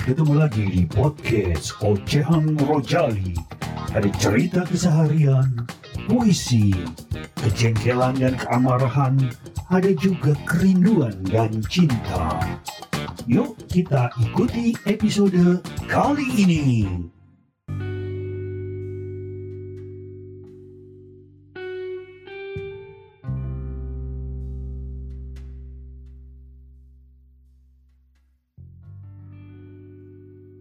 Ketemu 0.00 0.32
lagi 0.32 0.64
di 0.64 0.82
podcast 0.88 1.76
Ocehan 1.84 2.56
Rojali. 2.64 3.36
Ada 3.92 4.08
cerita 4.16 4.64
keseharian, 4.64 5.68
puisi, 6.08 6.72
kejengkelan 7.44 8.16
dan 8.16 8.32
keamarahan, 8.40 9.20
ada 9.68 9.92
juga 10.00 10.32
kerinduan 10.48 11.20
dan 11.28 11.60
cinta. 11.68 12.40
Yuk 13.28 13.60
kita 13.68 14.08
ikuti 14.24 14.72
episode 14.88 15.60
kali 15.84 16.26
ini. 16.32 16.88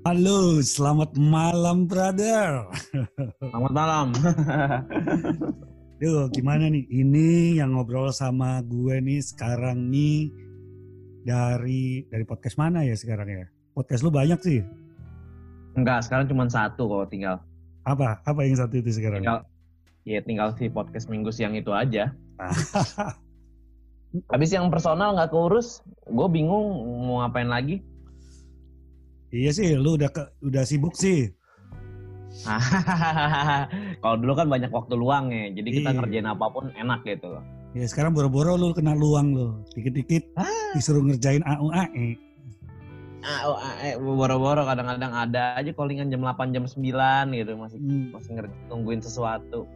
Halo, 0.09 0.57
selamat 0.57 1.21
malam, 1.21 1.85
brother. 1.85 2.65
Selamat 3.45 3.69
malam. 3.69 4.07
Duh, 6.01 6.25
gimana 6.33 6.65
nih? 6.65 6.81
Ini 6.89 7.61
yang 7.61 7.77
ngobrol 7.77 8.09
sama 8.09 8.57
gue 8.65 8.97
nih 9.05 9.21
sekarang 9.21 9.93
nih 9.93 10.33
dari 11.21 12.09
dari 12.09 12.25
podcast 12.25 12.57
mana 12.57 12.81
ya 12.81 12.97
sekarang 12.97 13.29
ya? 13.29 13.45
Podcast 13.77 14.01
lu 14.01 14.09
banyak 14.09 14.41
sih. 14.41 14.65
Enggak, 15.77 16.01
sekarang 16.09 16.25
cuma 16.25 16.49
satu 16.49 16.89
kok 16.89 17.13
tinggal. 17.13 17.45
Apa? 17.85 18.17
Apa 18.25 18.49
yang 18.49 18.57
satu 18.57 18.81
itu 18.81 18.89
sekarang? 18.89 19.21
Tinggal 19.21 19.45
ya 20.09 20.25
tinggal 20.25 20.57
si 20.57 20.73
podcast 20.73 21.05
minggu 21.05 21.29
siang 21.29 21.53
itu 21.53 21.69
aja. 21.69 22.17
Habis 24.33 24.57
yang 24.57 24.73
personal 24.73 25.13
nggak 25.13 25.29
keurus, 25.29 25.85
gue 26.09 26.27
bingung 26.33 26.65
mau 27.05 27.21
ngapain 27.21 27.45
lagi. 27.45 27.85
Iya 29.31 29.51
sih, 29.51 29.73
lu 29.73 29.95
udah 29.95 30.09
ke, 30.09 30.23
udah 30.41 30.63
sibuk 30.63 30.93
sih. 30.93 31.29
Kalau 34.01 34.15
dulu 34.15 34.33
kan 34.37 34.47
banyak 34.47 34.69
waktu 34.69 34.93
luang 34.95 35.33
ya, 35.33 35.49
jadi 35.51 35.69
kita 35.69 35.89
Iya. 35.91 35.97
ngerjain 35.97 36.27
apa 36.29 36.45
pun 36.49 36.69
enak 36.71 37.01
gitu. 37.03 37.35
Ya 37.73 37.85
sekarang 37.85 38.13
boro-boro 38.13 38.57
lu 38.57 38.73
kena 38.73 38.97
luang 38.97 39.33
lu. 39.33 39.61
Dikit-dikit 39.73 40.33
Ah. 40.33 40.45
disuruh 40.73 41.05
ngerjain 41.05 41.41
AUAE. 41.45 42.17
Eh, 43.83 43.93
boro-boro 43.99 44.63
kadang-kadang 44.63 45.11
ada 45.11 45.59
aja 45.59 45.71
callingan 45.75 46.07
jam 46.07 46.23
8 46.23 46.55
jam 46.55 46.63
9 46.63 47.35
gitu 47.35 47.53
masih 47.59 47.77
Hmm. 47.77 48.15
masih 48.15 48.31
ngerja, 48.39 48.55
nungguin 48.71 49.01
sesuatu. 49.03 49.67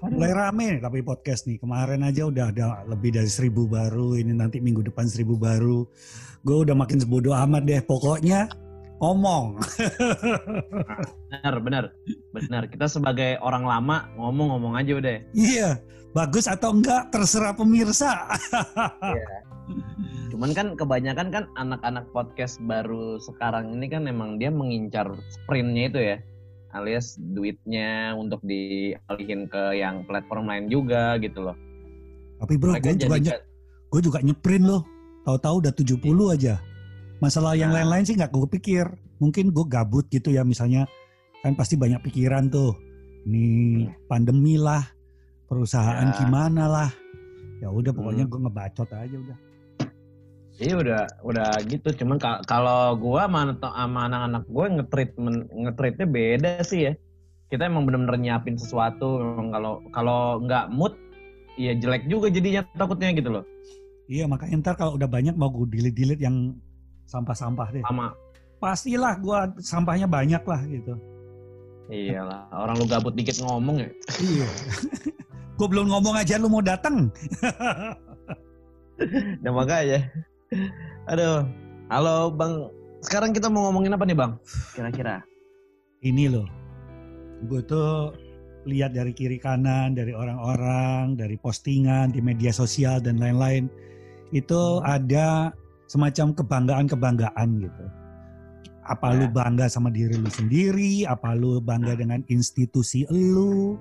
Mulai 0.00 0.32
rame 0.32 0.64
nih 0.76 0.80
tapi 0.80 1.04
podcast 1.04 1.44
nih. 1.44 1.60
Kemarin 1.60 2.00
aja 2.00 2.24
udah 2.24 2.48
ada 2.48 2.80
lebih 2.88 3.12
dari 3.12 3.28
seribu 3.28 3.68
baru. 3.68 4.16
Ini 4.16 4.32
nanti 4.32 4.56
minggu 4.56 4.80
depan 4.80 5.04
seribu 5.04 5.36
baru. 5.36 5.84
Gue 6.40 6.64
udah 6.64 6.72
makin 6.72 7.04
sebodoh 7.04 7.36
amat 7.36 7.68
deh. 7.68 7.84
Pokoknya 7.84 8.48
ngomong. 9.00 9.60
Benar, 11.30 11.54
benar. 11.60 11.84
Benar. 12.32 12.62
Kita 12.68 12.88
sebagai 12.88 13.36
orang 13.40 13.64
lama 13.68 14.08
ngomong-ngomong 14.16 14.76
aja 14.76 14.92
udah. 14.96 15.16
Iya, 15.32 15.80
bagus 16.16 16.48
atau 16.48 16.76
enggak 16.76 17.08
terserah 17.12 17.56
pemirsa. 17.56 18.28
Cuman 20.30 20.52
kan 20.52 20.76
kebanyakan 20.76 21.28
kan 21.32 21.44
anak-anak 21.56 22.08
podcast 22.12 22.60
baru 22.64 23.16
sekarang 23.20 23.76
ini 23.76 23.86
kan 23.88 24.04
emang 24.08 24.36
dia 24.36 24.52
mengincar 24.52 25.08
sprintnya 25.28 25.84
itu 25.88 26.00
ya. 26.00 26.16
Alias 26.70 27.18
duitnya 27.18 28.14
untuk 28.14 28.38
dialihin 28.40 29.46
ke 29.46 29.74
yang 29.74 30.06
platform 30.06 30.46
lain 30.46 30.66
juga 30.66 31.18
gitu 31.18 31.42
loh. 31.42 31.56
Tapi 32.38 32.54
bro, 32.56 32.72
gue 32.74 32.94
juga, 32.94 33.18
jadi 33.18 33.26
nye- 33.26 33.42
gue 33.90 34.00
juga 34.00 34.18
nyeprin 34.22 34.62
loh. 34.62 34.82
Tahu-tahu 35.22 35.54
udah 35.60 35.72
70 35.74 36.30
aja. 36.30 36.62
Masalah 37.18 37.52
yang 37.52 37.74
Nah. 37.74 37.82
lain-lain 37.82 38.06
sih 38.06 38.14
nggak 38.14 38.30
gue 38.30 38.48
pikir. 38.48 38.86
Mungkin 39.18 39.52
gue 39.52 39.66
gabut 39.68 40.08
gitu 40.08 40.30
ya 40.30 40.40
misalnya. 40.40 40.88
Kan 41.42 41.52
pasti 41.52 41.74
banyak 41.74 42.00
pikiran 42.00 42.48
tuh. 42.48 42.72
Ini 43.26 43.84
pandemi 44.08 44.56
lah, 44.56 44.80
perusahaan 45.44 46.08
Ya. 46.08 46.16
gimana 46.16 46.64
lah. 46.64 46.90
Ya 47.60 47.68
udah 47.68 47.92
pokoknya 47.92 48.24
Hmm. 48.24 48.32
gue 48.32 48.40
ngebacot 48.48 48.88
aja 48.88 49.16
udah. 49.18 49.38
Iya 50.60 50.74
udah 50.76 51.02
udah 51.24 51.50
gitu. 51.64 51.88
Cuman 52.04 52.20
ka- 52.20 52.44
kalau 52.44 52.92
gua 53.00 53.24
sama, 53.24 53.56
sama 53.56 54.00
anak-anak 54.12 54.44
gue 54.44 54.66
ngetreat 54.76 55.10
ngetreatnya 55.56 56.06
beda 56.06 56.50
sih 56.60 56.80
ya. 56.84 56.92
Kita 57.48 57.64
emang 57.66 57.88
bener-bener 57.88 58.20
nyiapin 58.20 58.60
sesuatu. 58.60 59.24
Memang 59.24 59.48
kalau 59.56 59.72
kalau 59.90 60.20
nggak 60.44 60.68
mood, 60.68 60.94
ya 61.56 61.72
jelek 61.72 62.04
juga 62.06 62.28
jadinya 62.28 62.60
takutnya 62.76 63.16
gitu 63.16 63.40
loh. 63.40 63.44
Iya 64.06 64.28
makanya 64.28 64.60
ntar 64.60 64.74
kalau 64.76 65.00
udah 65.00 65.08
banyak 65.08 65.32
mau 65.32 65.48
gue 65.48 65.64
delete-delete 65.70 66.20
yang 66.20 66.52
sampah-sampah 67.08 67.68
deh. 67.72 67.82
Sama 67.88 68.12
Pastilah 68.60 69.16
gue 69.16 69.38
sampahnya 69.64 70.04
banyak 70.04 70.44
lah 70.44 70.60
gitu. 70.68 70.92
iyalah 71.90 72.46
orang 72.54 72.78
lu 72.78 72.86
gabut 72.86 73.16
dikit 73.16 73.40
ngomong 73.42 73.82
ya. 73.82 73.90
Iya. 74.20 74.46
gue 75.58 75.66
belum 75.66 75.88
ngomong 75.88 76.14
aja 76.20 76.36
lu 76.36 76.52
mau 76.52 76.60
datang. 76.60 77.08
Nah 79.40 79.52
makanya. 79.56 80.12
Aduh. 81.06 81.46
Halo 81.90 82.30
Bang. 82.34 82.70
Sekarang 83.02 83.30
kita 83.30 83.46
mau 83.46 83.70
ngomongin 83.70 83.94
apa 83.94 84.02
nih 84.02 84.18
Bang? 84.18 84.38
Kira-kira. 84.74 85.22
Ini 86.02 86.26
loh. 86.26 86.46
Gue 87.46 87.62
tuh 87.62 88.12
lihat 88.68 88.92
dari 88.92 89.14
kiri 89.14 89.40
kanan, 89.40 89.96
dari 89.96 90.12
orang-orang, 90.12 91.16
dari 91.16 91.38
postingan 91.40 92.12
di 92.12 92.20
media 92.20 92.50
sosial 92.50 92.98
dan 93.00 93.16
lain-lain. 93.22 93.70
Itu 94.34 94.82
ada 94.82 95.54
semacam 95.86 96.34
kebanggaan-kebanggaan 96.34 97.48
gitu. 97.62 97.84
Apa 98.90 99.14
lu 99.14 99.30
Ya. 99.30 99.32
bangga 99.32 99.66
sama 99.70 99.88
diri 99.90 100.18
lu 100.18 100.30
sendiri? 100.30 101.06
Apa 101.06 101.34
lu 101.38 101.62
bangga 101.62 101.94
dengan 101.94 102.26
institusi 102.26 103.06
lu? 103.06 103.78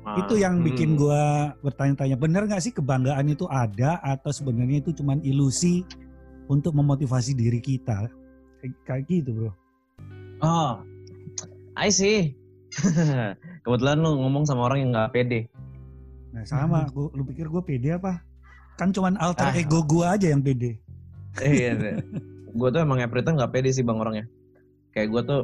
Itu 0.00 0.34
yang 0.36 0.64
bikin 0.64 0.96
Hmm. 0.96 0.98
gua 0.98 1.22
bertanya-tanya 1.60 2.16
bener 2.16 2.48
nggak 2.48 2.62
sih 2.62 2.72
kebanggaan 2.72 3.28
itu 3.28 3.44
ada 3.46 4.00
atau 4.00 4.32
sebenarnya 4.32 4.80
itu 4.80 4.96
cuman 4.96 5.20
ilusi 5.20 5.84
untuk 6.48 6.72
memotivasi 6.72 7.36
diri 7.36 7.60
kita 7.60 8.08
kayak, 8.84 9.04
gitu 9.06 9.30
bro 9.32 9.52
Oh. 10.40 10.80
I 11.76 11.92
see. 11.92 12.32
Kebetulan 13.64 14.00
lu 14.00 14.16
ngomong 14.18 14.44
sama 14.44 14.66
orang 14.66 14.78
yang 14.82 14.90
nggak 14.90 15.12
pede. 15.12 15.40
nah 16.30 16.46
sama 16.46 16.86
gua, 16.88 17.10
lu 17.12 17.26
pikir 17.26 17.50
gue 17.50 17.58
pede 17.60 17.90
apa 17.92 18.22
kan 18.76 18.94
cuman 18.94 19.18
alter 19.18 19.50
Ah. 19.50 19.54
ego 19.54 19.82
gua 19.82 20.14
aja 20.14 20.30
yang 20.30 20.40
pede 20.40 20.78
Iya. 21.36 22.00
gue 22.48 22.68
tuh 22.70 22.80
emang 22.80 22.98
Aprita 22.98 23.30
nggak 23.30 23.50
pede 23.50 23.70
sih 23.70 23.82
bang 23.82 23.98
orangnya. 23.98 24.26
Kayak 24.90 25.08
gue 25.10 25.22
tuh 25.26 25.40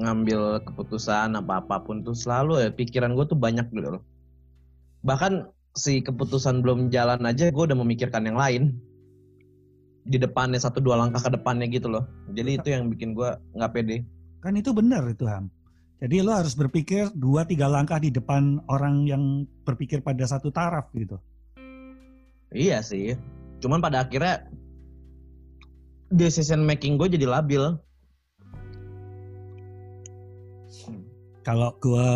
ngambil 0.00 0.64
keputusan 0.64 1.36
apa 1.36 1.60
apa 1.60 1.84
pun 1.84 2.00
tuh 2.00 2.16
selalu 2.16 2.64
ya 2.64 2.70
pikiran 2.72 3.12
gue 3.12 3.24
tuh 3.28 3.38
banyak 3.38 3.68
gitu 3.70 4.00
loh. 4.00 4.02
Bahkan 5.04 5.52
si 5.76 6.00
keputusan 6.00 6.64
belum 6.64 6.88
jalan 6.88 7.22
aja 7.28 7.52
gue 7.52 7.64
udah 7.64 7.78
memikirkan 7.78 8.26
yang 8.26 8.40
lain 8.40 8.74
di 10.08 10.16
depannya 10.16 10.58
satu 10.58 10.80
dua 10.80 10.98
langkah 10.98 11.20
ke 11.22 11.30
depannya 11.36 11.68
gitu 11.68 11.92
loh. 11.92 12.08
Jadi 12.32 12.50
itu 12.56 12.68
yang 12.72 12.88
bikin 12.88 13.12
gue 13.12 13.30
nggak 13.54 13.72
pede. 13.76 14.02
kan 14.40 14.56
itu 14.56 14.72
benar 14.72 15.04
itu 15.04 15.28
ham 15.28 15.52
jadi 16.00 16.24
lo 16.24 16.32
harus 16.32 16.56
berpikir 16.56 17.12
dua 17.12 17.44
tiga 17.44 17.68
langkah 17.68 18.00
di 18.00 18.08
depan 18.08 18.56
orang 18.72 19.04
yang 19.04 19.44
berpikir 19.68 20.00
pada 20.00 20.24
satu 20.24 20.48
taraf 20.48 20.88
gitu 20.96 21.20
Iya 22.50 22.82
sih. 22.82 23.14
Cuman 23.62 23.78
pada 23.78 24.02
akhirnya 24.02 24.50
decision 26.10 26.66
making 26.66 26.98
gue 26.98 27.14
jadi 27.14 27.26
labil. 27.30 27.78
Kalau 31.40 31.72
gua 31.80 32.08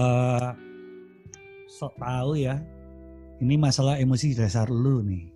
sok 1.67 1.97
tahu 1.99 2.39
ya 2.39 2.61
ini 3.41 3.59
masalah 3.59 3.99
emosi 3.99 4.37
dasar 4.37 4.69
lu 4.69 5.03
nih. 5.03 5.33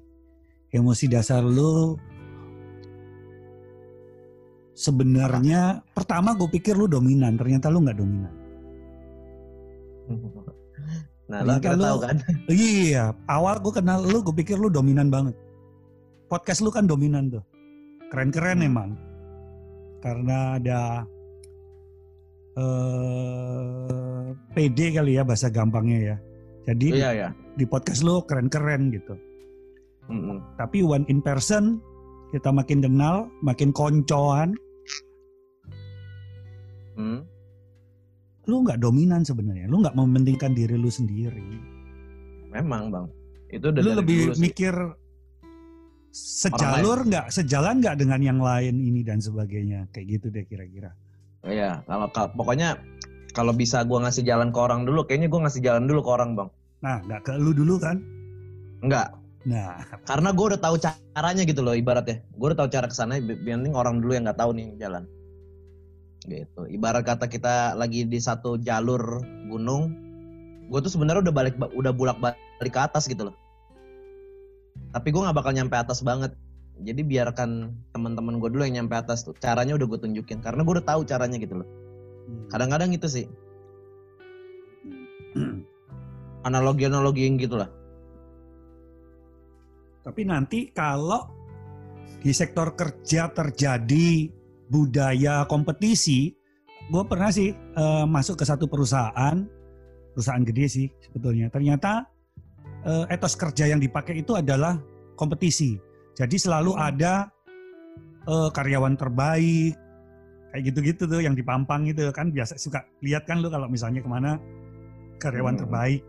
Emosi 0.70 1.08
dasar 1.08 1.40
lu 1.40 1.96
sebenarnya 4.72 5.82
pertama 5.90 6.38
gue 6.38 6.46
pikir 6.46 6.78
lu 6.78 6.86
dominan 6.86 7.34
ternyata 7.34 7.66
lu 7.68 7.82
nggak 7.82 7.98
dominan. 7.98 8.34
Nah, 11.28 11.44
Ternyata 11.44 11.76
lu- 11.76 11.84
tahu 11.84 11.98
kan? 12.08 12.16
iya 12.48 13.12
awal 13.28 13.60
gue 13.60 13.68
kenal 13.68 14.00
lu 14.00 14.24
gue 14.24 14.32
pikir 14.32 14.56
lu 14.56 14.72
dominan 14.72 15.12
banget. 15.12 15.36
Podcast 16.24 16.64
lu 16.64 16.72
kan 16.72 16.88
dominan 16.88 17.28
tuh. 17.28 17.44
Keren-keren 18.08 18.64
Hmm. 18.64 18.68
emang. 18.72 18.90
Karena 20.00 20.56
ada 20.56 21.04
eh 22.58 24.26
PD 24.52 24.92
kali 24.92 25.14
ya 25.14 25.22
bahasa 25.22 25.46
gampangnya 25.48 25.98
ya 26.02 26.16
jadi 26.66 26.86
Iya 26.92 27.10
ya. 27.16 27.28
di 27.56 27.64
podcast 27.64 28.04
lu 28.04 28.20
keren-keren 28.28 28.92
gitu. 28.92 29.16
Mm-mm. 30.12 30.40
Tapi 30.60 30.84
one 30.84 31.08
in 31.08 31.24
person 31.24 31.80
kita 32.28 32.52
makin 32.52 32.84
kenal, 32.84 33.32
makin 33.40 33.72
koncoan, 33.72 34.52
Hmm. 36.92 37.24
lu 38.44 38.66
nggak 38.66 38.82
dominan 38.82 39.24
sebenarnya. 39.24 39.64
Lu 39.64 39.80
nggak 39.80 39.96
mementingkan 39.96 40.52
diri 40.52 40.76
lu 40.76 40.90
sendiri. 40.90 41.40
Memang 42.52 42.90
bang. 42.92 43.06
Itu 43.48 43.72
udah 43.72 43.80
lu 43.80 43.90
dari 43.94 43.98
lebih 44.04 44.18
dulu 44.28 44.40
mikir 44.42 44.74
sejalur 46.10 47.04
nggak 47.06 47.30
sejalan 47.30 47.80
nggak 47.80 47.96
dengan 47.96 48.20
yang 48.20 48.40
lain 48.42 48.76
ini 48.76 49.00
dan 49.06 49.20
sebagainya 49.20 49.86
kayak 49.88 50.18
gitu 50.18 50.26
deh 50.28 50.44
kira-kira 50.44 50.90
Iya, 51.48 51.82
kalau 51.88 52.06
kalau- 52.12 52.32
pokoknya 52.36 52.68
kalau 53.32 53.52
bisa 53.56 53.82
gua 53.88 54.04
ngasih 54.04 54.22
jalan 54.22 54.52
ke 54.52 54.58
orang 54.60 54.84
dulu, 54.84 55.08
kayaknya 55.08 55.32
gua 55.32 55.48
ngasih 55.48 55.64
jalan 55.64 55.88
dulu 55.88 56.00
ke 56.04 56.10
orang, 56.12 56.30
Bang. 56.36 56.50
nah 56.78 57.02
nggak 57.02 57.26
ke 57.26 57.32
lu 57.34 57.50
dulu 57.50 57.74
kan 57.82 57.98
Enggak, 58.78 59.10
nah 59.42 59.82
karena 60.06 60.30
gue 60.30 60.46
udah 60.54 60.60
tahu 60.62 60.78
caranya 60.78 61.42
gitu 61.42 61.66
loh 61.66 61.74
ibaratnya. 61.74 62.22
Gue 62.38 62.54
udah 62.54 62.62
tahu 62.62 62.70
cara 62.70 62.86
ke 62.86 62.94
sana, 62.94 63.18
biarin 63.18 63.74
orang 63.74 63.98
dulu 63.98 64.14
yang 64.14 64.22
nggak 64.22 64.38
tahu 64.38 64.54
nih 64.54 64.70
jalan. 64.78 65.02
Gitu. 66.22 66.62
Ibarat 66.70 67.02
kata 67.02 67.26
kita 67.26 67.74
lagi 67.74 68.06
di 68.06 68.22
satu 68.22 68.54
jalur 68.62 69.18
gunung, 69.50 69.90
gue 70.70 70.78
tuh 70.78 70.94
sebenarnya 70.94 71.26
udah 71.26 71.34
balik 71.34 71.54
udah 71.74 71.90
bulak 71.90 72.22
balik 72.22 72.38
ke 72.70 72.78
atas 72.78 73.10
gitu 73.10 73.34
loh. 73.34 73.36
Tapi 74.94 75.10
gue 75.10 75.22
nggak 75.26 75.34
bakal 75.34 75.50
nyampe 75.50 75.74
atas 75.74 76.06
banget. 76.06 76.38
Jadi 76.78 77.02
biarkan 77.02 77.74
teman-teman 77.90 78.38
gue 78.38 78.48
dulu 78.54 78.62
yang 78.62 78.84
nyampe 78.84 78.94
atas 78.94 79.26
tuh. 79.26 79.34
Caranya 79.34 79.74
udah 79.74 79.86
gue 79.86 79.98
tunjukin 79.98 80.38
karena 80.38 80.62
gue 80.62 80.74
udah 80.78 80.86
tahu 80.86 81.02
caranya 81.02 81.36
gitu 81.42 81.58
loh. 81.58 81.68
Hmm. 82.28 82.46
Kadang-kadang 82.52 82.90
itu 82.94 83.06
sih 83.10 83.26
analogi-analogi 86.48 87.26
yang 87.26 87.34
gitu 87.40 87.58
lah. 87.58 87.70
Tapi 90.06 90.22
nanti 90.24 90.70
kalau 90.70 91.28
di 92.22 92.30
sektor 92.32 92.72
kerja 92.78 93.30
terjadi 93.30 94.30
budaya 94.70 95.44
kompetisi, 95.50 96.32
gue 96.88 97.02
pernah 97.04 97.28
sih 97.34 97.50
eh, 97.52 98.06
masuk 98.06 98.38
ke 98.38 98.44
satu 98.46 98.70
perusahaan, 98.70 99.36
perusahaan 100.14 100.44
gede 100.46 100.66
sih 100.70 100.86
sebetulnya. 101.02 101.50
Ternyata 101.50 102.06
eh, 102.86 103.04
etos 103.10 103.34
kerja 103.34 103.66
yang 103.66 103.82
dipakai 103.82 104.22
itu 104.22 104.38
adalah 104.38 104.78
kompetisi. 105.18 105.87
Jadi 106.18 106.34
selalu 106.34 106.74
Hmm. 106.74 106.82
ada 106.90 107.14
eh, 108.28 108.50
karyawan 108.52 108.92
terbaik, 108.98 109.72
kayak 110.52 110.62
gitu-gitu 110.68 111.08
tuh 111.08 111.24
yang 111.24 111.32
dipampang 111.32 111.88
itu 111.88 112.10
kan 112.12 112.28
biasa 112.28 112.60
suka 112.60 112.84
lihat 113.00 113.24
kan 113.24 113.40
lu 113.40 113.48
kalau 113.48 113.70
misalnya 113.72 114.04
ke 114.04 114.10
mana 114.10 114.36
karyawan 115.16 115.56
Hmm. 115.56 115.62
terbaik 115.64 116.02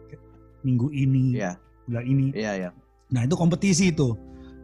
minggu 0.67 0.91
ini, 0.91 1.39
Iya, 1.39 1.55
bulan 1.87 2.03
ini. 2.03 2.27
iya, 2.35 2.51
iya. 2.59 2.69
Nah 3.15 3.23
itu 3.23 3.39
kompetisi 3.39 3.95
itu. 3.95 4.17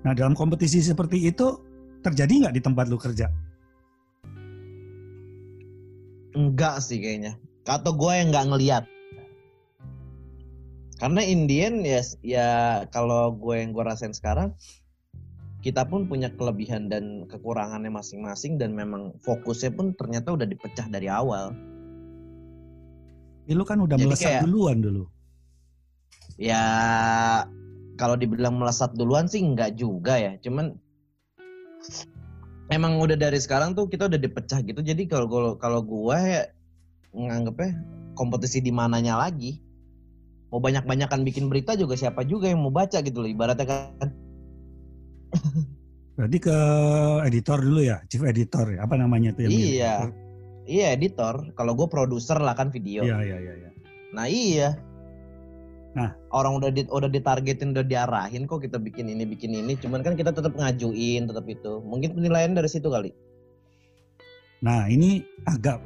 Nah 0.03 0.11
dalam 0.11 0.35
kompetisi 0.35 0.83
seperti 0.83 1.31
itu 1.31 1.55
terjadi 2.03 2.49
nggak 2.49 2.55
di 2.59 2.61
tempat 2.65 2.85
lu 2.91 2.99
kerja? 2.99 3.31
Enggak 6.35 6.83
sih 6.83 6.99
kayaknya. 6.99 7.39
Atau 7.63 7.95
gue 7.95 8.11
yang 8.11 8.29
nggak 8.35 8.47
ngeliat. 8.51 8.83
Karena 10.99 11.21
Indian 11.23 11.83
ya, 11.83 12.01
ya 12.19 12.49
kalau 12.91 13.31
gue 13.31 13.55
yang 13.63 13.71
gue 13.71 13.83
rasain 13.83 14.11
sekarang, 14.11 14.51
kita 15.65 15.81
pun 15.81 16.05
punya 16.05 16.29
kelebihan 16.29 16.93
dan 16.93 17.25
kekurangannya 17.25 17.89
masing-masing 17.89 18.61
dan 18.61 18.77
memang 18.77 19.17
fokusnya 19.25 19.73
pun 19.73 19.97
ternyata 19.97 20.29
udah 20.37 20.45
dipecah 20.45 20.85
dari 20.85 21.09
awal. 21.09 21.57
Ya, 23.49 23.57
lu 23.57 23.65
kan 23.65 23.81
udah 23.81 23.97
Jadi 23.97 24.05
melesat 24.05 24.29
kayak- 24.29 24.43
duluan 24.45 24.77
dulu. 24.85 25.09
Ya 26.37 26.61
kalau 27.97 28.13
dibilang 28.13 28.61
melesat 28.61 28.93
duluan 28.93 29.25
sih 29.25 29.41
enggak 29.41 29.73
juga 29.73 30.21
ya. 30.21 30.37
Cuman 30.37 30.77
emang 32.69 33.01
udah 33.01 33.17
dari 33.17 33.41
sekarang 33.41 33.73
tuh 33.73 33.89
kita 33.89 34.05
udah 34.05 34.21
dipecah 34.21 34.61
gitu. 34.61 34.85
Jadi 34.85 35.09
kalau 35.09 35.25
kalau 35.25 35.51
kalau 35.57 35.81
gue 35.81 36.17
ya 36.21 36.45
nganggepnya 37.09 37.73
kompetisi 38.13 38.61
di 38.61 38.69
mananya 38.69 39.17
lagi. 39.17 39.57
Mau 40.53 40.61
banyak-banyakan 40.61 41.25
bikin 41.25 41.49
berita 41.49 41.73
juga 41.73 41.97
siapa 41.97 42.21
juga 42.21 42.53
yang 42.53 42.61
mau 42.61 42.69
baca 42.69 43.01
gitu 43.01 43.17
loh 43.25 43.29
ibaratnya 43.33 43.65
kan. 43.65 44.13
Berarti 46.15 46.37
ke 46.39 46.57
editor 47.27 47.59
dulu 47.59 47.81
ya, 47.83 47.99
chief 48.07 48.23
editor 48.23 48.71
ya, 48.71 48.87
apa 48.87 48.95
namanya 48.95 49.35
tuh 49.35 49.47
yang? 49.47 49.51
Iya. 49.51 49.95
Iya 50.65 50.97
editor. 50.97 51.53
Kalau 51.53 51.77
gue 51.77 51.87
produser 51.87 52.41
lah 52.41 52.57
kan 52.57 52.73
video. 52.73 53.05
Iya 53.05 53.21
iya 53.21 53.37
iya. 53.37 53.53
iya. 53.61 53.69
Nah 54.17 54.25
iya. 54.25 54.69
Nah. 55.95 56.11
orang 56.35 56.59
udah 56.59 56.75
di, 56.75 56.83
udah 56.91 57.07
ditargetin 57.07 57.71
udah 57.71 57.87
diarahin 57.87 58.43
kok 58.43 58.59
kita 58.59 58.75
bikin 58.75 59.07
ini 59.07 59.23
bikin 59.23 59.55
ini. 59.55 59.79
Cuman 59.79 60.03
kan 60.03 60.19
kita 60.19 60.35
tetap 60.35 60.51
ngajuin 60.57 61.29
tetap 61.29 61.45
itu. 61.47 61.79
Mungkin 61.85 62.17
penilaian 62.17 62.51
dari 62.51 62.67
situ 62.67 62.91
kali. 62.91 63.15
Nah 64.65 64.89
ini 64.91 65.23
agak 65.47 65.79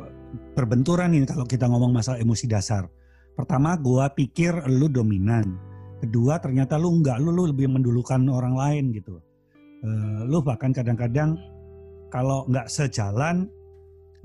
berbenturan 0.57 1.13
nih 1.13 1.30
kalau 1.30 1.45
kita 1.45 1.69
ngomong 1.69 1.94
masalah 1.94 2.18
emosi 2.18 2.50
dasar. 2.50 2.89
Pertama 3.38 3.77
gua 3.77 4.09
pikir 4.09 4.65
lu 4.71 4.89
dominan. 4.89 5.59
Kedua 6.00 6.39
ternyata 6.39 6.80
lu 6.80 6.95
enggak, 6.95 7.19
lu, 7.19 7.36
lu 7.36 7.51
lebih 7.51 7.68
mendulukan 7.68 8.24
orang 8.31 8.56
lain 8.56 8.95
gitu. 8.95 9.19
Eh, 9.79 10.19
lu 10.27 10.43
bahkan 10.43 10.75
kadang-kadang 10.75 11.39
kalau 12.11 12.43
nggak 12.51 12.67
sejalan, 12.67 13.47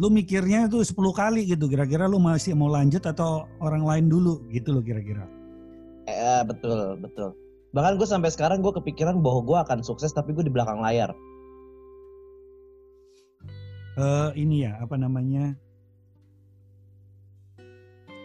lu 0.02 0.10
mikirnya 0.10 0.66
itu 0.66 0.82
10 0.82 1.14
kali 1.14 1.46
gitu. 1.46 1.70
Kira-kira 1.70 2.10
lu 2.10 2.18
masih 2.18 2.58
mau 2.58 2.66
lanjut 2.66 3.04
atau 3.06 3.46
orang 3.62 3.86
lain 3.86 4.06
dulu 4.10 4.42
gitu 4.50 4.74
loh 4.74 4.82
kira-kira. 4.82 5.26
Eh, 6.10 6.42
betul 6.44 6.98
betul. 6.98 7.32
Bahkan 7.74 7.98
gue 7.98 8.06
sampai 8.06 8.30
sekarang 8.30 8.62
gue 8.62 8.70
kepikiran 8.74 9.18
bahwa 9.22 9.40
gue 9.42 9.58
akan 9.66 9.78
sukses 9.82 10.10
tapi 10.14 10.34
gue 10.34 10.46
di 10.46 10.52
belakang 10.52 10.82
layar. 10.82 11.14
Eh 13.94 14.30
ini 14.42 14.66
ya 14.66 14.74
apa 14.82 14.98
namanya 14.98 15.54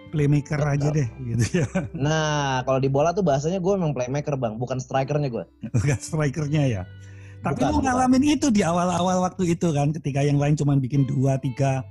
playmaker 0.10 0.58
Betul. 0.58 0.74
aja 0.74 0.88
deh 0.90 1.10
gitu 1.22 1.46
ya. 1.62 1.68
Nah 1.94 2.66
kalau 2.66 2.82
di 2.82 2.90
bola 2.90 3.14
tuh 3.14 3.22
bahasanya 3.22 3.62
gue 3.62 3.74
emang 3.78 3.94
playmaker 3.94 4.34
bang, 4.36 4.58
bukan 4.58 4.82
strikernya 4.82 5.30
gue. 5.30 5.46
bukan 5.78 5.98
strikernya 6.02 6.64
ya. 6.66 6.84
Tapi 7.40 7.56
Bukan, 7.56 7.72
lu 7.72 7.78
bukan. 7.80 7.88
ngalamin 7.88 8.24
itu 8.36 8.48
di 8.52 8.62
awal-awal 8.68 9.24
waktu 9.24 9.56
itu 9.56 9.72
kan, 9.72 9.96
ketika 9.96 10.20
yang 10.20 10.36
lain 10.36 10.60
cuma 10.60 10.76
bikin 10.76 11.08
dua 11.08 11.40
tiga 11.40 11.88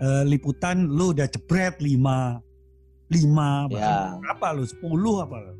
eh, 0.00 0.24
liputan, 0.24 0.88
lu 0.88 1.12
udah 1.12 1.28
jebret 1.28 1.76
lima, 1.84 2.40
lima, 3.12 3.68
Ya, 3.68 4.16
berapa 4.16 4.56
lu, 4.56 4.64
sepuluh 4.64 5.28
apa? 5.28 5.52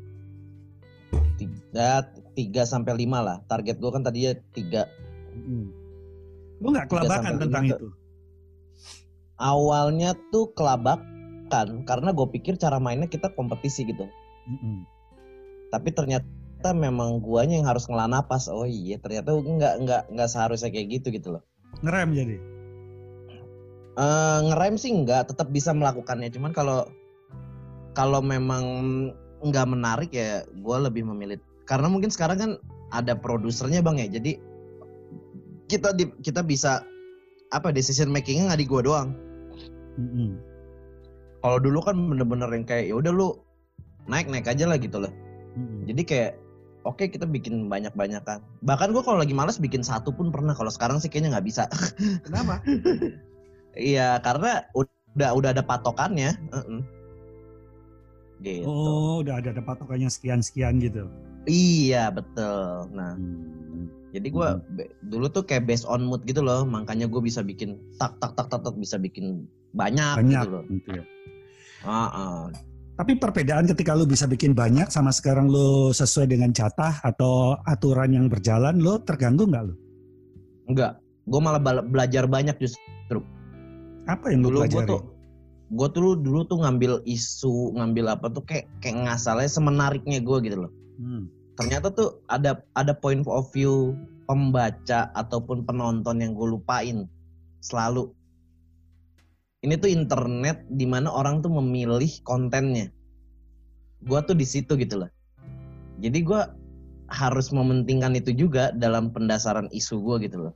tiga, 1.37 2.03
tiga 2.33 2.63
sampai 2.65 2.97
lima 3.05 3.21
lah. 3.21 3.37
Target 3.45 3.77
gue 3.77 3.91
kan 3.93 4.01
tadinya 4.01 4.33
tiga. 4.51 4.89
Hmm. 5.31 5.69
Lu 6.59 6.73
nggak 6.73 6.89
kelabakan 6.89 7.37
tentang 7.37 7.63
itu? 7.69 7.87
Awalnya 9.39 10.17
tuh 10.35 10.51
kelabakan 10.51 11.87
karena 11.87 12.09
gue 12.11 12.27
pikir 12.33 12.59
cara 12.59 12.75
mainnya 12.81 13.07
kita 13.07 13.31
kompetisi 13.37 13.85
gitu. 13.87 14.09
Mm-mm. 14.49 14.81
tapi 15.69 15.93
ternyata 15.93 16.25
memang 16.75 17.23
guanya 17.23 17.55
yang 17.63 17.67
harus 17.67 17.87
ngelah 17.87 18.11
napas 18.11 18.51
oh 18.51 18.67
iya 18.67 18.99
ternyata 18.99 19.31
nggak 19.31 19.73
nggak 19.87 20.01
nggak 20.11 20.29
seharusnya 20.29 20.67
kayak 20.67 20.99
gitu 20.99 21.15
gitu 21.15 21.39
loh 21.39 21.43
Ngerem 21.79 22.11
jadi. 22.11 22.35
Eh 23.95 24.39
ngerem 24.51 24.75
sih 24.75 24.91
nggak 24.91 25.31
tetap 25.31 25.47
bisa 25.51 25.71
melakukannya 25.71 26.27
cuman 26.31 26.51
kalau 26.51 26.91
kalau 27.95 28.19
memang 28.19 28.63
nggak 29.39 29.67
menarik 29.67 30.11
ya 30.11 30.43
gua 30.59 30.83
lebih 30.83 31.07
memilih 31.07 31.39
karena 31.63 31.87
mungkin 31.87 32.11
sekarang 32.11 32.37
kan 32.39 32.51
ada 32.91 33.15
produsernya 33.15 33.79
bang 33.79 34.03
ya 34.03 34.19
jadi 34.19 34.35
kita 35.71 35.95
di, 35.95 36.11
kita 36.19 36.43
bisa 36.43 36.83
apa 37.55 37.71
decision 37.71 38.11
makingnya 38.11 38.51
nggak 38.51 38.61
di 38.63 38.67
gua 38.67 38.81
doang 38.83 39.09
Mm-mm. 39.95 40.35
kalau 41.43 41.59
dulu 41.59 41.79
kan 41.79 41.95
bener-bener 41.95 42.51
yang 42.51 42.65
kayak 42.67 42.91
ya 42.91 42.95
udah 42.99 43.11
lu 43.15 43.29
naik 44.11 44.27
naik 44.27 44.47
aja 44.47 44.67
lah 44.67 44.75
gitu 44.75 44.99
loh 44.99 45.11
Mm-mm. 45.59 45.87
Jadi 45.91 46.01
kayak 46.05 46.33
oke 46.83 47.03
kita 47.07 47.25
bikin 47.25 47.67
banyak-banyakan. 47.67 48.39
Bahkan 48.63 48.89
gue 48.91 49.03
kalau 49.03 49.19
lagi 49.19 49.33
males 49.33 49.57
bikin 49.57 49.81
satu 49.81 50.11
pun 50.11 50.29
pernah. 50.29 50.53
Kalau 50.53 50.69
sekarang 50.69 50.99
sih 50.99 51.07
kayaknya 51.07 51.37
nggak 51.37 51.47
bisa. 51.47 51.63
Kenapa? 52.25 52.63
Iya 53.75 54.19
karena 54.19 54.63
udah 54.73 55.29
udah 55.35 55.49
ada 55.51 55.63
patokannya. 55.63 56.35
Heeh. 56.51 56.81
Gitu. 58.39 58.63
Oh, 58.63 59.19
udah 59.19 59.43
ada, 59.43 59.51
ada 59.51 59.59
patokannya 59.59 60.07
sekian-sekian 60.07 60.79
gitu. 60.79 61.11
Iya 61.45 62.11
betul. 62.11 62.87
Nah 62.95 63.15
Hmm. 63.69 63.85
jadi 64.09 64.27
gue 64.27 64.49
dulu 65.05 65.29
tuh 65.29 65.45
kayak 65.45 65.69
based 65.69 65.85
on 65.85 66.07
mood 66.07 66.23
gitu 66.23 66.39
loh. 66.41 66.63
Makanya 66.63 67.05
gue 67.05 67.19
bisa 67.19 67.43
bikin 67.43 67.75
tak 67.99 68.15
tak 68.23 68.33
tak 68.39 68.47
tak 68.49 68.63
tak 68.63 68.75
bisa 68.79 68.95
bikin 68.95 69.45
banyak, 69.75 70.17
Banyak 70.23 70.41
gitu 70.41 70.49
loh. 70.49 70.63
gitu 70.67 70.89
ya. 70.99 71.03
Ah. 71.83 72.47
Tapi 72.99 73.15
perbedaan 73.15 73.63
ketika 73.63 73.95
lu 73.95 74.03
bisa 74.03 74.27
bikin 74.27 74.51
banyak 74.51 74.91
sama 74.91 75.15
sekarang 75.15 75.47
lu 75.47 75.95
sesuai 75.95 76.35
dengan 76.35 76.51
jatah 76.51 76.99
atau 76.99 77.55
aturan 77.63 78.11
yang 78.11 78.27
berjalan, 78.27 78.75
lu 78.75 78.99
terganggu 79.07 79.47
nggak 79.47 79.63
lu? 79.71 79.75
Enggak. 80.67 80.99
Gue 81.23 81.39
malah 81.39 81.63
belajar 81.63 82.27
banyak 82.27 82.59
justru. 82.59 83.23
Apa 84.03 84.35
yang 84.35 84.43
lu 84.43 84.51
dulu 84.51 84.67
gue 84.67 84.83
pelajari? 84.83 84.91
tuh 84.91 85.01
gue 85.69 85.87
tuh 85.93 86.17
dulu 86.17 86.41
tuh 86.49 86.57
ngambil 86.65 87.05
isu 87.05 87.77
ngambil 87.77 88.17
apa 88.17 88.25
tuh 88.33 88.41
kayak 88.41 88.65
kayak 88.81 89.05
ngasalnya 89.05 89.49
semenariknya 89.49 90.19
gue 90.21 90.37
gitu 90.45 90.57
loh 90.65 90.73
Hmm. 90.99 91.31
ternyata 91.55 91.95
tuh 91.95 92.19
ada 92.27 92.59
ada 92.75 92.91
point 92.91 93.23
of 93.23 93.47
view 93.55 93.95
pembaca 94.27 95.07
ataupun 95.15 95.63
penonton 95.63 96.19
yang 96.19 96.35
gue 96.35 96.59
lupain 96.59 97.07
selalu 97.63 98.11
ini 99.59 99.75
tuh 99.75 99.91
internet 99.91 100.63
di 100.71 100.87
mana 100.87 101.11
orang 101.11 101.43
tuh 101.43 101.51
memilih 101.51 102.07
kontennya 102.23 102.87
gue 104.07 104.19
tuh 104.23 104.35
di 104.35 104.47
situ 104.47 104.79
gitu 104.79 105.03
loh 105.03 105.11
jadi 105.99 106.23
gue 106.23 106.41
harus 107.11 107.51
mementingkan 107.51 108.15
itu 108.15 108.31
juga 108.31 108.71
dalam 108.71 109.11
pendasaran 109.11 109.67
isu 109.73 109.99
gue 109.99 110.29
gitu 110.29 110.37
loh. 110.47 110.53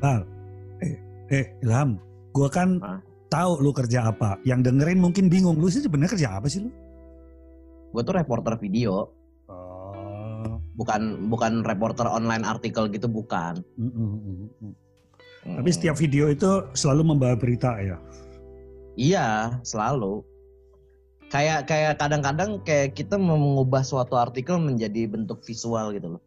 Bal, 0.00 0.24
eh, 0.80 0.96
eh 1.28 1.46
Ilham, 1.60 2.00
gua 2.32 2.48
kan 2.48 2.80
Hah? 2.80 3.04
tahu 3.28 3.60
lu 3.60 3.68
kerja 3.76 4.08
apa. 4.08 4.40
Yang 4.48 4.72
dengerin 4.72 4.96
mungkin 4.96 5.28
bingung, 5.28 5.60
lu 5.60 5.68
sih 5.68 5.84
sebenarnya 5.84 6.16
kerja 6.16 6.28
apa 6.40 6.48
sih 6.48 6.64
lu? 6.64 6.72
Gue 7.92 8.00
tuh 8.00 8.16
reporter 8.16 8.56
video. 8.56 9.19
Bukan 10.80 11.28
bukan 11.28 11.60
reporter 11.60 12.08
online 12.08 12.48
artikel 12.48 12.88
gitu 12.88 13.04
bukan. 13.04 13.60
Tapi 15.44 15.68
Hmm. 15.68 15.76
setiap 15.76 15.96
video 16.00 16.32
itu 16.32 16.64
selalu 16.72 17.12
membawa 17.12 17.36
berita 17.36 17.76
ya. 17.84 18.00
Iya, 18.96 19.60
selalu. 19.60 20.24
Kayak 21.28 21.68
kayak 21.68 22.00
kadang-kadang 22.00 22.64
kayak 22.64 22.96
kita 22.96 23.20
mengubah 23.20 23.84
suatu 23.84 24.16
artikel 24.16 24.56
menjadi 24.56 25.04
bentuk 25.06 25.44
visual 25.44 25.92
gitu 25.92 26.16
loh. 26.16 26.22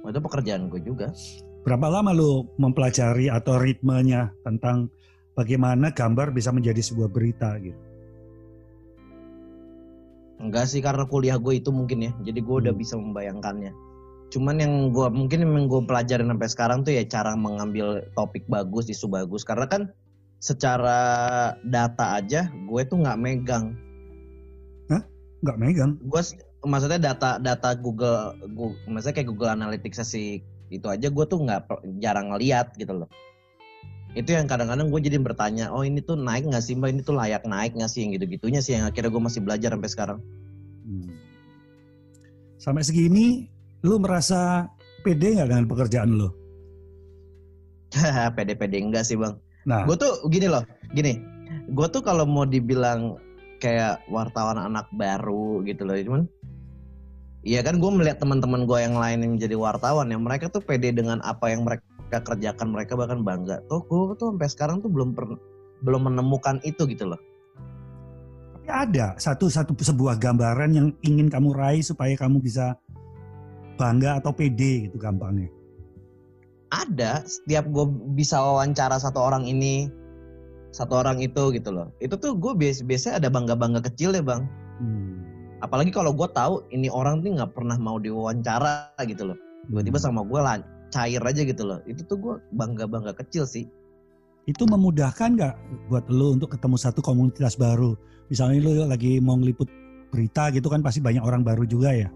Wah, 0.00 0.08
itu 0.08 0.20
pekerjaan 0.24 0.72
gue 0.72 0.80
juga. 0.80 1.12
Berapa 1.60 1.92
lama 1.92 2.16
lu 2.16 2.48
mempelajari 2.56 3.28
atau 3.28 3.60
ritmenya 3.60 4.32
tentang 4.40 4.88
bagaimana 5.36 5.92
gambar 5.92 6.32
bisa 6.32 6.48
menjadi 6.48 6.80
sebuah 6.80 7.12
berita 7.12 7.60
gitu? 7.60 7.89
Enggak 10.40 10.72
sih 10.72 10.80
karena 10.80 11.04
kuliah 11.04 11.36
gue 11.36 11.60
itu 11.60 11.68
mungkin 11.68 12.00
ya. 12.00 12.12
Jadi 12.24 12.40
gue 12.40 12.56
udah 12.66 12.72
Hmm. 12.72 12.80
bisa 12.80 12.96
membayangkannya. 12.96 13.72
Cuman 14.30 14.56
yang 14.56 14.74
gue 14.94 15.06
mungkin 15.12 15.44
yang 15.44 15.68
gue 15.68 15.80
pelajarin 15.84 16.32
sampai 16.32 16.48
sekarang 16.48 16.78
tuh 16.86 16.96
ya 16.96 17.04
cara 17.04 17.36
mengambil 17.36 18.08
topik 18.16 18.48
bagus, 18.48 18.88
isu 18.88 19.10
bagus. 19.10 19.44
Karena 19.44 19.68
kan 19.68 19.92
secara 20.40 20.98
data 21.68 22.16
aja 22.16 22.48
gue 22.48 22.82
tuh 22.88 22.96
nggak 23.04 23.20
megang. 23.20 23.76
Nggak 25.40 25.56
megang. 25.60 25.90
Gue 26.04 26.20
maksudnya 26.64 27.00
data 27.00 27.40
data 27.40 27.72
Google, 27.76 28.36
Google 28.52 28.76
maksudnya 28.88 29.16
kayak 29.20 29.28
Google 29.32 29.52
Analytics 29.56 30.04
sih 30.04 30.40
itu 30.70 30.86
aja 30.86 31.08
gue 31.10 31.24
tuh 31.26 31.40
nggak 31.44 31.68
jarang 32.00 32.32
ngeliat 32.32 32.76
gitu 32.76 33.04
loh. 33.04 33.08
Itu 34.18 34.34
yang 34.34 34.50
kadang-kadang 34.50 34.90
gue 34.90 35.00
jadi 35.06 35.22
bertanya, 35.22 35.70
oh 35.70 35.86
ini 35.86 36.02
tuh 36.02 36.18
naik 36.18 36.50
nggak 36.50 36.64
sih 36.64 36.74
mbak? 36.74 36.90
Ini 36.90 37.00
tuh 37.06 37.14
layak 37.14 37.46
naik 37.46 37.78
nggak 37.78 37.90
sih? 37.90 38.02
Yang 38.02 38.18
gitu-gitunya 38.18 38.60
sih 38.60 38.74
yang 38.74 38.90
akhirnya 38.90 39.10
gue 39.10 39.22
masih 39.22 39.40
belajar 39.42 39.70
sampai 39.70 39.90
sekarang. 39.90 40.18
Hmm. 40.82 41.10
Sampai 42.58 42.82
segini, 42.82 43.46
lu 43.86 44.02
merasa 44.02 44.66
pede 45.06 45.38
nggak 45.38 45.48
dengan 45.48 45.66
pekerjaan 45.70 46.10
lu? 46.10 46.28
pede-pede 48.36 48.82
enggak 48.82 49.06
sih 49.06 49.14
bang. 49.14 49.38
Nah, 49.66 49.86
Gue 49.86 49.94
tuh 49.94 50.26
gini 50.26 50.50
loh, 50.50 50.66
gini. 50.90 51.22
Gue 51.70 51.86
tuh 51.86 52.02
kalau 52.02 52.26
mau 52.26 52.42
dibilang 52.42 53.14
kayak 53.62 54.02
wartawan 54.10 54.58
anak 54.58 54.90
baru 54.94 55.62
gitu 55.62 55.86
loh, 55.86 55.94
cuman 55.94 56.22
Iya 57.40 57.64
kan 57.64 57.80
gue 57.80 57.88
melihat 57.88 58.20
teman-teman 58.20 58.68
gue 58.68 58.78
yang 58.84 59.00
lain 59.00 59.24
yang 59.24 59.32
menjadi 59.40 59.56
wartawan 59.56 60.12
ya 60.12 60.20
mereka 60.20 60.52
tuh 60.52 60.60
pede 60.60 60.92
dengan 60.92 61.24
apa 61.24 61.48
yang 61.48 61.64
mereka 61.64 61.80
kerjakan 62.18 62.74
mereka 62.74 62.98
bahkan 62.98 63.22
bangga. 63.22 63.62
Tuh 63.70 63.86
gue 63.86 64.18
tuh 64.18 64.34
sampai 64.34 64.50
sekarang 64.50 64.76
tuh 64.82 64.90
belum 64.90 65.14
per- 65.14 65.38
belum 65.86 66.10
menemukan 66.10 66.58
itu 66.66 66.84
gitu 66.90 67.06
loh. 67.06 67.20
tapi 68.60 68.68
ada 68.68 69.16
satu 69.16 69.48
satu 69.48 69.72
sebuah 69.72 70.20
gambaran 70.20 70.70
yang 70.76 70.88
ingin 71.00 71.32
kamu 71.32 71.56
raih 71.56 71.80
supaya 71.80 72.12
kamu 72.12 72.44
bisa 72.44 72.76
bangga 73.80 74.20
atau 74.20 74.34
pede 74.34 74.90
gitu 74.90 74.98
gampangnya. 75.00 75.48
Ada 76.74 77.24
setiap 77.24 77.70
gue 77.72 77.86
bisa 78.12 78.36
wawancara 78.36 79.00
satu 79.00 79.16
orang 79.16 79.48
ini, 79.48 79.88
satu 80.76 81.00
orang 81.00 81.24
itu 81.24 81.56
gitu 81.56 81.72
loh. 81.72 81.88
Itu 82.04 82.20
tuh 82.20 82.36
gue 82.36 82.52
biasa 82.52 82.84
biasanya 82.84 83.14
ada 83.24 83.28
bangga 83.32 83.54
bangga 83.56 83.80
kecil 83.86 84.12
ya 84.12 84.20
bang. 84.20 84.44
Hmm. 84.80 85.20
apalagi 85.60 85.92
kalau 85.92 86.16
gue 86.16 86.24
tahu 86.32 86.64
ini 86.72 86.88
orang 86.88 87.20
tuh 87.20 87.36
nggak 87.36 87.52
pernah 87.52 87.76
mau 87.76 88.00
diwawancara 88.00 88.96
gitu 89.04 89.28
loh 89.28 89.38
tiba-tiba 89.68 90.00
sama 90.00 90.24
gue 90.24 90.40
lan 90.40 90.64
cair 90.90 91.22
aja 91.22 91.42
gitu 91.42 91.62
loh 91.62 91.78
itu 91.86 92.02
tuh 92.02 92.18
gue 92.18 92.34
bangga 92.52 92.84
bangga 92.84 93.14
kecil 93.14 93.46
sih 93.46 93.66
itu 94.44 94.66
memudahkan 94.66 95.36
nggak 95.36 95.54
buat 95.86 96.10
lo 96.10 96.34
untuk 96.34 96.50
ketemu 96.56 96.74
satu 96.74 96.98
komunitas 96.98 97.54
baru? 97.54 97.94
Misalnya 98.26 98.58
lo 98.66 98.88
lagi 98.88 99.20
mau 99.20 99.36
ngeliput 99.36 99.68
berita 100.10 100.50
gitu 100.50 100.66
kan 100.66 100.82
pasti 100.82 100.98
banyak 100.98 101.22
orang 101.22 101.46
baru 101.46 101.62
juga 101.68 101.94
ya. 101.94 102.08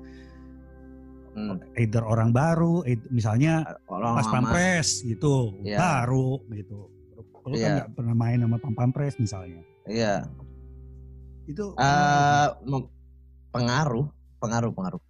hmm. 1.37 1.79
Either 1.79 2.03
orang 2.03 2.31
baru, 2.31 2.83
either- 2.87 3.07
misalnya 3.11 3.63
orang 3.87 4.19
pas 4.19 4.27
pampres 4.27 5.05
gitu, 5.05 5.53
Iya. 5.63 5.79
baru 5.79 6.43
gitu. 6.51 6.91
Lo 7.15 7.23
kan 7.45 7.51
Iya. 7.55 7.71
nggak 7.77 7.91
pernah 7.93 8.15
main 8.17 8.39
sama 8.41 8.57
pam 8.59 8.75
pampres 8.75 9.15
misalnya. 9.21 9.61
iya 9.85 10.25
Itu 11.45 11.77
Eh, 11.77 12.49
mem- 12.65 12.89
pengaruh 13.53 14.09
pengaruh 14.41 14.73
pengaruh 14.73 15.03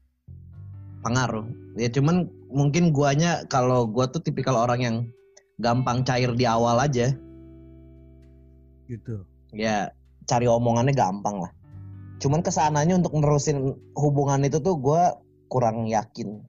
pengaruh 1.00 1.46
ya 1.78 1.88
cuman 1.88 2.26
mungkin 2.54 2.94
guanya 2.94 3.42
kalau 3.50 3.84
gua 3.84 4.06
tuh 4.06 4.22
tipikal 4.22 4.54
orang 4.54 4.80
yang 4.80 4.96
gampang 5.58 6.06
cair 6.06 6.30
di 6.32 6.46
awal 6.46 6.78
aja 6.78 7.10
gitu. 8.86 9.24
ya 9.54 9.90
cari 10.24 10.46
omongannya 10.46 10.94
gampang 10.94 11.44
lah 11.44 11.52
cuman 12.18 12.40
ke 12.40 12.48
sananya 12.48 12.96
untuk 12.96 13.12
nerusin 13.18 13.74
hubungan 13.98 14.46
itu 14.46 14.62
tuh 14.62 14.78
gua 14.78 15.18
kurang 15.50 15.86
yakin 15.86 16.40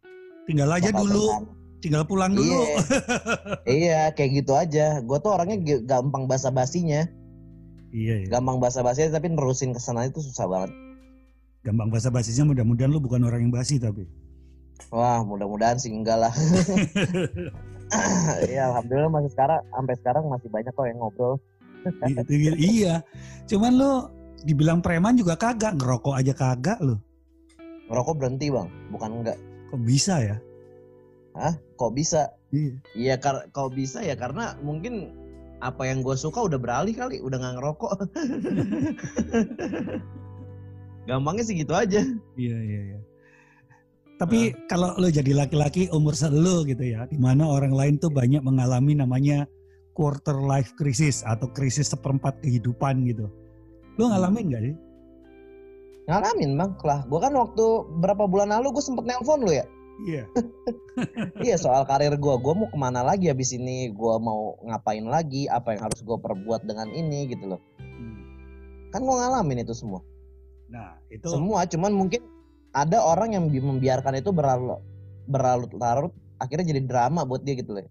Tinggal 0.45 0.69
aja 0.69 0.93
bakal 0.93 1.09
dulu, 1.09 1.25
bertahan. 1.25 1.43
tinggal 1.81 2.03
pulang 2.05 2.31
dulu. 2.37 2.53
Iya, 2.53 2.77
iya 3.81 4.01
kayak 4.13 4.45
gitu 4.45 4.53
aja. 4.53 5.01
Gue 5.01 5.17
tuh 5.17 5.33
orangnya 5.33 5.57
gampang 5.81 6.29
basa-basinya, 6.29 7.01
Iya, 7.89 8.13
iya. 8.21 8.27
gampang 8.29 8.61
basa-basinya 8.61 9.17
tapi 9.17 9.33
nerusin 9.33 9.73
ke 9.73 9.81
sana 9.81 10.05
itu 10.05 10.21
susah 10.21 10.45
banget. 10.45 10.69
Gampang 11.65 11.89
bahasa 11.89 12.13
basinya 12.13 12.53
mudah-mudahan 12.53 12.93
lu 12.93 13.01
bukan 13.01 13.25
orang 13.25 13.49
yang 13.49 13.53
basi 13.57 13.81
tapi. 13.81 14.05
Wah, 14.91 15.23
mudah-mudahan 15.25 15.79
sih 15.79 15.91
enggak 15.91 16.27
lah. 16.27 16.33
Iya, 18.49 18.73
alhamdulillah 18.73 19.13
masih 19.13 19.31
sekarang 19.31 19.61
sampai 19.69 19.95
sekarang 20.01 20.23
masih 20.25 20.49
banyak 20.49 20.73
kok 20.73 20.89
yang 20.89 20.99
ngobrol. 20.99 21.37
Gitu. 21.85 22.57
iya. 22.57 23.05
Cuman 23.45 23.71
lu 23.77 24.09
dibilang 24.41 24.81
preman 24.81 25.13
juga 25.13 25.37
kagak, 25.37 25.77
ngerokok 25.77 26.17
aja 26.17 26.33
kagak 26.33 26.81
lu. 26.81 26.97
Ngerokok 27.85 28.15
berhenti 28.17 28.49
bang, 28.49 28.67
bukan 28.89 29.21
enggak. 29.21 29.37
Kok 29.69 29.81
bisa 29.85 30.17
ya? 30.17 30.37
Kok 31.77 31.91
bisa? 31.93 32.33
Iya. 32.49 32.73
Iya, 32.97 33.15
kar 33.21 33.53
kok 33.53 33.77
bisa 33.77 34.01
ya 34.01 34.17
karena 34.17 34.57
mungkin 34.65 35.13
apa 35.61 35.87
yang 35.87 36.01
gue 36.01 36.17
suka 36.17 36.41
udah 36.41 36.57
beralih 36.57 36.97
kali, 36.97 37.21
udah 37.21 37.37
nggak 37.37 37.55
ngerokok. 37.61 37.91
Gampangnya 41.07 41.43
sih 41.45 41.53
gitu 41.53 41.73
aja. 41.77 42.01
Iya, 42.33 42.57
iya, 42.65 42.81
iya. 42.93 42.99
Tapi 44.15 44.55
kalau 44.71 44.95
lo 44.95 45.11
jadi 45.11 45.35
laki-laki 45.35 45.91
umur 45.91 46.15
selu 46.15 46.63
gitu 46.63 46.87
ya, 46.87 47.03
di 47.11 47.19
mana 47.19 47.43
orang 47.43 47.75
lain 47.75 47.95
tuh 47.99 48.07
banyak 48.07 48.39
mengalami 48.39 48.95
namanya 48.95 49.43
quarter 49.91 50.39
life 50.39 50.71
crisis 50.79 51.19
atau 51.27 51.51
krisis 51.51 51.91
seperempat 51.91 52.39
kehidupan 52.39 53.03
gitu. 53.11 53.27
Lo 53.99 54.07
ngalamin 54.07 54.45
nggak 54.47 54.63
sih? 54.71 54.75
Ngalamin 56.07 56.51
bang, 56.55 56.71
lah. 56.79 56.99
Gue 57.11 57.19
kan 57.19 57.33
waktu 57.35 57.65
berapa 57.99 58.23
bulan 58.23 58.55
lalu 58.55 58.79
gue 58.79 58.83
sempet 58.83 59.03
nelpon 59.03 59.43
lu 59.43 59.51
ya. 59.51 59.65
Iya. 60.07 60.23
iya 61.47 61.55
soal 61.55 61.87
karir 61.87 62.15
gue, 62.15 62.35
gue 62.39 62.53
mau 62.55 62.67
ke 62.67 62.77
mana 62.79 63.03
lagi 63.03 63.31
habis 63.31 63.55
ini, 63.55 63.91
gue 63.91 64.15
mau 64.19 64.59
ngapain 64.63 65.03
lagi, 65.07 65.47
apa 65.47 65.75
yang 65.75 65.91
harus 65.91 65.99
gue 66.03 66.17
perbuat 66.19 66.67
dengan 66.67 66.91
ini 66.91 67.31
gitu 67.31 67.55
loh. 67.55 67.61
Kan 68.91 69.03
gue 69.03 69.15
ngalamin 69.15 69.63
itu 69.63 69.75
semua. 69.75 70.03
Nah, 70.71 70.97
itu 71.13 71.29
Semua, 71.29 71.63
cuman 71.69 71.93
mungkin 71.93 72.21
ada 72.75 72.99
orang 72.99 73.33
yang 73.39 73.47
bi- 73.47 73.63
membiarkan 73.63 74.19
itu 74.19 74.35
berlarut 74.35 74.83
berlarut-larut, 75.25 76.13
akhirnya 76.37 76.75
jadi 76.75 76.81
drama 76.85 77.25
buat 77.25 77.41
dia 77.41 77.57
gitu 77.57 77.73
loh. 77.73 77.87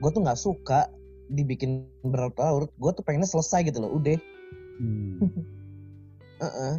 Gue 0.00 0.10
tuh 0.14 0.22
nggak 0.24 0.40
suka 0.40 0.88
dibikin 1.28 1.84
berlarut-larut, 2.00 2.70
gue 2.72 2.90
tuh 2.94 3.02
pengennya 3.04 3.28
selesai 3.28 3.68
gitu 3.68 3.84
loh, 3.84 4.00
udah. 4.00 4.18
Hmm. 4.80 5.18
Heeh. 6.42 6.74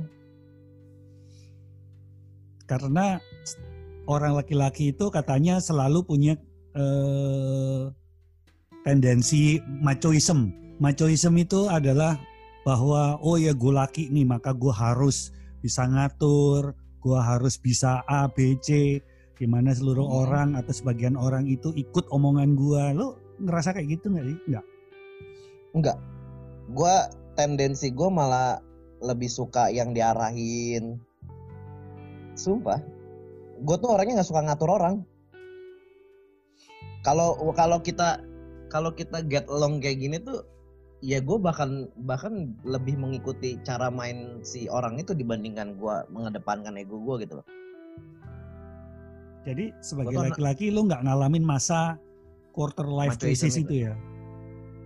karena 2.67 3.19
orang 4.07 4.39
laki-laki 4.39 4.95
itu 4.95 5.11
katanya 5.11 5.59
selalu 5.59 6.03
punya 6.03 6.33
eh, 6.75 7.91
tendensi 8.83 9.59
machoism. 9.83 10.51
Machoism 10.81 11.37
itu 11.37 11.69
adalah 11.69 12.17
bahwa 12.63 13.19
oh 13.19 13.35
ya 13.35 13.51
gue 13.51 13.73
laki 13.75 14.09
nih 14.09 14.25
maka 14.27 14.55
gue 14.55 14.71
harus 14.71 15.35
bisa 15.63 15.87
ngatur, 15.87 16.75
gue 16.99 17.19
harus 17.19 17.55
bisa 17.55 18.03
A, 18.03 18.27
B, 18.27 18.59
C. 18.59 18.99
Gimana 19.39 19.71
seluruh 19.71 20.03
Hmm. 20.03 20.19
orang 20.27 20.49
atau 20.59 20.75
sebagian 20.75 21.15
orang 21.15 21.47
itu 21.47 21.71
ikut 21.73 22.11
omongan 22.11 22.59
gue. 22.59 22.83
Lo 22.99 23.17
ngerasa 23.39 23.71
kayak 23.71 23.97
gitu 23.97 24.11
nggak 24.11 24.27
sih? 24.27 24.37
Nggak. 24.51 24.65
Enggak. 25.73 25.97
Gue 26.75 26.95
tendensi 27.39 27.89
gue 27.89 28.09
malah 28.11 28.61
lebih 29.01 29.27
suka 29.27 29.71
yang 29.71 29.91
diarahin. 29.91 31.01
Sumpah. 32.35 32.79
Gue 33.63 33.75
tuh 33.79 33.89
orangnya 33.95 34.21
nggak 34.21 34.29
suka 34.29 34.43
ngatur 34.43 34.69
orang. 34.69 34.95
Kalau 37.03 37.35
kalau 37.57 37.83
kita 37.83 38.23
kalau 38.71 38.95
kita 38.95 39.25
get 39.27 39.43
along 39.51 39.83
kayak 39.83 39.99
gini 39.99 40.17
tuh 40.23 40.47
ya 41.03 41.19
gue 41.19 41.35
bahkan 41.35 41.91
bahkan 42.07 42.55
lebih 42.63 42.95
mengikuti 42.95 43.59
cara 43.67 43.91
main 43.91 44.39
si 44.39 44.71
orang 44.71 44.95
itu 44.95 45.11
dibandingkan 45.11 45.75
gue 45.75 45.95
mengedepankan 46.07 46.79
ego 46.79 46.95
gue 47.03 47.27
gitu 47.27 47.43
loh. 47.43 47.47
Jadi 49.43 49.75
sebagai 49.83 50.15
laki-laki 50.15 50.71
lu 50.71 50.87
nggak 50.87 51.03
ngalamin 51.03 51.43
masa 51.43 51.99
quarter 52.55 52.87
life 52.87 53.19
crisis 53.19 53.59
itu. 53.59 53.67
itu 53.67 53.73
ya? 53.91 53.93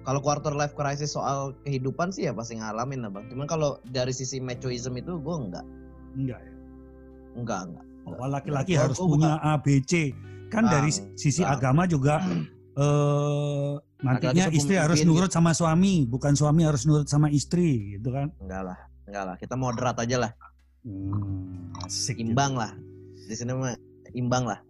Kalau 0.02 0.18
quarter 0.18 0.56
life 0.58 0.74
crisis 0.74 1.14
soal 1.14 1.54
kehidupan 1.62 2.10
sih 2.10 2.26
ya 2.26 2.34
pasti 2.34 2.58
ngalamin 2.58 3.06
lah 3.06 3.12
bang. 3.14 3.30
Cuman 3.30 3.46
kalau 3.46 3.78
dari 3.94 4.10
sisi 4.10 4.42
machoism 4.42 4.98
itu 4.98 5.22
gue 5.22 5.36
enggak, 5.38 5.66
Enggak 6.18 6.42
ya. 6.42 6.54
enggak, 7.38 7.60
enggak. 7.70 7.86
Bahwa 8.08 8.26
laki-laki 8.40 8.74
harus 8.74 8.98
punya 8.98 9.38
A, 9.44 9.60
B, 9.62 9.84
C. 9.86 10.16
Kan 10.48 10.66
Bang, 10.66 10.80
dari 10.80 10.90
sisi 11.20 11.44
bang. 11.46 11.54
agama 11.60 11.84
juga 11.86 12.24
eh 12.78 13.72
nantinya 13.98 14.46
istri 14.54 14.78
harus 14.78 15.02
gitu. 15.02 15.10
nurut 15.10 15.34
sama 15.34 15.52
suami, 15.52 16.06
bukan 16.06 16.38
suami 16.38 16.62
harus 16.62 16.86
nurut 16.86 17.10
sama 17.10 17.28
istri, 17.28 17.98
gitu 17.98 18.14
kan? 18.14 18.30
Enggak 18.38 18.62
lah, 18.70 18.78
enggak 19.10 19.24
lah. 19.26 19.36
Kita 19.42 19.56
moderat 19.58 19.98
aja 19.98 20.18
lah, 20.22 20.32
Hmm, 20.86 21.74
asik. 21.84 22.22
gitu. 22.22 22.32
imbang 22.32 22.54
lah. 22.54 22.72
Di 23.28 23.36
sini 23.36 23.52
mah 23.52 23.74
imbang 24.14 24.46
lah. 24.46 24.62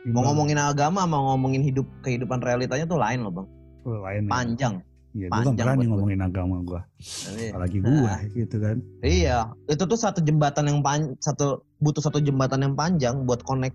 Mau 0.00 0.24
Imbang. 0.24 0.24
ngomongin 0.32 0.56
agama, 0.56 1.04
mau 1.04 1.36
ngomongin 1.36 1.60
hidup 1.60 1.84
kehidupan 2.00 2.40
realitanya 2.40 2.88
tuh 2.88 2.96
lain 2.96 3.20
loh 3.20 3.32
bang. 3.36 3.48
Oh, 3.84 4.00
lain 4.00 4.24
ya. 4.24 4.30
Panjang. 4.32 4.74
Iya, 5.10 5.26
gue 5.26 5.34
kan 5.34 5.42
panjang 5.42 5.66
berani 5.66 5.86
ngomongin 5.90 6.20
agama 6.22 6.56
gua. 6.62 6.80
Jadi, 7.02 7.44
Apalagi 7.50 7.78
gua 7.82 8.14
gitu 8.32 8.56
kan. 8.62 8.76
Iya, 9.02 9.38
itu 9.66 9.82
tuh 9.84 9.98
satu 9.98 10.22
jembatan 10.22 10.70
yang 10.70 10.78
pan, 10.80 11.18
satu 11.18 11.60
butuh 11.82 12.00
satu 12.00 12.22
jembatan 12.22 12.62
yang 12.64 12.74
panjang 12.78 13.26
buat 13.26 13.42
connect. 13.42 13.74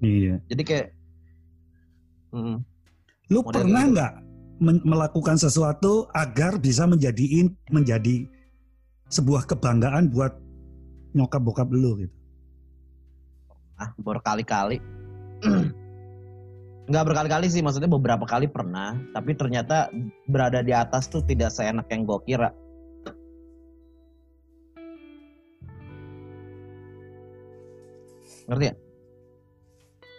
Iya. 0.00 0.38
Jadi 0.46 0.62
kayak, 0.62 0.86
Lu 3.30 3.40
Model 3.44 3.52
pernah 3.52 3.82
gitu. 3.84 3.92
nggak 3.96 4.12
melakukan 4.88 5.36
sesuatu 5.36 6.08
agar 6.16 6.58
bisa 6.58 6.88
menjadiin 6.88 7.52
menjadi 7.68 8.26
sebuah 9.12 9.44
kebanggaan 9.44 10.08
buat 10.08 10.32
nyokap 11.12 11.42
bokap 11.44 11.68
lu 11.68 12.00
gitu? 12.00 12.16
ah 13.82 13.90
berkali-kali. 13.98 14.78
Nggak 16.90 17.04
berkali-kali 17.08 17.46
sih, 17.50 17.62
maksudnya 17.62 17.90
beberapa 17.90 18.26
kali 18.26 18.46
pernah. 18.46 18.94
Tapi 19.14 19.34
ternyata 19.34 19.90
berada 20.30 20.62
di 20.62 20.74
atas 20.74 21.10
tuh 21.10 21.22
tidak 21.26 21.50
seenak 21.54 21.86
yang 21.90 22.06
gue 22.06 22.18
kira. 22.26 22.50
Ngerti 28.50 28.64
ya? 28.66 28.74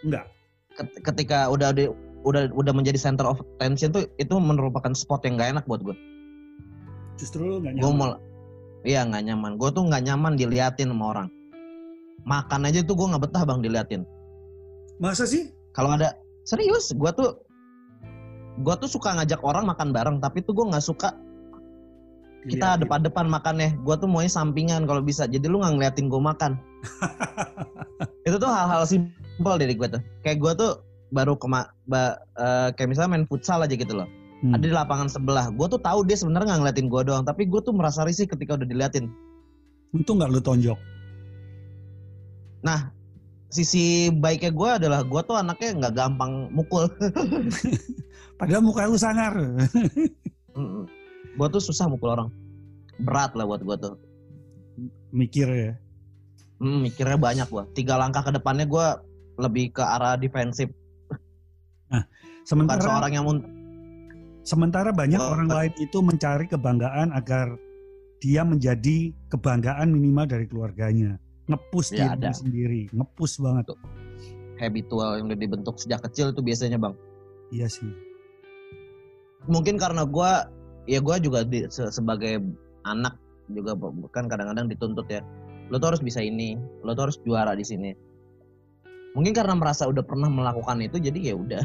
Enggak. 0.04 0.33
Ket- 0.74 1.00
Ketika 1.02 1.48
udah 1.48 1.70
di, 1.70 1.86
udah 2.26 2.50
udah 2.50 2.72
menjadi 2.74 2.98
center 2.98 3.26
of 3.26 3.38
attention 3.58 3.94
tuh 3.94 4.06
itu 4.18 4.34
merupakan 4.38 4.90
spot 4.92 5.22
yang 5.26 5.38
gak 5.38 5.58
enak 5.58 5.64
buat 5.70 5.80
gue. 5.82 5.96
Justru 7.14 7.46
lu 7.46 7.56
gue 7.62 7.72
nyaman. 7.78 7.94
mau 7.94 8.18
iya 8.84 9.00
nggak 9.02 9.24
nyaman 9.24 9.56
gue 9.56 9.68
tuh 9.72 9.82
nggak 9.88 10.02
nyaman 10.04 10.36
diliatin 10.36 10.92
sama 10.92 11.04
orang 11.16 11.28
makan 12.28 12.68
aja 12.68 12.84
tuh 12.84 12.92
gue 12.94 13.06
nggak 13.10 13.22
betah 13.24 13.42
bang 13.48 13.60
diliatin 13.64 14.02
Masa 15.00 15.24
sih? 15.24 15.50
kalau 15.72 15.96
ada 15.96 16.14
serius 16.44 16.92
gue 16.92 17.10
tuh 17.16 17.32
gue 18.60 18.74
tuh 18.78 18.86
suka 18.86 19.16
ngajak 19.16 19.40
orang 19.40 19.64
makan 19.64 19.90
bareng 19.90 20.16
tapi 20.20 20.44
tuh 20.44 20.52
gue 20.52 20.68
nggak 20.68 20.84
suka 20.84 21.16
kita 22.44 22.76
Diliatin. 22.76 22.80
depan-depan 22.84 23.26
makannya 23.26 23.70
gue 23.80 23.94
tuh 23.96 24.08
maunya 24.08 24.28
sampingan 24.28 24.84
kalau 24.84 25.00
bisa. 25.00 25.24
Jadi 25.24 25.48
lu 25.48 25.64
nggak 25.64 25.80
ngeliatin 25.80 26.06
gue 26.12 26.20
makan. 26.20 26.52
Itu 28.28 28.36
tuh 28.36 28.50
hal-hal 28.52 28.84
simpel 28.84 29.54
dari 29.56 29.72
gue 29.72 29.88
tuh. 29.88 30.02
Kayak 30.20 30.38
gue 30.44 30.52
tuh 30.60 30.70
baru 31.08 31.40
kema 31.40 31.72
ba- 31.88 32.20
eh, 32.36 32.68
kayak 32.76 32.92
misalnya 32.92 33.10
main 33.16 33.26
futsal 33.28 33.64
aja 33.64 33.72
gitu 33.72 33.96
loh. 33.96 34.08
Hmm. 34.44 34.60
ada 34.60 34.64
di 34.68 34.74
lapangan 34.76 35.08
sebelah. 35.08 35.48
Gue 35.56 35.72
tuh 35.72 35.80
tahu 35.80 36.04
dia 36.04 36.20
sebenarnya 36.20 36.52
nggak 36.52 36.60
ngeliatin 36.68 36.88
gue 36.92 37.02
doang. 37.08 37.24
Tapi 37.24 37.48
gue 37.48 37.60
tuh 37.64 37.72
merasa 37.72 38.04
risih 38.04 38.28
ketika 38.28 38.60
udah 38.60 38.68
diliatin. 38.68 39.08
Untung 39.96 40.20
nggak 40.20 40.30
lu 40.32 40.40
tonjok. 40.44 40.76
sisi 43.54 44.10
baiknya 44.10 44.50
gue 44.50 44.70
adalah 44.82 45.00
gue 45.06 45.20
tuh 45.22 45.38
anaknya 45.38 45.70
nggak 45.80 45.94
gampang 45.94 46.50
mukul. 46.50 46.90
Padahal 48.38 48.66
muka 48.66 48.90
lu 48.90 48.98
sangar. 48.98 49.32
Gue 51.26 51.46
tuh 51.48 51.62
susah 51.62 51.88
mukul 51.88 52.12
orang 52.12 52.28
berat 53.00 53.32
lah 53.34 53.44
buat 53.44 53.60
gue 53.60 53.76
tuh 53.80 53.94
Mikir 55.14 55.46
ya. 55.46 55.72
Hmm, 56.58 56.82
mikirnya 56.82 57.14
banyak 57.14 57.46
gue 57.46 57.64
tiga 57.72 57.94
langkah 57.94 58.22
ke 58.22 58.30
depannya 58.30 58.66
gue 58.66 58.86
lebih 59.38 59.70
ke 59.70 59.82
arah 59.82 60.14
defensif 60.14 60.70
bukan 61.86 62.02
Sementara 62.44 62.82
seorang 62.82 63.12
yang 63.14 63.24
sementara 64.42 64.90
banyak 64.90 65.16
Oh, 65.16 65.32
orang 65.32 65.48
Pak. 65.48 65.56
lain 65.56 65.72
itu 65.80 65.98
mencari 65.98 66.44
kebanggaan 66.44 67.08
agar 67.10 67.54
dia 68.18 68.42
menjadi 68.42 69.12
kebanggaan 69.28 69.88
minimal 69.90 70.24
dari 70.24 70.44
keluarganya. 70.44 71.16
Ngepus 71.44 71.92
Ya, 71.92 72.12
ada. 72.12 72.32
sendiri, 72.32 72.88
ngepus 72.90 73.38
banget. 73.38 73.72
habitual 74.54 75.18
yang 75.18 75.26
udah 75.26 75.36
dibentuk 75.36 75.76
sejak 75.76 75.98
kecil 76.04 76.30
itu 76.30 76.38
biasanya 76.38 76.78
bang 76.78 76.94
Iya 77.50 77.66
sih. 77.66 77.90
mungkin 79.44 79.76
karena 79.76 80.06
gue 80.06 80.32
ya 80.84 81.00
gue 81.00 81.16
juga 81.20 81.42
di- 81.42 81.68
se- 81.68 81.88
sebagai 81.88 82.40
anak 82.84 83.16
juga 83.48 83.76
kan 84.10 84.26
kadang-kadang 84.26 84.68
dituntut 84.68 85.08
ya 85.08 85.20
lo 85.68 85.76
tuh 85.76 85.94
harus 85.94 86.02
bisa 86.02 86.20
ini 86.20 86.56
lo 86.80 86.92
tuh 86.92 87.08
harus 87.08 87.16
juara 87.20 87.52
di 87.52 87.64
sini 87.64 87.92
mungkin 89.12 89.32
karena 89.32 89.54
merasa 89.54 89.86
udah 89.86 90.02
pernah 90.02 90.28
melakukan 90.28 90.80
itu 90.80 90.96
jadi 90.98 91.32
ya 91.32 91.34
udah 91.36 91.62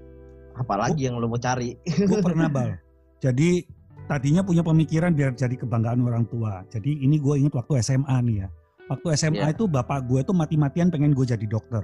apalagi 0.60 1.08
yang 1.08 1.18
lo 1.18 1.26
mau 1.26 1.40
cari 1.40 1.74
Gue 1.82 2.20
pernah 2.26 2.46
bal. 2.46 2.78
Jadi 3.18 3.64
tadinya 4.04 4.44
punya 4.44 4.60
pemikiran 4.60 5.16
biar 5.16 5.32
jadi 5.32 5.56
kebanggaan 5.56 6.04
orang 6.04 6.28
tua. 6.28 6.60
Jadi 6.68 7.00
ini 7.00 7.16
gue 7.16 7.40
ingat 7.40 7.56
waktu 7.56 7.80
SMA 7.80 8.16
nih 8.22 8.36
ya. 8.44 8.48
Waktu 8.86 9.06
SMA 9.16 9.48
Iya. 9.48 9.54
itu 9.56 9.64
bapak 9.64 10.04
gue 10.06 10.20
tuh 10.22 10.36
mati-matian 10.36 10.92
pengen 10.92 11.16
gue 11.16 11.24
jadi 11.24 11.42
dokter. 11.48 11.82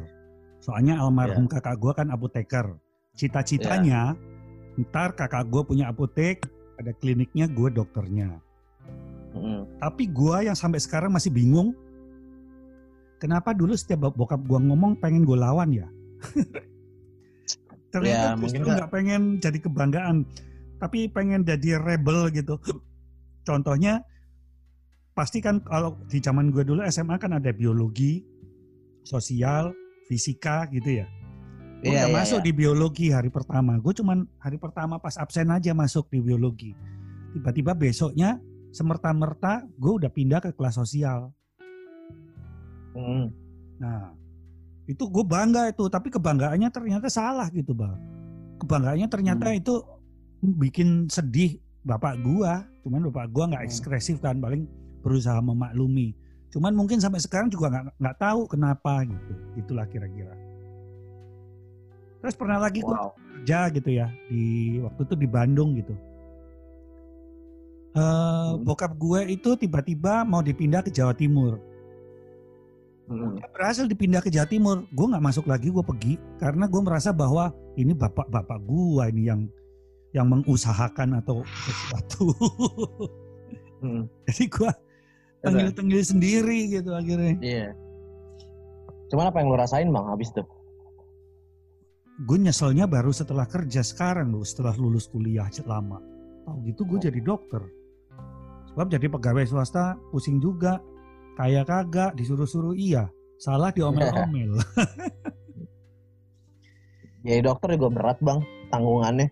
Soalnya 0.60 1.00
almarhum 1.00 1.48
kakak 1.48 1.80
gue 1.80 1.92
kan 1.96 2.12
apoteker. 2.12 2.76
Cita-citanya 3.16 4.14
ntar 4.78 5.16
kakak 5.16 5.48
gue 5.48 5.62
punya 5.64 5.88
apotek, 5.88 6.44
ada 6.80 6.96
kliniknya 6.96 7.44
gue 7.46 7.68
dokternya. 7.68 8.40
Mm. 9.36 9.78
Tapi 9.78 10.08
gue 10.08 10.36
yang 10.48 10.56
sampai 10.56 10.80
sekarang 10.80 11.12
masih 11.12 11.28
bingung. 11.28 11.76
Kenapa 13.20 13.52
dulu 13.52 13.76
setiap 13.76 14.08
bokap 14.16 14.40
gue 14.48 14.58
ngomong 14.58 14.96
pengen 14.96 15.28
gue 15.28 15.36
lawan 15.36 15.70
ya? 15.76 15.86
Ternyata 17.92 18.26
Ya, 18.32 18.38
mungkin 18.38 18.64
justru 18.64 18.70
nggak 18.72 18.90
pengen 18.94 19.22
jadi 19.42 19.58
kebanggaan, 19.60 20.16
tapi 20.80 21.10
pengen 21.10 21.44
jadi 21.44 21.76
rebel 21.76 22.32
gitu. 22.32 22.56
Contohnya, 23.48 24.00
pasti 25.12 25.44
kan 25.44 25.60
kalau 25.60 26.00
di 26.08 26.22
zaman 26.22 26.48
gue 26.54 26.64
dulu 26.64 26.80
SMA 26.88 27.20
kan 27.20 27.36
ada 27.36 27.50
biologi, 27.52 28.24
sosial, 29.04 29.74
fisika 30.08 30.64
gitu 30.72 31.02
ya. 31.02 31.06
Gue 31.80 31.96
Iya, 31.96 32.04
nggak 32.04 32.12
iya, 32.12 32.18
masuk 32.20 32.40
iya. 32.40 32.46
di 32.46 32.52
biologi 32.52 33.06
hari 33.08 33.32
pertama. 33.32 33.80
Gue 33.80 33.96
cuman 33.96 34.28
hari 34.36 34.60
pertama 34.60 35.00
pas 35.00 35.16
absen 35.16 35.48
aja 35.48 35.72
masuk 35.72 36.12
di 36.12 36.20
biologi. 36.20 36.76
Tiba-tiba 37.32 37.72
besoknya 37.72 38.36
semerta-merta 38.68 39.64
gue 39.80 39.92
udah 40.04 40.12
pindah 40.12 40.44
ke 40.44 40.52
kelas 40.52 40.76
sosial. 40.76 41.32
Mm. 42.92 43.32
Nah, 43.80 44.12
itu 44.84 45.08
gue 45.08 45.24
bangga 45.24 45.72
itu, 45.72 45.88
tapi 45.88 46.12
kebanggaannya 46.12 46.68
ternyata 46.68 47.08
salah 47.08 47.48
gitu 47.48 47.72
bang. 47.72 47.96
Kebanggaannya 48.60 49.08
ternyata 49.08 49.48
Hmm. 49.48 49.56
itu 49.56 49.74
bikin 50.60 51.08
sedih 51.08 51.56
bapak 51.80 52.20
gua. 52.20 52.68
Cuman 52.84 53.08
bapak 53.08 53.32
gua 53.32 53.48
nggak 53.48 53.64
Hmm. 53.64 53.70
ekspresif 53.72 54.20
kan, 54.20 54.36
paling 54.36 54.68
berusaha 55.00 55.40
memaklumi. 55.40 56.12
Cuman 56.52 56.76
mungkin 56.76 57.00
sampai 57.00 57.24
sekarang 57.24 57.48
juga 57.48 57.72
nggak 57.72 57.84
nggak 57.96 58.16
tahu 58.20 58.40
kenapa 58.50 59.06
gitu. 59.08 59.32
Itulah 59.56 59.88
kira-kira. 59.88 60.34
Terus 62.20 62.34
pernah 62.36 62.60
lagi 62.60 62.84
gue 62.84 62.92
Wow. 62.92 63.16
kerja 63.16 63.72
gitu 63.72 63.90
ya 63.90 64.12
di 64.28 64.76
waktu 64.84 65.00
itu 65.08 65.14
di 65.16 65.28
Bandung 65.28 65.72
gitu. 65.76 65.96
Eh 67.90 67.98
Hmm. 67.98 68.62
bokap 68.62 68.94
gue 68.94 69.34
itu 69.34 69.56
tiba-tiba 69.56 70.22
mau 70.22 70.44
dipindah 70.44 70.84
ke 70.84 70.92
Jawa 70.92 71.16
Timur. 71.16 71.58
Mm. 73.10 73.42
Udah 73.42 73.50
berhasil 73.50 73.90
dipindah 73.90 74.22
ke 74.22 74.30
Jawa 74.30 74.46
Timur, 74.46 74.86
gue 74.86 75.06
nggak 75.10 75.24
masuk 75.24 75.50
lagi, 75.50 75.74
gue 75.74 75.82
pergi 75.82 76.14
karena 76.38 76.70
gue 76.70 76.78
merasa 76.78 77.10
bahwa 77.10 77.50
ini 77.74 77.90
bapak-bapak 77.90 78.62
gue 78.62 79.04
ini 79.10 79.22
yang 79.26 79.40
yang 80.14 80.30
mengusahakan 80.30 81.18
atau 81.18 81.42
sesuatu. 81.66 82.30
Mm. 83.82 84.06
Jadi 84.30 84.44
gue 84.46 84.70
tenggil-tenggil 85.42 86.02
sendiri 86.06 86.58
gitu 86.70 86.94
akhirnya. 86.94 87.34
Iya. 87.42 87.68
Cuman 89.10 89.34
apa 89.34 89.42
yang 89.42 89.48
lo 89.50 89.58
rasain 89.58 89.90
bang 89.90 90.06
habis 90.06 90.30
itu? 90.30 90.46
Gue 92.20 92.36
nyeselnya 92.36 92.84
baru 92.84 93.16
setelah 93.16 93.48
kerja 93.48 93.80
sekarang 93.80 94.28
loh, 94.28 94.44
setelah 94.44 94.76
lulus 94.76 95.08
kuliah 95.08 95.48
lama. 95.64 95.96
Tahu 96.44 96.68
gitu 96.68 96.84
gue 96.84 97.08
jadi 97.08 97.20
dokter. 97.24 97.64
Sebab 98.72 98.92
jadi 98.92 99.08
pegawai 99.08 99.48
swasta 99.48 99.96
pusing 100.12 100.36
juga. 100.36 100.76
Kayak 101.40 101.72
kagak 101.72 102.10
disuruh-suruh 102.20 102.76
iya. 102.76 103.08
Salah 103.40 103.72
diomel-omel. 103.72 104.60
Jadi 107.24 107.40
dokter 107.44 107.76
juga 107.76 107.88
berat 107.92 108.18
bang 108.20 108.40
tanggungannya. 108.72 109.28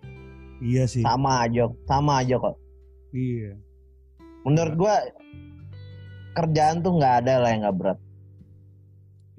Iya 0.61 0.85
sih. 0.85 1.01
Sama 1.05 1.45
aja, 1.45 1.69
sama 1.89 2.21
aja 2.21 2.37
kok. 2.37 2.57
Iya. 3.13 3.57
Menurut 4.45 4.75
gua 4.77 4.95
kerjaan 6.37 6.85
tuh 6.85 7.01
nggak 7.01 7.15
ada 7.25 7.35
lah 7.41 7.49
yang 7.53 7.61
nggak 7.65 7.79
berat. 7.81 7.99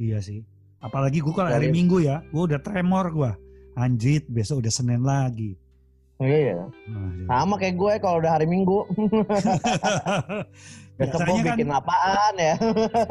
Iya 0.02 0.18
sih. 0.22 0.49
Apalagi 0.80 1.20
gue 1.20 1.34
kalau 1.36 1.52
hari 1.52 1.68
Minggu 1.72 2.00
ya, 2.00 2.24
gue 2.32 2.44
udah 2.50 2.60
tremor 2.64 3.12
gue. 3.12 3.32
Anjit, 3.76 4.28
besok 4.32 4.64
udah 4.64 4.72
Senin 4.72 5.04
lagi. 5.04 5.60
Iya. 6.20 6.68
Nah, 6.92 7.12
ya. 7.16 7.26
Sama 7.32 7.56
kayak 7.56 7.76
gue 7.80 7.92
kalau 8.04 8.18
udah 8.20 8.32
hari 8.36 8.48
Minggu. 8.48 8.84
Besok 11.00 11.20
gue 11.24 11.40
kan 11.48 11.56
bikin 11.56 11.72
apaan 11.72 12.34
ya? 12.36 12.60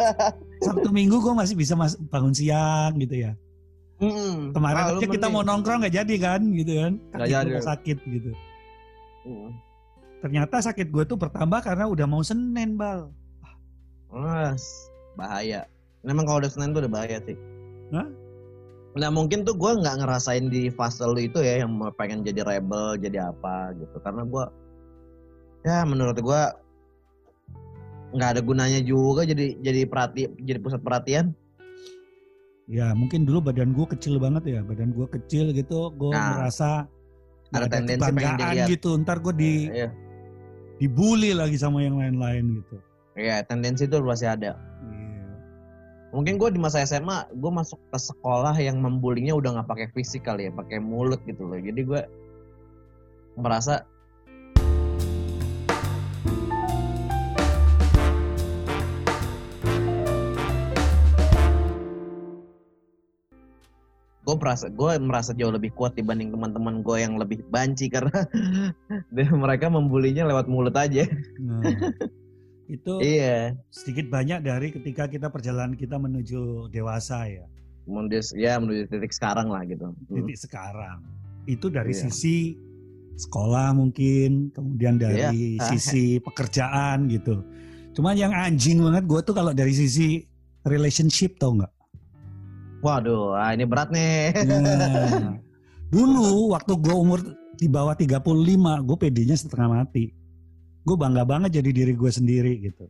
Sabtu 0.68 0.92
Minggu 0.92 1.24
gue 1.24 1.32
masih 1.32 1.56
bisa 1.56 1.72
mas 1.72 1.96
bangun 1.96 2.36
siang 2.36 2.92
gitu 3.00 3.24
ya. 3.24 3.32
Mm-mm. 3.96 4.52
Kemarin 4.52 5.00
aja 5.00 5.06
kita 5.08 5.26
mau 5.32 5.40
nongkrong 5.40 5.80
nggak 5.80 5.96
jadi 6.04 6.14
kan 6.20 6.40
gitu 6.52 6.72
kan. 6.84 6.92
Kaki 7.16 7.32
jadi. 7.32 7.48
gua 7.48 7.64
sakit 7.64 7.98
gitu. 8.04 8.30
Mm. 9.24 9.50
Ternyata 10.20 10.60
sakit 10.60 10.92
gue 10.92 11.04
tuh 11.08 11.16
bertambah 11.16 11.64
karena 11.64 11.88
udah 11.88 12.04
mau 12.04 12.20
Senin 12.20 12.76
bal. 12.76 13.08
Mas, 14.12 14.92
bahaya. 15.16 15.64
Memang 16.04 16.28
kalau 16.28 16.44
udah 16.44 16.52
Senin 16.52 16.76
tuh 16.76 16.84
udah 16.84 16.92
bahaya 16.92 17.24
sih. 17.24 17.40
Hah? 17.94 18.08
Nah 18.98 19.10
mungkin 19.14 19.46
tuh 19.46 19.54
gue 19.54 19.72
nggak 19.78 20.02
ngerasain 20.02 20.50
di 20.50 20.68
fase 20.74 21.04
lu 21.06 21.20
itu 21.20 21.38
ya 21.38 21.62
yang 21.62 21.70
mau 21.76 21.92
pengen 21.94 22.26
jadi 22.26 22.42
rebel 22.42 22.98
jadi 22.98 23.30
apa 23.30 23.76
gitu 23.78 23.96
karena 24.02 24.26
gue 24.26 24.44
ya 25.62 25.86
menurut 25.86 26.18
gue 26.18 26.42
nggak 28.16 28.28
ada 28.34 28.40
gunanya 28.42 28.80
juga 28.82 29.22
jadi 29.22 29.54
jadi 29.60 29.84
perhati 29.86 30.26
jadi 30.42 30.58
pusat 30.58 30.80
perhatian 30.82 31.36
Ya 32.68 32.92
mungkin 32.92 33.24
dulu 33.24 33.48
badan 33.48 33.72
gue 33.72 33.88
kecil 33.96 34.20
banget 34.20 34.44
ya. 34.44 34.60
Badan 34.60 34.92
gue 34.92 35.08
kecil 35.08 35.56
gitu. 35.56 35.88
Gue 35.96 36.12
Nah, 36.12 36.36
merasa 36.36 36.84
ada 37.48 37.64
nggak 37.64 37.68
tendensi 37.72 38.10
pengen 38.12 38.36
dilihat. 38.36 38.68
gitu. 38.68 38.90
Ntar 39.00 39.24
gue 39.24 39.34
di 39.40 39.52
Iya. 39.72 39.88
dibully 40.76 41.32
lagi 41.32 41.56
sama 41.56 41.80
yang 41.80 41.96
lain-lain 41.96 42.60
gitu. 42.60 42.76
Iya, 43.16 43.40
tendensi 43.48 43.88
itu 43.88 43.96
pasti 44.04 44.28
ada. 44.28 44.52
Iya. 44.84 44.97
Mungkin 46.08 46.40
gue 46.40 46.48
di 46.48 46.60
masa 46.60 46.80
SMA 46.88 47.28
gue 47.36 47.52
masuk 47.52 47.76
ke 47.92 47.98
sekolah 48.00 48.56
yang 48.56 48.80
membulinya 48.80 49.36
udah 49.36 49.60
nggak 49.60 49.68
pakai 49.68 49.86
fisik 49.92 50.24
kali 50.24 50.48
ya, 50.48 50.52
pakai 50.56 50.80
mulut 50.80 51.20
gitu 51.28 51.44
loh. 51.44 51.60
Jadi 51.60 51.84
gue 51.84 52.00
merasa 53.36 53.84
gue 64.24 64.36
merasa 64.36 64.66
gue 64.72 64.92
merasa 65.00 65.30
jauh 65.36 65.52
lebih 65.52 65.76
kuat 65.76 65.92
dibanding 65.92 66.32
teman-teman 66.32 66.80
gue 66.80 66.96
yang 67.04 67.20
lebih 67.20 67.44
banci 67.52 67.92
karena 67.92 68.24
mereka 69.44 69.68
membulinya 69.68 70.24
lewat 70.24 70.48
mulut 70.48 70.72
aja. 70.72 71.04
Nah, 71.36 71.68
itu 72.68 73.00
Iya. 73.00 73.56
sedikit 73.72 74.12
banyak 74.12 74.44
dari 74.44 74.68
ketika 74.70 75.08
kita 75.08 75.32
perjalanan 75.32 75.72
kita 75.72 75.96
menuju 75.96 76.68
dewasa 76.68 77.24
ya. 77.24 77.44
Menuju 77.88 78.36
ya 78.36 78.60
menuju 78.60 78.92
titik 78.92 79.16
sekarang 79.16 79.48
lah 79.48 79.64
gitu. 79.64 79.88
Hmm. 79.88 80.14
Titik 80.20 80.36
sekarang. 80.36 81.00
Itu 81.48 81.72
dari 81.72 81.96
Iya. 81.96 82.06
sisi 82.06 82.60
sekolah 83.16 83.72
mungkin, 83.72 84.52
kemudian 84.52 85.00
dari 85.00 85.56
Iya. 85.56 85.64
sisi 85.72 86.20
pekerjaan 86.20 87.08
gitu. 87.08 87.40
Cuman 87.96 88.14
yang 88.14 88.30
anjing 88.30 88.78
banget 88.84 89.08
gue 89.08 89.20
tuh 89.24 89.34
kalau 89.34 89.50
dari 89.56 89.72
sisi 89.72 90.22
relationship 90.68 91.40
tau 91.40 91.56
nggak? 91.56 91.72
Waduh, 92.78 93.34
ah, 93.34 93.50
ini 93.50 93.66
berat 93.66 93.90
nih. 93.90 94.38
Nah, 94.46 95.34
dulu 95.94 96.54
waktu 96.54 96.78
gue 96.78 96.94
umur 96.94 97.18
di 97.58 97.66
bawah 97.66 97.96
35, 97.98 98.78
gue 98.86 98.94
pedenya 98.94 99.34
setengah 99.34 99.82
mati. 99.82 100.14
Gue 100.88 100.96
bangga 100.96 101.20
banget 101.28 101.60
jadi 101.60 101.68
diri 101.68 101.92
gue 101.92 102.08
sendiri 102.08 102.64
gitu. 102.64 102.88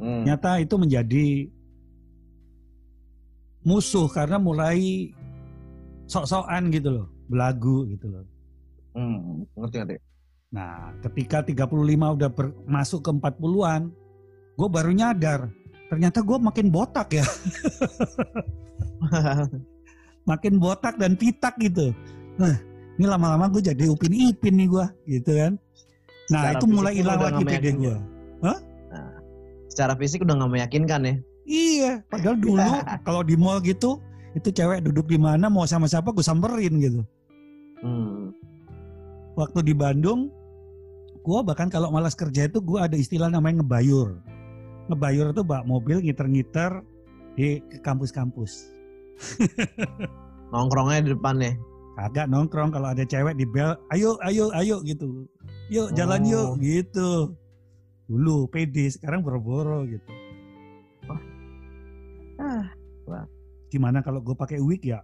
Hmm. 0.00 0.24
Nyata 0.24 0.64
itu 0.64 0.80
menjadi 0.80 1.52
musuh 3.68 4.08
karena 4.08 4.40
mulai 4.40 5.12
sok-sokan 6.08 6.72
gitu 6.72 6.88
loh, 6.88 7.06
belagu 7.28 7.84
gitu 7.92 8.08
loh. 8.08 8.24
Hmm, 8.96 9.44
ngerti 9.60 9.76
ngerti. 9.76 9.96
Nah, 10.56 10.96
ketika 11.04 11.44
35 11.44 12.16
udah 12.16 12.30
ber- 12.32 12.56
masuk 12.64 13.04
ke 13.04 13.10
40-an, 13.12 13.92
gue 14.56 14.68
baru 14.68 14.90
nyadar, 14.92 15.52
ternyata 15.92 16.24
gue 16.24 16.36
makin 16.40 16.68
botak 16.68 17.08
ya, 17.12 17.24
makin 20.30 20.56
botak 20.56 20.96
dan 20.96 21.16
pitak 21.16 21.56
gitu. 21.60 21.92
Nah, 22.36 22.56
ini 22.96 23.04
lama-lama 23.04 23.48
gue 23.48 23.64
jadi 23.64 23.88
upin 23.88 24.12
ipin 24.12 24.60
nih 24.60 24.68
gue, 24.68 24.86
gitu 25.20 25.30
kan. 25.36 25.52
Nah, 26.32 26.56
itu 26.56 26.66
mulai 26.66 26.92
hilang 26.96 27.20
lagi 27.20 27.44
pede 27.44 27.70
gue. 27.76 27.96
Secara 29.72 29.96
fisik 29.96 30.24
udah 30.24 30.36
nggak 30.36 30.52
meyakinkan 30.52 31.00
ya. 31.04 31.14
Iya, 31.48 31.92
padahal 32.12 32.36
dulu 32.38 32.60
kalau 33.08 33.24
di 33.24 33.34
mall 33.40 33.58
gitu, 33.64 33.98
itu 34.36 34.48
cewek 34.52 34.84
duduk 34.84 35.08
di 35.08 35.16
mana 35.16 35.48
mau 35.48 35.64
sama 35.64 35.88
siapa 35.88 36.12
gue 36.12 36.20
samperin 36.20 36.76
gitu. 36.76 37.00
Hmm. 37.80 38.36
Waktu 39.34 39.64
di 39.64 39.74
Bandung, 39.74 40.28
gue 41.24 41.40
bahkan 41.40 41.72
kalau 41.72 41.88
malas 41.88 42.12
kerja 42.12 42.46
itu 42.46 42.60
gue 42.60 42.76
ada 42.76 42.94
istilah 42.94 43.32
namanya 43.32 43.64
ngebayur. 43.64 44.20
Ngebayur 44.92 45.32
itu 45.32 45.42
bak 45.42 45.64
mobil 45.64 46.04
ngiter-ngiter 46.04 46.84
di 47.32 47.64
kampus-kampus. 47.80 48.76
Nongkrongnya 50.52 51.00
di 51.08 51.10
depan 51.16 51.40
nih. 51.40 51.54
Kagak 51.92 52.26
nongkrong 52.26 52.72
kalau 52.72 52.88
ada 52.88 53.04
cewek 53.04 53.36
di 53.36 53.44
bel, 53.44 53.76
ayo 53.92 54.16
ayo 54.24 54.48
ayo 54.56 54.80
gitu. 54.82 55.28
Yuk 55.68 55.92
jalan 55.92 56.24
yuk 56.24 56.56
Oh. 56.56 56.56
gitu. 56.56 57.10
Dulu 58.08 58.48
pede, 58.48 58.88
sekarang 58.88 59.20
boro-boro 59.20 59.84
gitu. 59.84 60.10
Ah, 62.40 62.66
Gimana 63.72 64.04
kalau 64.04 64.20
gue 64.20 64.36
pakai 64.36 64.60
wig 64.60 64.84
ya? 64.84 65.00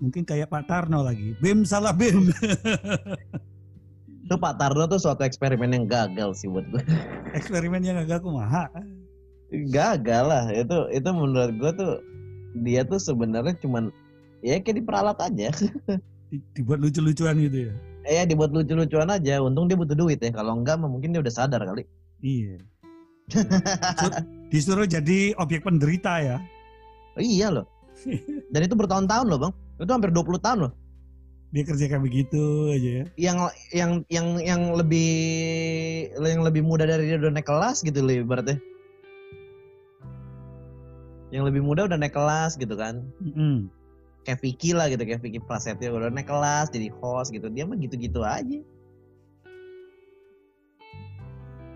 Mungkin 0.00 0.24
kayak 0.24 0.48
Pak 0.48 0.64
Tarno 0.64 1.04
lagi. 1.04 1.36
Bim 1.42 1.66
salah 1.66 1.92
bim. 1.92 2.30
Itu 4.24 4.34
Pak 4.36 4.56
Tarno 4.56 4.88
tuh 4.88 4.96
suatu 4.96 5.24
eksperimen 5.24 5.72
yang 5.74 5.84
gagal 5.84 6.40
sih 6.40 6.48
buat 6.48 6.64
gue. 6.72 6.80
Eksperimennya 7.36 8.04
gak 8.06 8.24
kumaha. 8.24 8.68
gagal 9.48 10.24
lah. 10.24 10.44
Itu 10.52 10.88
itu 10.88 11.08
menurut 11.12 11.52
gue 11.56 11.72
tuh 11.76 11.92
dia 12.64 12.84
tuh 12.84 12.96
sebenarnya 12.96 13.56
cuman 13.60 13.92
ya 14.40 14.56
kayak 14.60 14.84
diperalat 14.84 15.18
aja. 15.20 15.48
Di- 16.28 16.44
Dibuat 16.54 16.78
lucu-lucuan 16.80 17.36
gitu 17.40 17.70
ya. 17.70 17.74
Ya 18.08 18.22
dibuat 18.24 18.52
lucu-lucuan 18.52 19.08
aja. 19.08 19.40
Untung 19.40 19.68
dia 19.68 19.76
butuh 19.76 19.92
duit 19.92 20.20
ya. 20.20 20.32
Kalau 20.32 20.56
enggak 20.56 20.80
mungkin 20.80 21.12
dia 21.12 21.20
udah 21.20 21.32
sadar 21.32 21.60
kali. 21.64 21.84
Iya. 22.20 22.56
Sur- 24.00 24.24
Disuruh 24.48 24.88
jadi 24.88 25.36
objek 25.36 25.60
penderita 25.64 26.20
ya. 26.20 26.36
iya 27.20 27.52
loh. 27.52 27.66
Dan 28.52 28.60
itu 28.64 28.72
bertahun-tahun 28.78 29.26
loh 29.28 29.38
bang. 29.42 29.52
Itu 29.78 29.92
hampir 29.92 30.08
20 30.14 30.40
tahun 30.40 30.58
loh. 30.68 30.72
Dia 31.48 31.64
kerja 31.64 31.84
kayak 31.88 32.04
begitu 32.04 32.42
aja 32.72 32.90
ya. 33.00 33.04
Yang 33.16 33.38
yang 33.72 33.92
yang 34.12 34.26
yang 34.44 34.62
lebih 34.76 35.10
yang 36.20 36.44
lebih 36.44 36.60
muda 36.60 36.84
dari 36.84 37.08
dia 37.08 37.16
udah 37.16 37.32
naik 37.32 37.48
kelas 37.48 37.80
gitu 37.80 38.04
loh 38.04 38.12
ibaratnya. 38.12 38.60
Yang 41.28 41.44
lebih 41.52 41.62
muda 41.64 41.84
udah 41.88 41.96
naik 42.00 42.12
kelas 42.16 42.56
gitu 42.56 42.72
kan. 42.76 43.04
Mm-mm. 43.20 43.68
Kayak 44.26 44.38
Vicky 44.44 44.70
lah 44.76 44.86
gitu, 44.92 45.02
kayak 45.02 45.22
Vicky 45.24 45.40
Prasetyo 45.40 45.96
udah 45.96 46.12
naik 46.12 46.28
kelas 46.28 46.68
jadi 46.72 46.88
host 47.00 47.32
gitu. 47.32 47.48
Dia 47.48 47.64
mah 47.64 47.78
gitu-gitu 47.80 48.20
aja. 48.22 48.60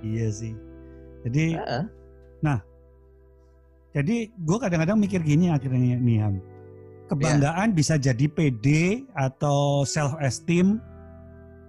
Iya 0.02 0.28
sih. 0.34 0.54
Jadi 1.22 1.54
Heeh. 1.54 1.84
jadi 3.92 4.16
gue 4.32 4.58
kadang-kadang 4.58 4.98
mikir 4.98 5.22
gini 5.22 5.52
akhirnya 5.52 6.00
nih 6.00 6.18
Ham. 6.18 6.36
Kebanggaan 7.12 7.76
bisa 7.76 8.00
jadi 8.00 8.24
PD 8.24 8.66
atau 9.12 9.84
self 9.84 10.16
esteem 10.18 10.80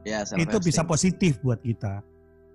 Ya, 0.04 0.28
itu 0.36 0.60
bisa 0.60 0.84
positif 0.84 1.40
buat 1.40 1.64
kita. 1.64 2.04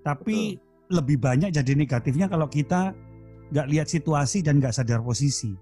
Tapi 0.04 0.60
lebih 0.92 1.16
banyak 1.20 1.48
jadi 1.52 1.72
negatifnya 1.72 2.28
kalau 2.28 2.44
kita 2.48 2.92
nggak 3.52 3.68
lihat 3.72 3.88
situasi 3.88 4.44
dan 4.44 4.60
nggak 4.60 4.76
sadar 4.76 5.00
posisi. 5.00 5.56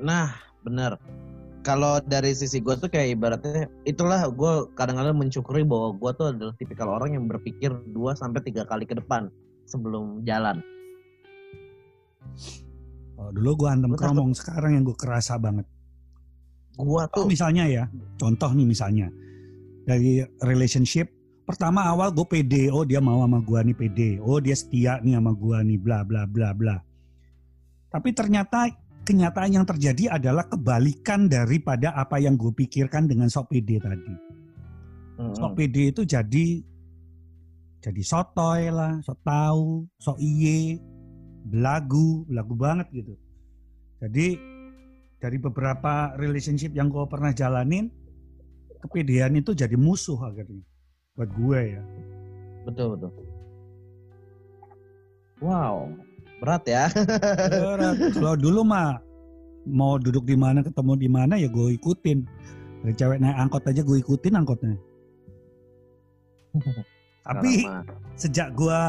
Nah, 0.00 0.32
bener. 0.64 0.96
Kalau 1.64 1.96
dari 2.04 2.36
sisi 2.36 2.60
gue 2.60 2.76
tuh 2.76 2.92
kayak 2.92 3.16
ibaratnya 3.16 3.72
itulah 3.88 4.28
gue 4.28 4.68
kadang-kadang 4.76 5.16
mensyukuri 5.16 5.64
bahwa 5.64 5.96
gue 5.96 6.10
tuh 6.12 6.26
adalah 6.36 6.52
tipikal 6.60 6.92
orang 6.92 7.16
yang 7.16 7.24
berpikir 7.24 7.72
2 7.72 7.96
sampai 8.20 8.44
tiga 8.44 8.68
kali 8.68 8.84
ke 8.84 8.92
depan 8.92 9.32
sebelum 9.64 10.20
jalan. 10.28 10.60
Oh, 13.16 13.32
dulu 13.32 13.64
gue 13.64 13.68
takut. 13.80 13.96
kromong, 13.96 14.36
sekarang 14.36 14.76
yang 14.76 14.84
gue 14.84 14.92
kerasa 14.92 15.40
banget. 15.40 15.64
Gue 16.76 17.00
Oh, 17.00 17.08
tuh 17.08 17.24
misalnya 17.24 17.64
ya, 17.64 17.84
contoh 18.20 18.52
nih 18.52 18.66
misalnya 18.68 19.08
dari 19.88 20.20
relationship, 20.44 21.08
pertama 21.48 21.88
awal 21.88 22.12
gue 22.12 22.28
pede, 22.28 22.68
oh 22.68 22.84
dia 22.84 23.00
mau 23.00 23.24
sama 23.24 23.40
gue 23.40 23.72
nih 23.72 23.76
pede, 23.76 24.10
oh 24.20 24.36
dia 24.36 24.52
setia 24.52 25.00
nih 25.00 25.16
sama 25.16 25.32
gue 25.32 25.58
nih, 25.64 25.78
bla 25.80 26.04
bla 26.04 26.28
bla 26.28 26.52
bla. 26.52 26.76
Tapi 27.88 28.10
ternyata 28.12 28.68
kenyataan 29.04 29.60
yang 29.60 29.66
terjadi 29.68 30.16
adalah 30.16 30.48
kebalikan 30.48 31.28
daripada 31.28 31.92
apa 31.92 32.16
yang 32.18 32.34
gue 32.40 32.50
pikirkan 32.50 33.06
dengan 33.06 33.28
sok 33.28 33.52
pede 33.52 33.76
tadi. 33.78 34.14
Mm-mm. 35.14 35.36
sok 35.38 35.52
pede 35.54 35.94
itu 35.94 36.02
jadi 36.02 36.46
jadi 37.84 38.02
sotoy 38.02 38.72
lah, 38.72 38.98
sok 39.04 39.20
tahu, 39.20 39.84
sok 40.00 40.16
iye, 40.16 40.80
belagu, 41.44 42.24
belagu 42.24 42.54
banget 42.56 42.88
gitu. 42.96 43.14
Jadi 44.00 44.40
dari 45.20 45.36
beberapa 45.36 46.16
relationship 46.16 46.72
yang 46.72 46.88
gue 46.88 47.04
pernah 47.04 47.36
jalanin, 47.36 47.92
kepedean 48.80 49.36
itu 49.36 49.52
jadi 49.52 49.76
musuh 49.76 50.16
akhirnya 50.16 50.64
buat 51.12 51.28
gue 51.36 51.60
ya. 51.76 51.82
Betul 52.64 52.96
betul. 52.96 53.12
Wow, 55.44 55.92
berat 56.44 56.64
ya. 56.68 56.84
Berat. 56.92 58.12
Kalau 58.12 58.36
dulu 58.36 58.60
mah 58.68 59.00
mau 59.64 59.96
duduk 59.96 60.28
di 60.28 60.36
mana 60.36 60.60
ketemu 60.60 60.92
di 61.00 61.08
mana 61.08 61.40
ya 61.40 61.48
gue 61.48 61.72
ikutin. 61.80 62.20
Dari 62.84 62.92
cewek 62.92 63.16
naik 63.24 63.48
angkot 63.48 63.64
aja 63.64 63.80
gue 63.80 63.96
ikutin 64.04 64.36
angkotnya. 64.36 64.76
Tapi 67.24 67.64
sejak 68.20 68.52
gue 68.52 68.80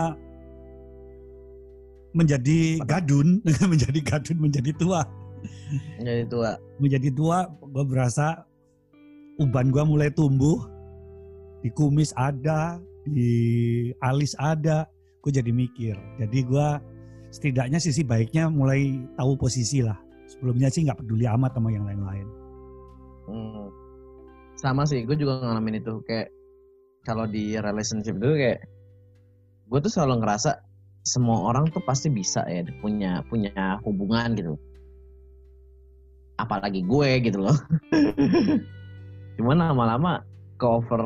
menjadi 2.12 2.84
gadun, 2.84 3.40
menjadi 3.72 4.00
gadun, 4.04 4.38
menjadi 4.40 4.72
tua, 4.76 5.08
jadi 6.00 6.24
tua. 6.28 6.60
menjadi 6.80 7.10
tua, 7.12 7.48
gue 7.48 7.84
berasa 7.88 8.44
uban 9.40 9.72
gue 9.72 9.84
mulai 9.84 10.08
tumbuh, 10.12 10.64
di 11.60 11.72
kumis 11.76 12.16
ada, 12.16 12.80
di 13.04 13.92
alis 14.00 14.32
ada, 14.40 14.88
gue 15.24 15.32
jadi 15.32 15.52
mikir. 15.52 15.96
Jadi 16.24 16.40
gue 16.48 16.68
setidaknya 17.36 17.84
sisi 17.84 18.08
baiknya 18.08 18.48
mulai 18.48 18.96
tahu 19.20 19.36
posisi 19.36 19.84
lah. 19.84 20.00
Sebelumnya 20.32 20.72
sih 20.72 20.88
nggak 20.88 21.04
peduli 21.04 21.28
amat 21.28 21.52
sama 21.60 21.70
yang 21.76 21.84
lain-lain. 21.84 22.28
Hmm. 23.28 23.68
Sama 24.56 24.88
sih, 24.88 25.04
gue 25.04 25.20
juga 25.20 25.44
ngalamin 25.44 25.84
itu 25.84 26.00
kayak 26.08 26.32
kalau 27.04 27.28
di 27.28 27.60
relationship 27.60 28.16
itu 28.16 28.32
kayak 28.40 28.60
gue 29.68 29.80
tuh 29.84 29.92
selalu 29.92 30.24
ngerasa 30.24 30.64
semua 31.06 31.54
orang 31.54 31.70
tuh 31.70 31.84
pasti 31.86 32.10
bisa 32.10 32.42
ya 32.48 32.64
punya 32.80 33.22
punya 33.28 33.78
hubungan 33.84 34.32
gitu. 34.34 34.54
Apalagi 36.40 36.88
gue 36.88 37.10
gitu 37.20 37.44
loh. 37.44 37.58
Cuman 39.38 39.60
lama-lama 39.60 40.24
ke 40.56 40.66
over 40.66 41.04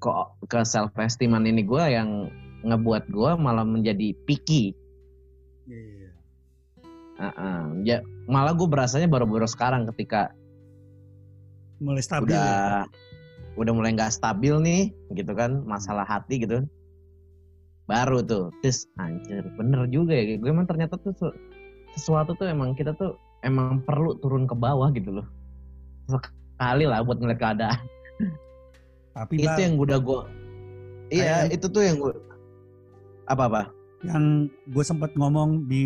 ke, 0.00 0.10
ke 0.48 0.60
self 0.64 0.96
esteeman 0.96 1.44
ini 1.44 1.62
gue 1.62 1.84
yang 1.84 2.32
ngebuat 2.64 3.12
gue 3.12 3.30
malah 3.36 3.62
menjadi 3.62 4.16
picky. 4.24 4.72
Iya. 5.66 6.10
Heeh. 7.16 7.60
Ya 7.82 7.98
malah 8.26 8.52
gue 8.54 8.68
berasanya 8.68 9.08
baru-baru 9.08 9.46
sekarang 9.48 9.86
ketika 9.94 10.30
Mulai 11.76 12.00
stabil 12.00 12.32
ya. 12.32 12.40
udah 12.40 12.56
udah 13.56 13.72
mulai 13.72 13.92
nggak 13.96 14.12
stabil 14.12 14.52
nih 14.60 14.82
gitu 15.16 15.32
kan 15.32 15.64
masalah 15.64 16.04
hati 16.04 16.44
gitu 16.44 16.64
baru 17.88 18.20
tuh 18.20 18.52
terus 18.60 18.84
anjir 19.00 19.44
bener 19.56 19.88
juga 19.88 20.12
ya 20.12 20.36
gue 20.36 20.48
emang 20.50 20.68
ternyata 20.68 21.00
tuh 21.00 21.12
su- 21.16 21.36
sesuatu 21.96 22.36
tuh 22.36 22.48
emang 22.48 22.76
kita 22.76 22.92
tuh 22.96 23.16
emang 23.44 23.80
perlu 23.84 24.16
turun 24.20 24.44
ke 24.44 24.52
bawah 24.52 24.92
gitu 24.92 25.20
loh 25.20 25.26
sekali 26.08 26.84
lah 26.84 27.00
buat 27.04 27.20
ngeliat 27.20 27.40
keadaan 27.40 27.80
Tapi 29.16 29.32
itu 29.40 29.48
Bang, 29.48 29.60
yang 29.60 29.74
udah 29.80 29.98
gue 30.00 30.20
iya 31.08 31.48
itu 31.48 31.66
tuh 31.72 31.80
yang 31.80 31.96
gue 31.96 32.12
apa 33.28 33.48
apa 33.48 33.62
yang 34.06 34.46
gue 34.70 34.84
sempat 34.86 35.10
ngomong 35.18 35.66
di 35.66 35.84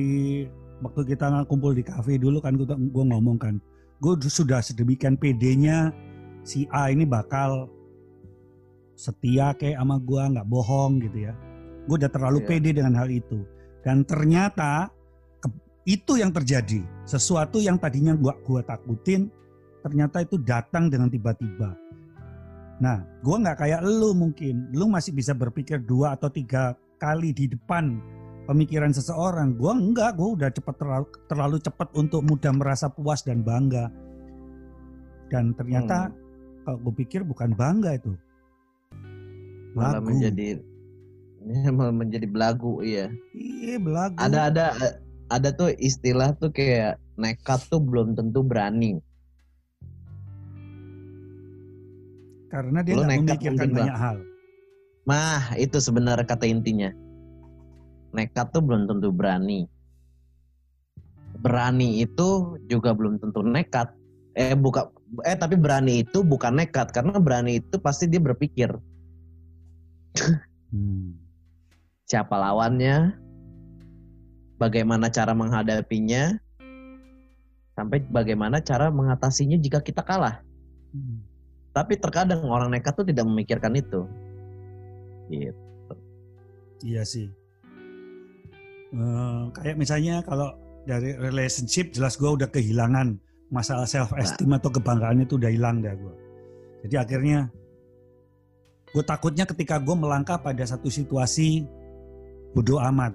waktu 0.85 1.17
kita 1.17 1.45
kumpul 1.49 1.73
di 1.73 1.85
kafe 1.85 2.21
dulu 2.21 2.41
kan 2.41 2.57
gue 2.57 2.69
gue 2.69 3.05
ngomong 3.05 3.37
kan 3.41 3.57
gue 4.01 4.13
sudah 4.29 4.65
sedemikian 4.65 5.17
pedenya 5.17 5.93
si 6.45 6.65
A 6.73 6.89
ini 6.89 7.05
bakal 7.05 7.69
setia 8.97 9.57
kayak 9.57 9.81
sama 9.81 9.97
gue 9.97 10.21
nggak 10.21 10.49
bohong 10.49 11.01
gitu 11.01 11.29
ya. 11.29 11.35
Gue 11.89 11.97
udah 11.97 12.13
terlalu 12.13 12.45
Iya. 12.45 12.49
pede 12.53 12.71
dengan 12.77 12.95
hal 13.01 13.09
itu. 13.09 13.41
Dan 13.81 14.05
ternyata 14.05 14.93
ke- 15.41 15.53
itu 15.89 16.21
yang 16.21 16.29
terjadi. 16.33 16.85
Sesuatu 17.09 17.57
yang 17.57 17.81
tadinya 17.81 18.13
gua 18.13 18.37
gua 18.45 18.61
takutin 18.61 19.33
ternyata 19.81 20.21
itu 20.21 20.37
datang 20.37 20.93
dengan 20.93 21.09
tiba-tiba. 21.09 21.73
Nah 22.81 23.01
gue 23.25 23.37
nggak 23.41 23.57
kayak 23.57 23.81
lu 23.85 24.13
mungkin. 24.13 24.69
Lu 24.77 24.85
masih 24.89 25.17
bisa 25.17 25.33
berpikir 25.33 25.81
dua 25.81 26.13
atau 26.17 26.29
tiga 26.29 26.77
kali 27.01 27.33
di 27.33 27.49
depan 27.49 27.97
pemikiran 28.45 28.93
seseorang. 28.93 29.57
Gua 29.57 29.73
enggak, 29.75 30.21
gua 30.21 30.37
udah 30.37 30.51
cepat 30.53 30.77
terlalu, 30.77 31.07
terlalu 31.27 31.57
cepat 31.59 31.89
untuk 31.97 32.21
mudah 32.23 32.53
merasa 32.53 32.93
puas 32.93 33.25
dan 33.25 33.41
bangga. 33.41 33.89
Dan 35.33 35.57
ternyata 35.57 36.13
kalau 36.67 36.79
gue 36.85 36.95
pikir 37.01 37.25
bukan 37.25 37.57
bangga 37.57 37.97
itu. 37.97 38.13
malah 39.71 40.03
Belagu. 40.03 40.07
menjadi 40.11 40.47
malah 41.79 41.95
menjadi 41.95 42.27
belagu 42.27 42.83
iya 42.83 43.07
Iya 43.31 43.79
belagu. 43.79 44.19
ada 44.19 44.51
ada 44.51 44.67
ada 45.31 45.49
tuh 45.55 45.71
istilah 45.79 46.35
tuh 46.35 46.51
kayak 46.51 46.99
nekat 47.15 47.63
tuh 47.71 47.79
belum 47.79 48.19
tentu 48.19 48.43
berani 48.43 48.99
Karena 52.51 52.83
dia 52.83 52.99
nggak 52.99 53.15
memikirkan 53.15 53.69
banyak 53.71 53.95
hal. 53.95 54.17
Nah, 55.09 55.57
itu 55.57 55.81
sebenarnya 55.81 56.27
kata 56.27 56.45
intinya. 56.45 56.93
Nekat 58.13 58.53
tuh 58.53 58.63
belum 58.65 58.91
tentu 58.91 59.09
berani. 59.15 59.67
Berani 61.41 62.05
itu 62.05 62.59
juga 62.69 62.93
belum 62.93 63.23
tentu 63.23 63.41
nekat. 63.41 63.93
Eh 64.37 64.55
buka 64.55 64.91
eh 65.27 65.35
tapi 65.35 65.59
berani 65.59 66.07
itu 66.07 66.23
bukan 66.23 66.63
nekat 66.63 66.95
karena 66.95 67.19
berani 67.19 67.59
itu 67.59 67.83
pasti 67.83 68.07
dia 68.07 68.23
berpikir 68.23 68.71
Hmm. 70.71 71.19
siapa 72.07 72.35
lawannya, 72.35 73.15
bagaimana 74.59 75.11
cara 75.11 75.35
menghadapinya, 75.35 76.39
sampai 77.75 78.03
bagaimana 78.11 78.63
cara 78.63 78.91
mengatasinya 78.91 79.59
jika 79.59 79.83
kita 79.83 80.03
kalah. 80.03 80.43
Hmm. 80.95 81.23
Tapi 81.71 81.99
terkadang 81.99 82.43
orang 82.51 82.75
nekat 82.75 82.99
tuh 82.99 83.07
tidak 83.07 83.27
memikirkan 83.27 83.75
itu. 83.79 84.07
Gitu. 85.31 85.55
Iya 86.83 87.03
sih. 87.07 87.31
Eh, 88.91 89.43
kayak 89.55 89.77
misalnya 89.79 90.19
kalau 90.27 90.51
dari 90.83 91.15
relationship 91.15 91.95
jelas 91.95 92.19
gue 92.19 92.27
udah 92.27 92.51
kehilangan 92.51 93.15
masalah 93.51 93.87
self 93.87 94.11
esteem 94.19 94.51
atau 94.51 94.71
kebanggaan 94.71 95.23
itu 95.23 95.39
udah 95.39 95.51
hilang 95.51 95.79
dah 95.79 95.95
gue. 95.95 96.15
Jadi 96.87 96.95
akhirnya 96.99 97.39
gue 98.91 99.05
takutnya 99.07 99.47
ketika 99.47 99.79
gue 99.79 99.95
melangkah 99.95 100.41
pada 100.41 100.67
satu 100.67 100.91
situasi 100.91 101.63
bodoh 102.51 102.83
amat. 102.83 103.15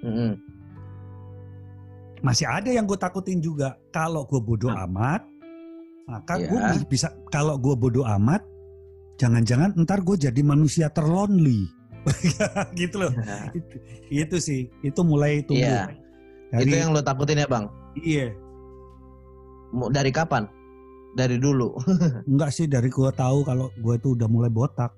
Mm-mm. 0.00 0.32
Masih 2.24 2.48
ada 2.48 2.72
yang 2.72 2.88
gue 2.88 2.96
takutin 2.96 3.44
juga 3.44 3.76
kalau 3.92 4.24
gue 4.24 4.40
bodoh 4.40 4.72
Ah. 4.72 4.88
amat, 4.88 5.20
maka 6.08 6.40
Iya. 6.40 6.48
gue 6.48 6.60
bisa 6.88 7.12
kalau 7.28 7.60
gue 7.60 7.76
bodoh 7.76 8.06
amat, 8.16 8.40
jangan-jangan 9.16 9.72
ntar 9.84 10.00
gue 10.00 10.16
jadi 10.18 10.40
manusia 10.40 10.88
terlonely. 10.88 11.68
gitu 12.78 13.02
loh. 13.02 13.12
itu, 13.50 13.76
itu 14.14 14.36
sih 14.38 14.60
itu 14.80 15.00
mulai 15.02 15.42
tumbuh 15.42 15.66
Iya. 15.66 15.90
dari 16.54 16.70
Itu 16.70 16.76
yang 16.78 16.94
lo 16.94 17.02
takutin 17.02 17.42
ya 17.42 17.48
bang? 17.50 17.66
iya 17.98 18.30
Dari 19.90 20.14
kapan? 20.14 20.46
Dari 21.16 21.40
dulu. 21.40 21.74
enggak 22.30 22.54
sih 22.54 22.68
dari 22.68 22.92
gua 22.92 23.10
tahu 23.10 23.42
kalau 23.42 23.72
gua 23.82 23.96
itu 23.98 24.14
udah 24.14 24.28
mulai 24.28 24.52
botak 24.52 24.92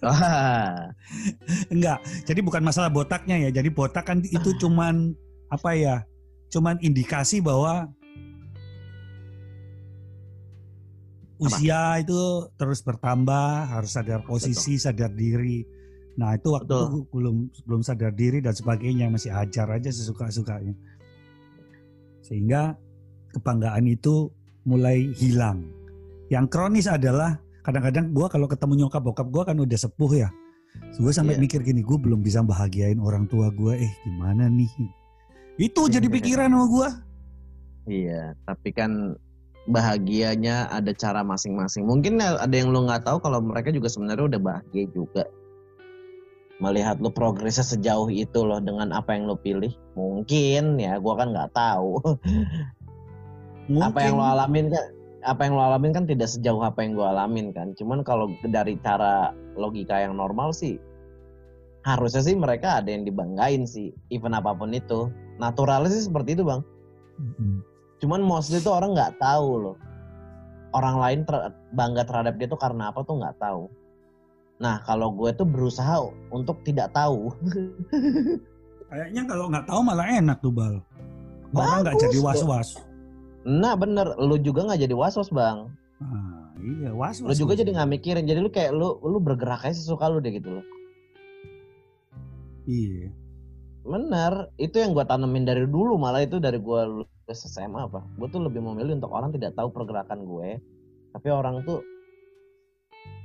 Wah. 0.00 0.88
enggak 1.74 1.98
jadi 2.24 2.40
bukan 2.40 2.62
masalah 2.64 2.88
botaknya 2.88 3.36
ya 3.44 3.60
jadi 3.60 3.68
botak 3.68 4.06
kan 4.08 4.22
itu 4.24 4.54
cuman 4.56 5.12
apa 5.50 5.70
ya 5.76 5.96
cuman 6.48 6.78
indikasi 6.80 7.42
bahwa 7.42 7.90
usia 11.38 11.98
itu 11.98 12.46
terus 12.54 12.80
bertambah 12.84 13.70
harus 13.74 13.90
sadar 13.94 14.22
posisi 14.22 14.78
sadar 14.78 15.10
diri. 15.12 15.66
Nah 16.14 16.38
itu 16.38 16.54
waktu 16.54 16.70
Betul. 16.70 16.86
itu 16.86 16.98
belum 17.10 17.36
belum 17.66 17.82
sadar 17.82 18.12
diri 18.14 18.38
dan 18.38 18.54
sebagainya 18.54 19.10
masih 19.10 19.34
ajar 19.34 19.66
aja 19.74 19.90
sesuka 19.90 20.30
sukanya 20.30 20.74
sehingga 22.24 22.78
kebanggaan 23.36 23.84
itu 23.84 24.32
mulai 24.64 25.12
hilang. 25.18 25.68
Yang 26.32 26.46
kronis 26.48 26.88
adalah 26.88 27.36
kadang-kadang 27.60 28.14
gua 28.16 28.32
kalau 28.32 28.48
ketemu 28.48 28.86
nyokap 28.86 29.02
bokap 29.04 29.28
gua 29.28 29.44
kan 29.44 29.60
udah 29.60 29.76
sepuh 29.76 30.12
ya. 30.16 30.30
Gue 30.98 31.14
sampai 31.14 31.38
Iya. 31.38 31.42
mikir 31.46 31.60
gini 31.62 31.86
gue 31.86 31.94
belum 31.94 32.18
bisa 32.18 32.42
bahagiain 32.42 32.98
orang 32.98 33.30
tua 33.30 33.46
gue 33.54 33.78
eh 33.78 33.92
gimana 34.02 34.50
nih? 34.50 34.66
Itu 35.54 35.86
jadi 35.86 36.06
pikiran 36.10 36.50
sama 36.50 36.66
gua. 36.66 36.88
Iya, 37.86 38.34
tapi 38.42 38.74
kan 38.74 39.14
bahagianya 39.70 40.68
ada 40.68 40.92
cara 40.92 41.24
masing-masing. 41.24 41.88
Mungkin 41.88 42.20
ada 42.20 42.52
yang 42.52 42.72
lo 42.72 42.84
nggak 42.84 43.08
tahu 43.08 43.18
kalau 43.20 43.40
mereka 43.40 43.72
juga 43.72 43.88
sebenarnya 43.88 44.36
udah 44.36 44.40
bahagia 44.40 44.84
juga. 44.92 45.24
Melihat 46.62 47.00
lo 47.02 47.10
progresnya 47.10 47.66
sejauh 47.66 48.12
itu 48.12 48.40
loh 48.44 48.60
dengan 48.60 48.92
apa 48.94 49.16
yang 49.16 49.26
lo 49.26 49.36
pilih. 49.40 49.72
Mungkin 49.96 50.78
ya, 50.78 51.00
gua 51.00 51.24
kan 51.24 51.32
nggak 51.32 51.52
tahu. 51.56 51.98
apa 53.80 53.98
yang 54.04 54.20
lo 54.20 54.24
alamin 54.28 54.68
kan 54.68 54.84
apa 55.24 55.40
yang 55.48 55.56
lo 55.56 55.64
alamin 55.64 55.96
kan 55.96 56.04
tidak 56.04 56.28
sejauh 56.28 56.60
apa 56.60 56.84
yang 56.84 56.92
gue 57.00 57.06
alamin 57.06 57.48
kan. 57.56 57.72
Cuman 57.80 58.04
kalau 58.04 58.28
dari 58.44 58.76
cara 58.84 59.32
logika 59.56 60.04
yang 60.04 60.20
normal 60.20 60.52
sih 60.52 60.76
harusnya 61.84 62.24
sih 62.24 62.36
mereka 62.36 62.80
ada 62.80 62.88
yang 62.88 63.04
dibanggain 63.04 63.68
sih, 63.68 63.92
even 64.08 64.32
apa 64.32 64.56
pun 64.56 64.72
itu. 64.72 65.12
Naturalnya 65.36 65.92
sih 65.92 66.08
seperti 66.08 66.36
itu 66.36 66.44
bang. 66.44 66.60
Mm-mm. 67.20 67.73
Cuman 68.04 68.20
mostly 68.20 68.60
tuh 68.60 68.76
orang 68.76 68.92
nggak 68.92 69.16
tahu 69.16 69.48
loh. 69.64 69.76
Orang 70.76 71.00
lain 71.00 71.24
ter- 71.24 71.56
bangga 71.72 72.04
terhadap 72.04 72.36
dia 72.36 72.52
tuh 72.52 72.60
karena 72.60 72.92
apa 72.92 73.00
tuh 73.00 73.16
nggak 73.16 73.40
tahu. 73.40 73.72
Nah 74.60 74.84
kalau 74.84 75.08
gue 75.16 75.32
tuh 75.32 75.48
berusaha 75.48 76.04
untuk 76.28 76.60
tidak 76.68 76.92
tahu. 76.92 77.32
Kayaknya 78.92 79.24
kalau 79.24 79.48
nggak 79.48 79.64
tahu 79.64 79.80
malah 79.80 80.04
enak 80.04 80.36
tuh 80.44 80.52
bal. 80.52 80.84
Orang 81.56 81.88
nggak 81.88 81.96
jadi 81.96 82.18
tuh. 82.20 82.28
was-was. 82.28 82.68
Nah 83.48 83.72
bener, 83.72 84.12
lu 84.20 84.36
juga 84.36 84.68
nggak 84.68 84.84
jadi 84.84 84.92
was-was 84.92 85.32
bang. 85.32 85.64
Ah, 86.04 86.52
iya 86.60 86.92
was-was. 86.92 87.32
Lu 87.32 87.48
juga 87.48 87.56
jadi 87.56 87.72
nggak 87.72 87.88
mikirin. 87.88 88.28
Jadi 88.28 88.40
lu 88.44 88.52
kayak 88.52 88.76
lu 88.76 89.00
lu 89.00 89.16
bergerak 89.16 89.64
aja 89.64 89.72
sesuka 89.72 90.12
lu 90.12 90.20
deh 90.20 90.28
gitu 90.36 90.60
loh. 90.60 90.66
Iya. 92.68 93.16
Bener, 93.84 94.52
itu 94.60 94.76
yang 94.76 94.92
gue 94.92 95.04
tanemin 95.08 95.48
dari 95.48 95.64
dulu 95.64 95.96
malah 95.96 96.20
itu 96.20 96.36
dari 96.36 96.60
gue 96.60 96.82
lulus 97.24 97.48
SMA 97.48 97.88
apa. 97.88 98.04
Gue 98.20 98.28
tuh 98.28 98.44
lebih 98.44 98.60
memilih 98.60 99.00
untuk 99.00 99.12
orang 99.12 99.32
tidak 99.32 99.56
tahu 99.56 99.72
pergerakan 99.72 100.28
gue, 100.28 100.60
tapi 101.16 101.28
orang 101.32 101.64
tuh 101.64 101.80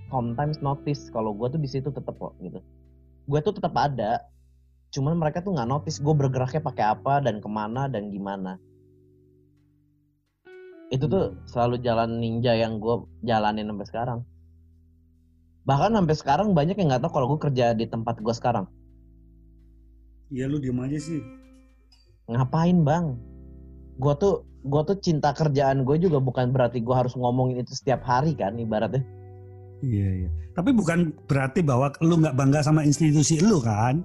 sometimes 0.07 0.63
notice 0.63 1.11
kalau 1.11 1.35
gue 1.35 1.51
tuh 1.51 1.59
di 1.59 1.67
situ 1.67 1.91
tetap 1.91 2.15
kok 2.15 2.33
gitu. 2.39 2.63
Gue 3.27 3.39
tuh 3.43 3.53
tetap 3.53 3.75
ada, 3.75 4.23
cuman 4.95 5.19
mereka 5.19 5.43
tuh 5.43 5.53
nggak 5.53 5.67
notice 5.67 5.99
gue 5.99 6.15
bergeraknya 6.15 6.63
pakai 6.63 6.85
apa 6.95 7.19
dan 7.19 7.43
ke 7.43 7.49
mana 7.51 7.91
dan 7.91 8.07
gimana. 8.07 8.55
Itu 10.89 11.05
tuh 11.05 11.37
selalu 11.45 11.83
jalan 11.85 12.17
ninja 12.17 12.55
yang 12.55 12.79
gue 12.79 13.05
jalanin 13.21 13.67
sampai 13.67 13.87
sekarang. 13.91 14.19
Bahkan 15.67 15.91
sampai 15.93 16.15
sekarang 16.17 16.47
banyak 16.57 16.79
yang 16.79 16.89
nggak 16.89 17.03
tahu 17.05 17.13
kalau 17.13 17.27
gue 17.35 17.39
kerja 17.51 17.75
di 17.77 17.85
tempat 17.85 18.17
gue 18.23 18.33
sekarang. 18.33 18.65
Iya 20.31 20.47
lu 20.47 20.57
diem 20.57 20.79
aja 20.79 20.97
sih. 20.97 21.21
ngapain 22.29 22.85
bang? 22.85 23.17
Gue 23.99 24.13
tuh 24.15 24.47
gue 24.67 24.81
tuh 24.83 24.97
cinta 24.99 25.31
kerjaan 25.31 25.87
gue 25.87 25.95
juga 25.99 26.19
bukan 26.19 26.51
berarti 26.51 26.83
gue 26.83 26.95
harus 26.95 27.15
ngomongin 27.15 27.63
itu 27.63 27.71
setiap 27.71 28.03
hari 28.03 28.35
kan 28.35 28.55
ibaratnya. 28.59 29.03
Iya 29.79 30.25
iya. 30.25 30.29
Tapi 30.55 30.75
bukan 30.75 31.15
berarti 31.27 31.63
bahwa 31.63 31.91
lu 32.03 32.19
nggak 32.19 32.35
bangga 32.35 32.59
sama 32.59 32.83
institusi 32.83 33.39
lu 33.39 33.63
kan? 33.63 34.03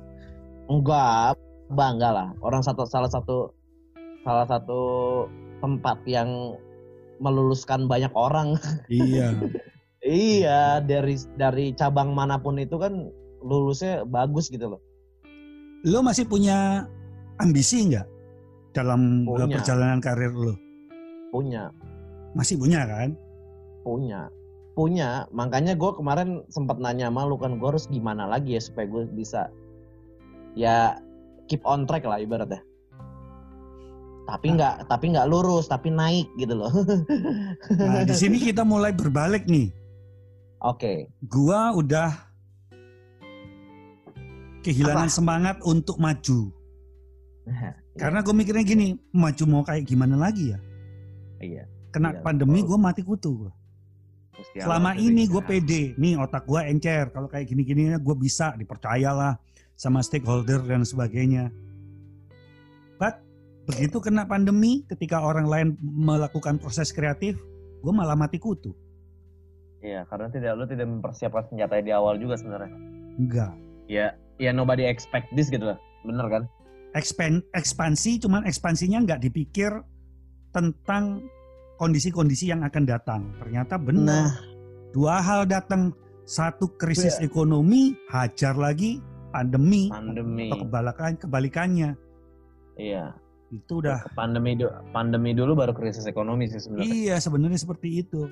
Enggak 0.71 1.35
bangga 1.75 2.11
lah 2.15 2.29
orang 2.45 2.63
satu 2.63 2.87
salah 2.87 3.11
satu 3.11 3.51
salah 4.23 4.47
satu 4.47 4.83
tempat 5.59 5.99
yang 6.07 6.55
meluluskan 7.19 7.91
banyak 7.91 8.11
orang. 8.15 8.55
iya. 8.91 9.35
iya 10.05 10.79
dari 10.79 11.19
dari 11.35 11.75
cabang 11.75 12.15
mana 12.15 12.39
pun 12.39 12.59
itu 12.59 12.79
kan 12.79 13.11
lulusnya 13.43 14.07
bagus 14.07 14.47
gitu 14.47 14.79
loh. 14.79 14.81
Lu 15.85 16.01
masih 16.01 16.25
punya 16.25 16.87
ambisi 17.43 17.91
nggak 17.91 18.14
dalam 18.75 19.25
uh, 19.25 19.39
Punya. 19.47 19.55
perjalanan 19.57 19.99
karir 20.03 20.35
lu? 20.35 20.55
Punya 21.31 21.71
Masih 22.35 22.59
punya 22.59 22.83
kan? 22.85 23.15
punya 23.85 24.33
punya 24.75 25.29
makanya 25.31 25.77
gue 25.77 25.93
kemarin 25.93 26.41
sempat 26.49 26.81
nanya 26.81 27.13
sama 27.13 27.29
lu 27.29 27.37
kan 27.37 27.61
gue 27.61 27.69
harus 27.69 27.85
gimana 27.87 28.25
lagi 28.25 28.57
ya 28.57 28.63
supaya 28.65 28.89
gue 28.89 29.05
bisa 29.13 29.53
ya 30.57 30.97
keep 31.47 31.61
on 31.69 31.85
track 31.85 32.03
lah 32.09 32.17
ibaratnya 32.17 32.65
tapi 34.25 34.57
nggak 34.57 34.89
tapi 34.89 35.13
nggak 35.13 35.29
lurus 35.29 35.69
tapi 35.69 35.93
naik 35.93 36.27
gitu 36.41 36.57
loh 36.57 36.73
Nah 37.77 38.09
di 38.09 38.17
sini 38.25 38.41
kita 38.41 38.65
mulai 38.65 38.91
berbalik 38.91 39.45
nih. 39.45 39.69
oke 40.65 41.13
Gua 41.29 41.77
udah 41.77 42.09
kehilangan 44.65 45.13
semangat 45.13 45.61
untuk 45.61 46.01
maju. 46.01 46.49
Karena 47.95 48.27
gue 48.27 48.35
mikirnya 48.35 48.65
gini, 48.67 48.99
maju 49.15 49.45
mau 49.47 49.63
kayak 49.63 49.87
gimana 49.87 50.19
lagi 50.19 50.51
ya? 50.51 50.59
iya 51.39 51.65
Kena 51.95 52.11
Iya, 52.11 52.27
pandemi 52.27 52.67
gue 52.67 52.75
mati 52.75 53.07
kutu. 53.07 53.47
gua. 53.47 53.53
mesti 54.35 54.67
Selama 54.67 54.99
ini 54.99 55.31
gue 55.31 55.43
pede, 55.47 55.95
nih 55.95 56.19
otak 56.19 56.43
gue 56.43 56.59
encer. 56.67 57.15
Kalau 57.15 57.31
kayak 57.31 57.47
gini-gini 57.47 57.95
gue 57.95 58.17
bisa, 58.19 58.51
dipercayalah 58.59 59.39
sama 59.79 60.03
stakeholder 60.03 60.59
dan 60.67 60.83
sebagainya. 60.83 61.55
But 62.99 63.23
begitu 63.71 64.03
kena 64.03 64.27
pandemi, 64.27 64.83
ketika 64.91 65.23
orang 65.23 65.47
lain 65.47 65.69
melakukan 65.79 66.59
proses 66.59 66.91
kreatif, 66.91 67.39
gue 67.79 67.93
malah 67.95 68.19
mati 68.19 68.43
kutu. 68.43 68.75
Iya, 69.85 70.03
karena 70.11 70.33
tidak 70.35 70.53
lu 70.59 70.65
tidak 70.67 70.89
mempersiapkan 70.91 71.47
senjata 71.47 71.79
di 71.79 71.95
awal 71.95 72.19
juga 72.19 72.35
sebenarnya. 72.35 72.73
Enggak. 73.21 73.53
Ya, 73.87 74.19
ya 74.43 74.51
nobody 74.51 74.83
expect 74.83 75.31
this 75.39 75.47
gitu 75.47 75.63
lah. 75.63 75.79
Bener 76.03 76.27
kan? 76.27 76.43
Ekspansi, 76.95 78.23
cuman 78.23 78.47
ekspansinya 78.47 79.03
nggak 79.03 79.21
dipikir 79.27 79.75
tentang 80.55 81.27
kondisi-kondisi 81.77 82.55
yang 82.55 82.63
akan 82.63 82.85
datang. 82.87 83.23
Ternyata 83.43 83.75
benar. 83.77 84.31
nah 84.31 84.31
Dua 84.95 85.19
hal 85.19 85.51
datang, 85.51 85.91
satu 86.23 86.71
krisis 86.79 87.19
ekonomi, 87.19 87.99
hajar 88.15 88.55
lagi 88.55 89.03
pandemi, 89.35 89.91
Pandemi. 89.91 90.47
atau 90.47 90.63
kebalikan 90.63 91.13
kebalikannya. 91.19 91.91
Iya. 92.79 93.11
Itu 93.51 93.83
udah 93.83 94.07
Pandemi 94.15 94.55
pandemi 94.95 95.35
dulu 95.35 95.59
baru 95.59 95.75
krisis 95.75 96.07
ekonomi 96.07 96.47
sih 96.47 96.63
sebenarnya. 96.63 96.87
iya 96.95 97.17
sebenarnya 97.19 97.59
seperti 97.59 98.07
itu. 98.07 98.31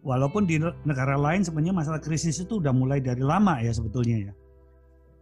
Walaupun 0.00 0.48
di 0.48 0.56
negara 0.88 1.20
lain 1.20 1.44
sebenarnya 1.44 1.76
masalah 1.76 2.00
krisis 2.00 2.40
itu 2.40 2.56
udah 2.56 2.72
mulai 2.72 3.04
dari 3.04 3.20
lama 3.20 3.60
ya 3.60 3.76
sebetulnya 3.76 4.32
ya. 4.32 4.32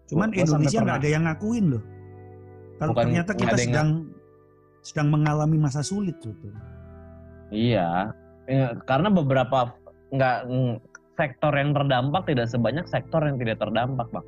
Cuman 0.07 0.31
Gua- 0.31 0.38
Indonesia 0.46 0.79
nggak 0.87 0.98
ada 1.03 1.11
yang 1.11 1.24
ngakuin 1.27 1.66
loh. 1.74 1.83
Kalau 2.79 2.95
Bukan 2.95 3.11
ternyata 3.11 3.35
kita 3.35 3.59
ada 3.59 3.59
yang 3.59 3.67
sedang 3.75 3.91
sedang 4.87 5.09
mengalami 5.11 5.59
masa 5.59 5.83
sulit 5.83 6.14
gitu. 6.23 6.47
Iya. 7.51 8.14
Eh, 8.47 8.71
Karena 8.87 9.11
beberapa 9.11 9.75
nggak 10.14 10.47
sektor 11.19 11.53
yang 11.59 11.75
terdampak 11.75 12.23
tidak 12.31 12.47
sebanyak 12.47 12.87
sektor 12.87 13.19
yang 13.27 13.35
tidak 13.35 13.59
terdampak, 13.59 14.07
Bang. 14.14 14.27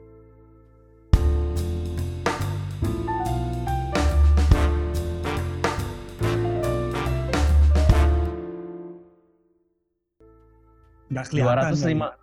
Nggak 11.10 11.24
kelihatan. 11.30 11.70
kali. 11.70 11.94
205 11.94 12.18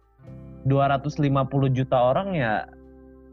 250 0.67 1.71
juta 1.71 1.97
orang 2.11 2.35
ya 2.35 2.67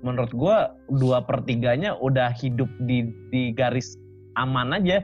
menurut 0.04 0.30
gua 0.36 0.76
dua 0.92 1.24
pertiganya 1.24 1.96
udah 1.96 2.28
hidup 2.36 2.68
di 2.84 3.08
di 3.32 3.56
garis 3.56 3.96
aman 4.36 4.76
aja 4.76 5.00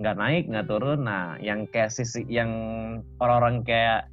nggak 0.00 0.16
naik 0.16 0.44
nggak 0.48 0.66
turun 0.68 1.04
nah 1.04 1.36
yang 1.40 1.68
kayak 1.68 1.92
sisi 1.92 2.24
yang 2.28 2.50
orang-orang 3.20 3.60
kayak 3.64 4.08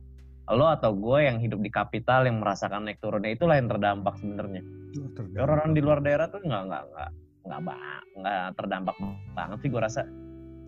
lo 0.52 0.68
atau 0.68 0.92
gue 0.92 1.24
yang 1.24 1.40
hidup 1.40 1.64
di 1.64 1.72
kapital 1.72 2.28
yang 2.28 2.44
merasakan 2.44 2.84
naik 2.84 3.00
turunnya 3.00 3.32
itulah 3.32 3.56
yang 3.56 3.72
terdampak 3.72 4.20
sebenarnya. 4.20 4.60
Ya, 5.32 5.40
orang-orang 5.48 5.72
di 5.72 5.82
luar 5.82 6.04
daerah 6.04 6.28
tuh 6.28 6.44
nggak 6.44 6.64
nggak 6.68 6.84
nggak 6.84 7.10
nggak 7.48 7.80
nggak 8.20 8.44
terdampak 8.60 8.96
banget 9.32 9.58
sih 9.64 9.70
gue 9.72 9.82
rasa 9.82 10.02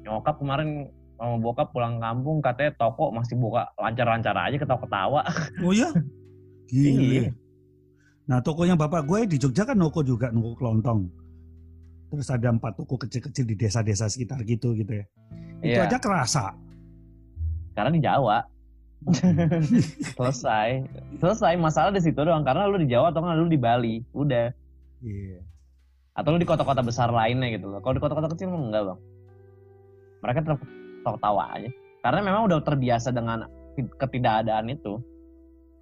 nyokap 0.08 0.40
kemarin 0.40 0.88
sama 1.20 1.36
bokap 1.40 1.72
pulang 1.76 2.00
kampung 2.00 2.40
katanya 2.40 2.72
toko 2.80 3.12
masih 3.12 3.36
buka 3.40 3.68
lancar-lancar 3.80 4.36
aja 4.36 4.58
ketawa-ketawa 4.60 5.22
Oh 5.64 5.72
ya? 5.76 5.92
Gile. 6.72 7.32
Nah 8.26 8.42
tokonya 8.42 8.74
bapak 8.74 9.06
gue 9.06 9.20
di 9.30 9.38
Jogja 9.38 9.64
kan 9.64 9.78
noko 9.78 10.02
juga, 10.02 10.34
noko 10.34 10.58
kelontong. 10.58 11.06
Terus 12.10 12.28
ada 12.30 12.50
empat 12.50 12.74
toko 12.74 12.98
kecil-kecil 12.98 13.46
di 13.46 13.56
desa-desa 13.56 14.08
sekitar 14.08 14.42
gitu 14.44 14.74
gitu 14.74 14.92
ya. 14.94 15.06
Itu 15.62 15.80
Iya. 15.80 15.88
aja 15.88 15.98
kerasa. 15.98 16.46
karena 17.76 17.92
di 17.92 18.00
Jawa 18.00 18.40
selesai 20.16 20.70
selesai 21.20 21.54
masalah 21.60 21.92
di 21.92 22.00
situ 22.00 22.16
doang 22.16 22.40
karena 22.42 22.72
lu 22.72 22.80
di 22.80 22.88
Jawa 22.88 23.12
atau 23.12 23.20
nggak 23.20 23.36
lu 23.36 23.52
di 23.52 23.60
Bali 23.60 23.96
udah 24.16 24.48
Iya. 25.04 25.44
atau 26.16 26.30
lu 26.32 26.40
di 26.40 26.48
kota-kota 26.48 26.80
besar 26.80 27.12
lainnya 27.12 27.52
gitu 27.52 27.68
loh 27.68 27.84
kalau 27.84 28.00
di 28.00 28.02
kota-kota 28.02 28.32
kecil 28.32 28.48
mah 28.48 28.64
enggak 28.64 28.84
bang 28.88 29.00
mereka 30.24 30.40
tetap 30.40 30.60
tawa 31.20 31.52
aja 31.52 31.68
karena 32.00 32.20
memang 32.24 32.48
udah 32.48 32.64
terbiasa 32.64 33.12
dengan 33.12 33.44
ketidakadaan 34.00 34.72
itu 34.72 35.04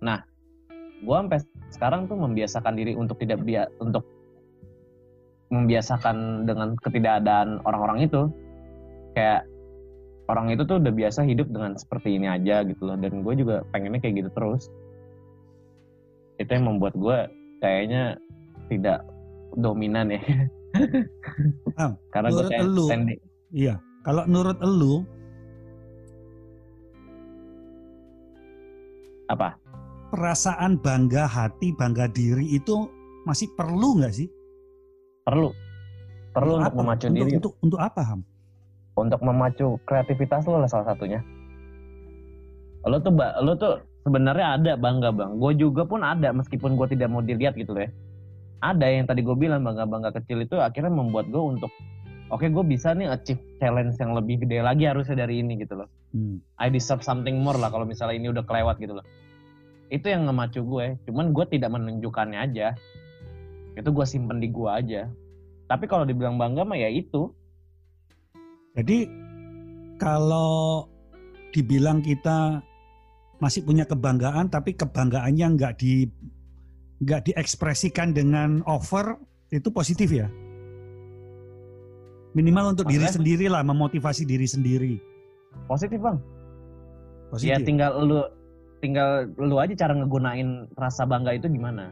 nah 0.02 0.26
gua 1.04 1.24
sampai 1.24 1.40
sekarang 1.76 2.02
tuh 2.08 2.18
membiasakan 2.18 2.74
diri 2.74 2.94
untuk 2.96 3.20
tidak 3.20 3.44
bia 3.44 3.68
untuk 3.84 4.04
membiasakan 5.54 6.50
dengan 6.50 6.74
ketidakadaan 6.82 7.62
orang-orang 7.68 8.10
itu 8.10 8.26
kayak 9.14 9.46
orang 10.32 10.50
itu 10.50 10.66
tuh 10.66 10.82
udah 10.82 10.90
biasa 10.90 11.28
hidup 11.30 11.46
dengan 11.54 11.78
seperti 11.78 12.18
ini 12.18 12.26
aja 12.26 12.66
gitu 12.66 12.90
loh 12.90 12.98
dan 12.98 13.22
gue 13.22 13.34
juga 13.38 13.62
pengennya 13.70 14.02
kayak 14.02 14.26
gitu 14.26 14.30
terus 14.34 14.74
itu 16.42 16.50
yang 16.50 16.66
membuat 16.66 16.98
gue 16.98 17.18
kayaknya 17.62 18.18
tidak 18.72 19.06
dominan 19.54 20.10
ya 20.10 20.22
Ah, 21.78 21.94
karena 22.10 22.34
gue 22.34 22.50
kayak 22.50 22.66
elu. 22.66 22.86
standing 22.90 23.22
Iya. 23.54 23.78
Kalau 24.02 24.26
menurut 24.26 24.58
elu, 24.58 25.06
Apa? 29.32 29.56
Perasaan 30.14 30.78
bangga 30.78 31.26
hati, 31.26 31.74
bangga 31.74 32.06
diri 32.06 32.54
itu 32.54 32.86
masih 33.26 33.50
perlu 33.58 33.98
nggak 33.98 34.14
sih? 34.14 34.30
Perlu. 35.26 35.50
Perlu 36.38 36.62
untuk, 36.62 36.70
apa? 36.70 36.78
memacu 36.86 37.06
untuk, 37.10 37.18
diri. 37.18 37.32
Untuk, 37.42 37.54
untuk 37.66 37.80
apa 37.82 38.02
Ham? 38.06 38.22
Untuk 38.94 39.22
memacu 39.26 39.82
kreativitas 39.90 40.46
lo 40.46 40.62
lah 40.62 40.70
salah 40.70 40.94
satunya. 40.94 41.18
Lo 42.86 43.02
tuh, 43.02 43.10
ba- 43.10 43.42
lo 43.42 43.58
tuh 43.58 43.82
sebenarnya 44.06 44.62
ada 44.62 44.72
bangga 44.78 45.10
bang. 45.10 45.42
Gue 45.42 45.58
juga 45.58 45.82
pun 45.82 46.06
ada 46.06 46.30
meskipun 46.30 46.78
gue 46.78 46.94
tidak 46.94 47.10
mau 47.10 47.26
dilihat 47.26 47.58
gitu 47.58 47.74
loh 47.74 47.82
ya. 47.82 47.92
Ada 48.62 48.86
yang 48.94 49.10
tadi 49.10 49.26
gue 49.26 49.34
bilang 49.34 49.66
bangga-bangga 49.66 50.14
kecil 50.22 50.46
itu 50.46 50.62
akhirnya 50.62 50.94
membuat 50.94 51.26
gue 51.34 51.42
untuk 51.42 51.74
oke 52.30 52.46
gue 52.46 52.64
bisa 52.70 52.94
nih 52.94 53.10
achieve 53.10 53.42
challenge 53.58 53.98
yang 53.98 54.14
lebih 54.14 54.46
gede 54.46 54.62
lagi 54.62 54.86
harusnya 54.86 55.26
dari 55.26 55.42
ini 55.42 55.58
gitu 55.58 55.74
loh. 55.74 55.90
Hmm. 56.14 56.38
I 56.62 56.70
deserve 56.70 57.02
something 57.02 57.42
more 57.42 57.58
lah 57.58 57.74
kalau 57.74 57.90
misalnya 57.90 58.14
ini 58.14 58.30
udah 58.30 58.46
kelewat 58.46 58.78
gitu 58.78 58.94
loh. 59.02 59.06
Itu 59.90 60.06
yang 60.08 60.30
ngemacu 60.30 60.62
gue. 60.64 60.86
Cuman 61.10 61.32
gue 61.36 61.46
tidak 61.48 61.74
menunjukkannya 61.74 62.40
aja. 62.40 62.78
Itu 63.74 63.90
gue 63.90 64.06
simpen 64.06 64.40
di 64.40 64.52
gue 64.52 64.70
aja. 64.70 65.10
Tapi 65.68 65.86
kalau 65.90 66.06
dibilang 66.06 66.38
bangga 66.38 66.64
mah 66.68 66.78
ya 66.78 66.92
itu. 66.92 67.32
Jadi 68.74 69.06
kalau 70.02 70.88
dibilang 71.54 72.02
kita 72.02 72.62
masih 73.38 73.62
punya 73.66 73.86
kebanggaan, 73.86 74.50
tapi 74.50 74.74
kebanggaannya 74.74 75.48
nggak 75.60 75.74
di 75.78 76.08
nggak 77.04 77.30
diekspresikan 77.30 78.16
dengan 78.16 78.64
over, 78.66 79.20
itu 79.52 79.70
positif 79.70 80.10
ya. 80.10 80.32
Minimal 82.34 82.74
untuk 82.74 82.90
diri 82.90 83.06
Maksudnya? 83.06 83.18
sendiri 83.22 83.46
lah, 83.46 83.62
memotivasi 83.62 84.26
diri 84.26 84.48
sendiri. 84.50 84.94
Positif 85.70 86.02
bang. 86.02 86.18
Ya 86.18 87.60
Positif. 87.60 87.66
tinggal 87.66 87.92
lu 88.02 88.22
tinggal 88.84 89.32
lu 89.40 89.56
aja 89.64 89.72
cara 89.80 89.96
ngegunain 89.96 90.68
rasa 90.76 91.08
bangga 91.08 91.32
itu 91.40 91.48
gimana. 91.48 91.88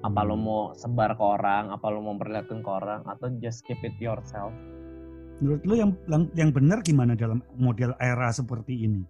Apa 0.00 0.24
lo 0.24 0.40
mau 0.40 0.72
sebar 0.72 1.12
ke 1.12 1.20
orang, 1.20 1.68
apa 1.68 1.92
lo 1.92 2.00
mau 2.00 2.16
perlihatkan 2.16 2.64
ke 2.64 2.70
orang, 2.72 3.04
atau 3.04 3.28
just 3.44 3.60
keep 3.68 3.76
it 3.84 3.92
yourself. 4.00 4.48
Menurut 5.44 5.60
lu 5.68 5.76
yang 5.76 5.92
yang, 6.32 6.48
benar 6.48 6.80
gimana 6.80 7.12
dalam 7.12 7.44
model 7.60 7.92
era 8.00 8.32
seperti 8.32 8.88
ini? 8.88 9.04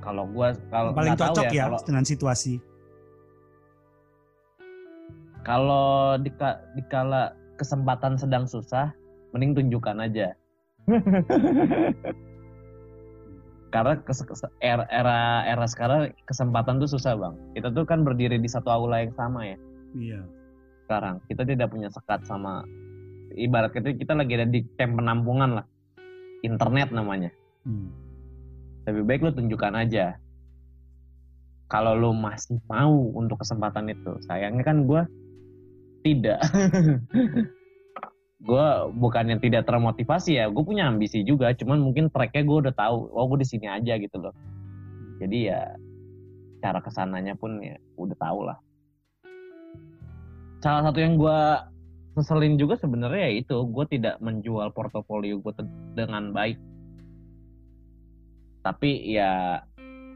Kalau 0.00 0.24
gua 0.32 0.56
kalau 0.72 0.96
Paling 0.96 1.20
cocok 1.20 1.52
ya, 1.52 1.68
kalau 1.68 1.84
dengan 1.84 2.04
situasi. 2.08 2.56
kalau 5.42 6.14
dika, 6.22 6.62
dikala 6.78 7.34
kesempatan 7.58 8.14
sedang 8.14 8.46
susah, 8.46 8.94
mending 9.34 9.58
tunjukkan 9.58 9.98
aja. 9.98 10.38
Karena 13.72 13.96
era, 14.60 14.84
era 14.92 15.18
era 15.48 15.64
sekarang 15.64 16.12
kesempatan 16.28 16.76
tuh 16.76 16.92
susah 16.92 17.16
bang. 17.16 17.34
Kita 17.56 17.72
tuh 17.72 17.88
kan 17.88 18.04
berdiri 18.04 18.36
di 18.36 18.44
satu 18.44 18.68
aula 18.68 19.00
yang 19.00 19.16
sama 19.16 19.48
ya 19.48 19.56
Iya. 19.96 20.20
sekarang. 20.84 21.24
Kita 21.24 21.42
tidak 21.48 21.72
punya 21.72 21.88
sekat 21.88 22.20
sama 22.28 22.68
ibarat 23.32 23.72
kita 23.72 23.96
kita 23.96 24.12
lagi 24.12 24.36
ada 24.36 24.44
di 24.44 24.60
camp 24.76 25.00
penampungan 25.00 25.50
lah. 25.56 25.66
Internet 26.44 26.92
namanya. 26.92 27.32
Hmm. 27.64 27.88
Lebih 28.84 29.02
baik 29.08 29.20
lu 29.24 29.32
tunjukkan 29.32 29.72
aja. 29.78 30.20
Kalau 31.72 31.96
lu 31.96 32.12
masih 32.12 32.60
mau 32.68 32.92
untuk 33.16 33.40
kesempatan 33.40 33.88
itu, 33.88 34.20
sayangnya 34.28 34.60
kan 34.60 34.84
gue 34.84 35.02
tidak. 36.04 36.44
gue 38.42 38.66
bukan 38.98 39.24
yang 39.30 39.40
tidak 39.40 39.64
termotivasi 39.70 40.42
ya, 40.42 40.50
gue 40.50 40.64
punya 40.66 40.90
ambisi 40.90 41.22
juga. 41.22 41.54
Cuman 41.54 41.78
mungkin 41.78 42.10
tracknya 42.10 42.42
gue 42.42 42.58
udah 42.68 42.74
tahu, 42.74 43.10
oh 43.14 43.24
gue 43.30 43.38
di 43.42 43.48
sini 43.48 43.66
aja 43.70 43.94
gitu 43.96 44.18
loh. 44.18 44.34
Jadi 45.22 45.38
ya 45.46 45.78
cara 46.62 46.78
ke 46.82 46.90
sananya 46.90 47.38
pun 47.38 47.62
ya 47.62 47.78
udah 47.94 48.16
tahu 48.18 48.40
lah. 48.46 48.58
Salah 50.62 50.90
satu 50.90 50.98
yang 50.98 51.18
gue 51.18 51.38
seselin 52.18 52.58
juga 52.58 52.78
sebenarnya 52.78 53.30
ya 53.30 53.32
itu, 53.42 53.56
gue 53.66 53.84
tidak 53.90 54.18
menjual 54.18 54.74
portofolio 54.74 55.38
gue 55.38 55.52
dengan 55.94 56.34
baik 56.34 56.58
tapi 58.62 59.10
ya 59.10 59.58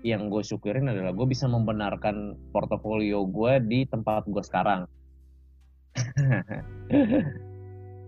yang 0.07 0.31
gue 0.31 0.43
syukurin 0.47 0.87
adalah 0.87 1.11
gue 1.11 1.27
bisa 1.27 1.51
membenarkan 1.51 2.39
portofolio 2.55 3.27
gue 3.27 3.59
di 3.66 3.83
tempat 3.91 4.22
gue 4.31 4.43
sekarang 4.47 4.87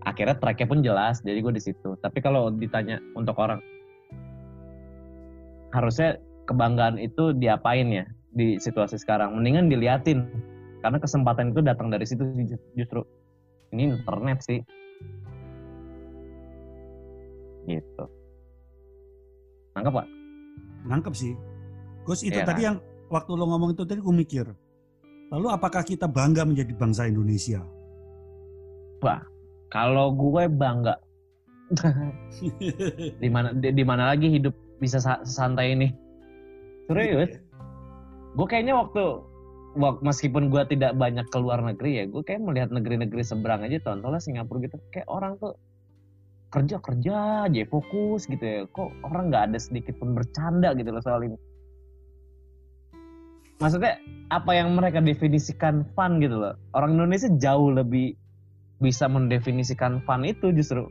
akhirnya 0.03 0.35
tracknya 0.39 0.67
pun 0.67 0.79
jelas 0.83 1.19
jadi 1.23 1.39
gue 1.39 1.53
di 1.55 1.63
situ 1.63 1.95
tapi 1.99 2.19
kalau 2.23 2.51
ditanya 2.53 2.99
untuk 3.15 3.35
orang 3.39 3.59
harusnya 5.75 6.17
kebanggaan 6.47 6.97
itu 6.97 7.35
diapain 7.37 7.87
ya 7.91 8.05
di 8.33 8.57
situasi 8.57 8.97
sekarang 8.97 9.37
mendingan 9.37 9.69
diliatin 9.69 10.25
karena 10.81 10.97
kesempatan 10.97 11.51
itu 11.51 11.61
datang 11.61 11.91
dari 11.91 12.05
situ 12.07 12.23
justru 12.73 13.03
ini 13.75 13.93
internet 13.93 14.39
sih 14.41 14.59
gitu 17.69 18.05
nangkep 19.77 19.93
pak 19.93 20.19
Nangkep 20.87 21.13
sih. 21.15 21.33
Gus 22.07 22.23
itu 22.23 22.39
Iya 22.39 22.47
tadi 22.47 22.61
kan? 22.63 22.67
yang 22.67 22.77
waktu 23.11 23.31
lo 23.35 23.45
ngomong 23.49 23.75
itu 23.75 23.83
tadi 23.83 23.99
gue 23.99 24.15
mikir. 24.15 24.45
Lalu 25.29 25.47
apakah 25.51 25.83
kita 25.83 26.07
bangga 26.09 26.47
menjadi 26.47 26.73
bangsa 26.73 27.05
Indonesia? 27.05 27.61
Kalau 29.69 30.13
gue 30.13 30.49
bangga. 30.49 30.97
Di 33.21 33.29
mana 33.29 33.53
di, 33.53 33.69
di 33.69 33.85
mana 33.85 34.09
lagi 34.09 34.25
hidup 34.25 34.53
bisa 34.81 34.97
sa- 34.97 35.21
santai 35.21 35.77
ini? 35.77 35.93
Serius? 36.89 37.37
Gue 38.33 38.45
kayaknya 38.49 38.73
waktu 38.73 39.21
wak- 39.77 40.01
meskipun 40.01 40.49
gue 40.49 40.65
tidak 40.65 40.97
banyak 40.97 41.29
keluar 41.29 41.61
negeri 41.61 42.01
ya 42.01 42.03
gue 42.09 42.25
kayak 42.25 42.41
melihat 42.41 42.69
negeri-negeri 42.73 43.21
seberang 43.21 43.61
aja 43.61 43.77
contohnya 43.85 44.17
Singapura 44.17 44.65
gitu 44.65 44.81
kayak 44.89 45.05
orang 45.05 45.37
tuh 45.37 45.53
kerja 46.49 46.81
kerja 46.81 47.45
aja 47.45 47.61
fokus 47.69 48.25
gitu 48.25 48.41
ya. 48.41 48.59
Kok 48.73 49.05
orang 49.05 49.29
nggak 49.29 49.53
ada 49.53 49.59
sedikit 49.61 49.93
pun 50.01 50.17
bercanda 50.17 50.73
gitu 50.73 50.89
loh 50.89 51.03
soal 51.05 51.21
ini? 51.21 51.37
Maksudnya 53.61 54.01
apa 54.33 54.51
yang 54.55 54.73
mereka 54.73 55.03
definisikan 55.03 55.85
fun 55.93 56.17
gitu 56.17 56.41
loh? 56.41 56.57
Orang 56.73 56.97
Indonesia 56.97 57.29
jauh 57.37 57.69
lebih 57.75 58.17
bisa 58.79 59.05
mendefinisikan 59.11 59.99
fun 60.07 60.23
itu 60.23 60.55
justru. 60.55 60.87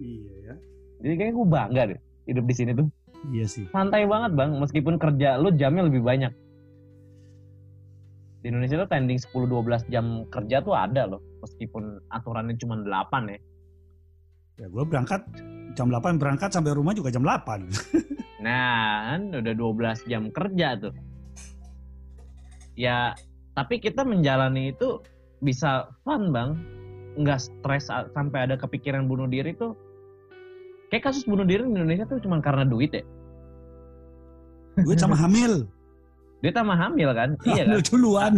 Iya 0.00 0.32
ya. 0.40 0.54
jadi 1.00 1.14
kayak 1.16 1.32
gue 1.36 1.46
bangga 1.48 1.82
deh 1.92 2.00
hidup 2.28 2.44
di 2.44 2.54
sini 2.54 2.72
tuh. 2.76 2.88
Iya 3.32 3.44
sih. 3.48 3.64
santai 3.68 4.08
banget 4.08 4.32
bang. 4.36 4.56
Meskipun 4.56 4.96
kerja 4.96 5.36
lu 5.40 5.52
jamnya 5.56 5.88
lebih 5.88 6.00
banyak. 6.04 6.32
Di 8.40 8.48
Indonesia 8.48 8.80
tuh 8.80 8.88
tending 8.88 9.20
10-12 9.20 9.92
jam 9.92 10.24
kerja 10.32 10.64
tuh 10.64 10.72
ada 10.72 11.04
loh. 11.04 11.20
Meskipun 11.44 12.00
aturannya 12.08 12.56
cuma 12.56 12.80
8 12.80 13.32
ya. 13.32 13.40
Ya 14.60 14.66
gue 14.68 14.84
berangkat 14.84 15.24
jam 15.76 15.92
8 15.92 16.20
berangkat 16.20 16.52
sampai 16.52 16.72
rumah 16.72 16.96
juga 16.96 17.12
jam 17.12 17.24
8. 17.24 17.68
nah 18.44 19.12
kan 19.12 19.22
udah 19.36 19.52
12 19.52 20.08
jam 20.08 20.32
kerja 20.32 20.68
tuh. 20.80 20.94
Ya 22.76 23.12
tapi 23.52 23.76
kita 23.80 24.04
menjalani 24.08 24.72
itu 24.72 25.04
bisa 25.44 25.88
fun 26.04 26.32
bang 26.32 26.79
nggak 27.16 27.38
stres 27.40 27.88
sampai 27.88 28.46
ada 28.46 28.54
kepikiran 28.54 29.06
bunuh 29.06 29.26
diri 29.26 29.50
tuh 29.54 29.74
kayak 30.88 31.06
kasus 31.06 31.24
bunuh 31.24 31.42
diri 31.42 31.62
di 31.62 31.70
Indonesia 31.72 32.04
tuh 32.04 32.18
cuma 32.18 32.38
karena 32.38 32.62
duit 32.62 32.90
ya 32.90 33.02
gue 34.78 34.94
sama 35.02 35.18
hamil. 35.18 35.66
dia 36.40 36.52
tambah 36.54 36.72
hamil 36.72 37.10
kan 37.12 37.30
iya 37.44 37.68
kan 37.68 37.76
Hamil 37.76 37.82
duluan. 37.84 38.34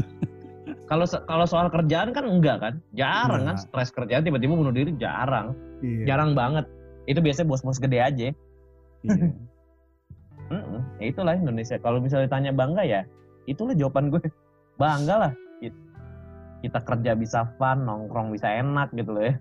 kalau 0.90 1.04
kalau 1.24 1.46
soal 1.46 1.70
kerjaan 1.70 2.10
kan 2.10 2.24
enggak 2.26 2.58
kan 2.58 2.74
jarang 2.92 3.44
kan 3.44 3.54
Enggak. 3.54 3.62
stres 3.62 3.90
kerjaan 3.90 4.22
tiba-tiba 4.22 4.52
bunuh 4.52 4.74
diri 4.74 4.90
jarang 4.96 5.54
Iya. 5.82 6.14
jarang 6.14 6.34
banget 6.34 6.66
itu 7.04 7.18
biasanya 7.18 7.46
bos-bos 7.48 7.78
gede 7.78 7.98
aja 7.98 8.24
Iya. 8.24 8.34
Mm-mm. 10.52 10.80
ya 11.00 11.06
itulah 11.08 11.32
Indonesia 11.32 11.76
kalau 11.78 11.96
misalnya 11.96 12.28
ditanya 12.28 12.52
bangga 12.52 12.82
ya 12.84 13.00
itulah 13.46 13.72
jawaban 13.72 14.12
gue 14.12 14.20
bangga 14.76 15.14
lah 15.16 15.32
kita 16.62 16.78
kerja 16.80 17.12
bisa 17.12 17.50
fun 17.58 17.82
nongkrong 17.82 18.30
bisa 18.30 18.46
enak 18.48 18.94
gitu 18.94 19.12
loh 19.12 19.24
ya 19.26 19.34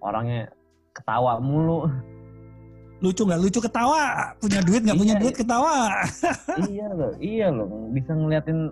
orangnya 0.00 0.50
ketawa 0.92 1.38
mulu 1.38 1.86
Lucu 3.00 3.24
nggak 3.24 3.40
lucu 3.40 3.64
ketawa. 3.64 4.36
Punya 4.44 4.60
duit 4.60 4.84
nggak 4.84 5.00
punya 5.00 5.16
Iya. 5.16 5.22
duit 5.24 5.32
ketawa. 5.32 6.04
iya 6.68 6.84
loh 6.92 7.12
iya 7.16 7.48
loh 7.48 7.64
bisa 7.96 8.12
ngeliatin 8.12 8.68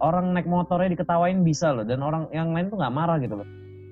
orang 0.00 0.32
naik 0.32 0.48
motornya 0.48 0.96
diketawain 0.96 1.44
bisa 1.44 1.76
loh 1.76 1.84
dan 1.84 2.00
orang 2.00 2.32
yang 2.32 2.56
lain 2.56 2.72
tuh 2.72 2.80
nggak 2.80 2.96
marah 2.96 3.20
gitu 3.20 3.36
loh 3.36 3.48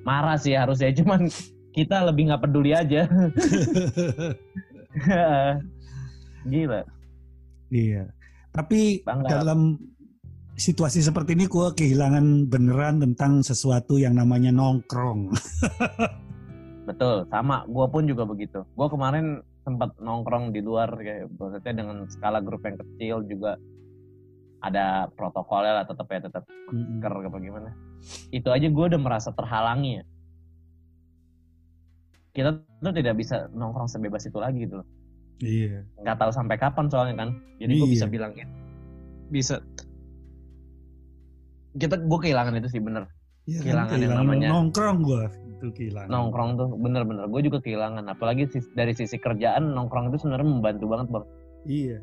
marah 0.09 0.41
sih 0.41 0.57
harusnya 0.57 0.89
cuman 1.05 1.29
kita 1.77 2.09
lebih 2.09 2.33
nggak 2.33 2.41
peduli 2.41 2.72
aja 2.72 3.05
gila 6.49 6.81
Iya. 7.66 8.07
Tapi 8.55 9.03
Bangga. 9.05 9.29
dalam 9.29 9.74
situasi 10.57 11.05
seperti 11.05 11.37
ini 11.37 11.47
gue 11.47 11.69
kehilangan 11.77 12.49
beneran 12.49 12.99
tentang 13.05 13.45
sesuatu 13.45 14.01
yang 14.01 14.17
namanya 14.17 14.51
nongkrong. 14.51 15.31
betul 16.89 17.29
sama. 17.29 17.63
Gue 17.69 17.87
pun 17.93 18.09
juga 18.09 18.25
begitu. 18.25 18.65
Gue 18.73 18.89
kemarin 18.89 19.45
sempat 19.63 19.93
nongkrong 20.01 20.57
di 20.57 20.65
luar 20.65 20.89
kayak 20.97 21.29
maksudnya 21.37 21.75
dengan 21.77 21.97
skala 22.09 22.41
grup 22.41 22.65
yang 22.65 22.79
kecil 22.81 23.27
juga 23.27 23.59
ada 24.65 25.11
protokolnya 25.13 25.83
lah 25.83 25.85
tetap 25.85 26.07
ya 26.09 26.21
tetap 26.25 26.43
masker 26.73 27.13
apa 27.29 27.39
gimana. 27.39 27.71
Itu 28.33 28.49
aja 28.51 28.67
gue 28.67 28.85
udah 28.97 29.01
merasa 29.01 29.31
terhalangi 29.37 30.01
ya. 30.01 30.05
Kita 32.33 32.49
tuh 32.85 32.93
tidak 32.97 33.15
bisa 33.17 33.49
nongkrong 33.53 33.89
sebebas 33.89 34.25
itu 34.25 34.37
lagi 34.41 34.65
gitu 34.65 34.81
loh. 34.81 34.89
Iya. 35.37 35.85
nggak 36.01 36.17
tahu 36.17 36.33
sampai 36.33 36.57
kapan 36.57 36.89
soalnya 36.89 37.15
kan. 37.21 37.31
Jadi 37.61 37.73
gue 37.77 37.89
Iya. 37.89 37.93
bisa 37.93 38.07
bilang 38.09 38.33
bisa 39.29 39.61
kita 41.77 41.97
gue 41.99 42.18
kehilangan 42.20 42.55
itu 42.55 42.68
sih 42.68 42.81
bener 42.81 43.05
Iya 43.45 43.59
kan, 43.59 43.62
Kehilangan 43.62 43.87
yang 43.87 43.89
kehilangan 43.93 44.24
namanya- 44.27 44.51
nongkrong 44.51 44.99
gua 45.01 45.22
itu 45.49 45.66
kehilangan. 45.72 46.09
nongkrong 46.09 46.51
tuh 46.55 46.68
bener-bener 46.74 47.24
gue 47.27 47.43
juga 47.43 47.59
kehilangan 47.61 48.05
apalagi 48.07 48.43
dari 48.72 48.91
sisi 48.91 49.16
kerjaan 49.16 49.70
nongkrong 49.70 50.11
itu 50.11 50.18
sebenarnya 50.18 50.49
membantu 50.49 50.85
banget 50.87 51.07
bang 51.09 51.24
Iya. 51.64 51.99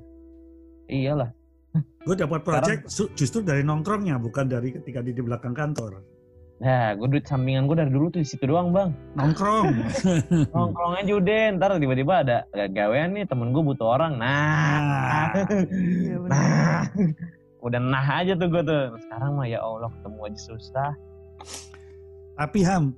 iyalah 0.87 1.29
Gue 2.05 2.15
dapat 2.15 2.41
project 2.41 2.87
su- 2.87 3.11
justru 3.11 3.41
dari 3.41 3.59
nongkrongnya 3.61 4.17
bukan 4.17 4.45
dari 4.45 4.71
ketika 4.71 4.99
di, 4.99 5.09
di 5.09 5.19
belakang 5.19 5.51
kantor. 5.51 5.99
Nah, 6.55 6.93
gue 6.93 7.07
duit 7.09 7.25
sampingan 7.25 7.65
gue 7.65 7.75
dari 7.75 7.89
dulu 7.89 8.07
tuh 8.07 8.19
di 8.19 8.29
situ 8.29 8.45
doang 8.45 8.69
bang. 8.69 8.93
Nongkrong. 9.13 9.73
Nongkrong 10.55 10.93
aja 10.95 11.11
udah, 11.13 11.39
ntar 11.53 11.75
tiba-tiba 11.75 12.13
ada 12.19 12.37
gawean 12.69 13.11
nih 13.11 13.25
temen 13.25 13.49
gue 13.49 13.63
butuh 13.65 13.89
orang. 13.89 14.15
Nah, 14.15 15.33
Iya, 15.65 16.15
bener. 16.19 16.29
nah, 16.29 16.81
udah 17.63 17.79
nah 17.79 18.03
aja 18.19 18.35
tuh 18.35 18.51
gue 18.51 18.63
tuh. 18.67 18.93
Sekarang 19.07 19.39
mah 19.39 19.47
ya 19.47 19.63
Allah 19.63 19.87
ketemu 19.87 20.19
aja 20.27 20.39
susah. 20.51 20.91
Tapi 22.35 22.59
Ham, 22.67 22.91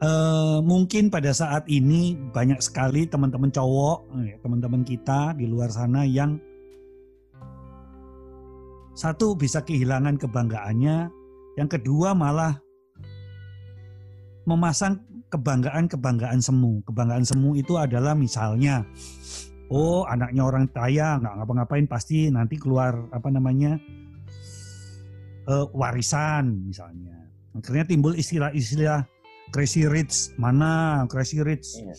eh, 0.00 0.58
mungkin 0.64 1.12
pada 1.12 1.30
saat 1.36 1.68
ini 1.68 2.16
banyak 2.16 2.58
sekali 2.64 3.04
teman-teman 3.04 3.52
cowok, 3.52 3.98
eh, 4.24 4.40
teman-teman 4.40 4.82
kita 4.82 5.36
di 5.36 5.44
luar 5.44 5.68
sana 5.68 6.08
yang 6.08 6.40
satu 8.96 9.36
bisa 9.36 9.60
kehilangan 9.64 10.16
kebanggaannya, 10.16 11.08
yang 11.56 11.68
kedua 11.68 12.12
malah 12.16 12.58
memasang 14.44 14.98
kebanggaan-kebanggaan 15.30 16.42
semu. 16.42 16.82
Kebanggaan 16.84 17.24
semu 17.24 17.54
itu 17.54 17.78
adalah 17.78 18.12
misalnya, 18.18 18.82
oh 19.70 20.02
anaknya 20.04 20.42
orang 20.42 20.66
kaya 20.66 21.16
nggak 21.16 21.34
ngapa-ngapain 21.36 21.86
pasti 21.86 22.28
nanti 22.28 22.56
keluar 22.56 23.06
apa 23.10 23.28
namanya 23.28 23.78
eh, 25.46 25.66
warisan 25.72 26.66
misalnya. 26.66 27.16
Akhirnya 27.50 27.82
timbul 27.84 28.14
istilah-istilah 28.14 29.02
crazy 29.50 29.82
rich 29.84 30.30
mana, 30.36 31.02
crazy 31.06 31.42
rich 31.42 31.66
Iya. 31.76 31.94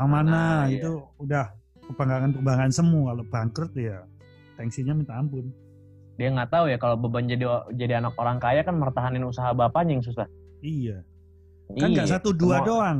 mana 0.00 0.22
Nah, 0.24 0.60
iya. 0.66 0.82
itu 0.82 0.90
udah 1.18 1.46
kebanggaan-kebanggaan 1.84 2.72
semu. 2.72 3.06
Kalau 3.06 3.24
bangkrut 3.24 3.72
ya 3.74 4.02
tensinya 4.54 4.94
minta 4.94 5.14
ampun. 5.14 5.50
Dia 6.18 6.34
nggak 6.34 6.50
tahu 6.50 6.66
ya 6.66 6.78
kalau 6.78 6.98
beban 6.98 7.30
jadi 7.30 7.46
jadi 7.72 8.02
anak 8.02 8.18
orang 8.18 8.42
kaya 8.42 8.66
kan 8.66 8.74
mertahanin 8.74 9.22
usaha 9.22 9.54
bapaknya 9.54 9.98
yang 9.98 10.04
susah. 10.04 10.26
Iya. 10.58 11.06
Kan 11.78 11.94
nggak 11.94 12.06
Iya, 12.10 12.14
satu 12.18 12.34
dua 12.34 12.58
semua- 12.58 12.66
doang. 12.66 12.98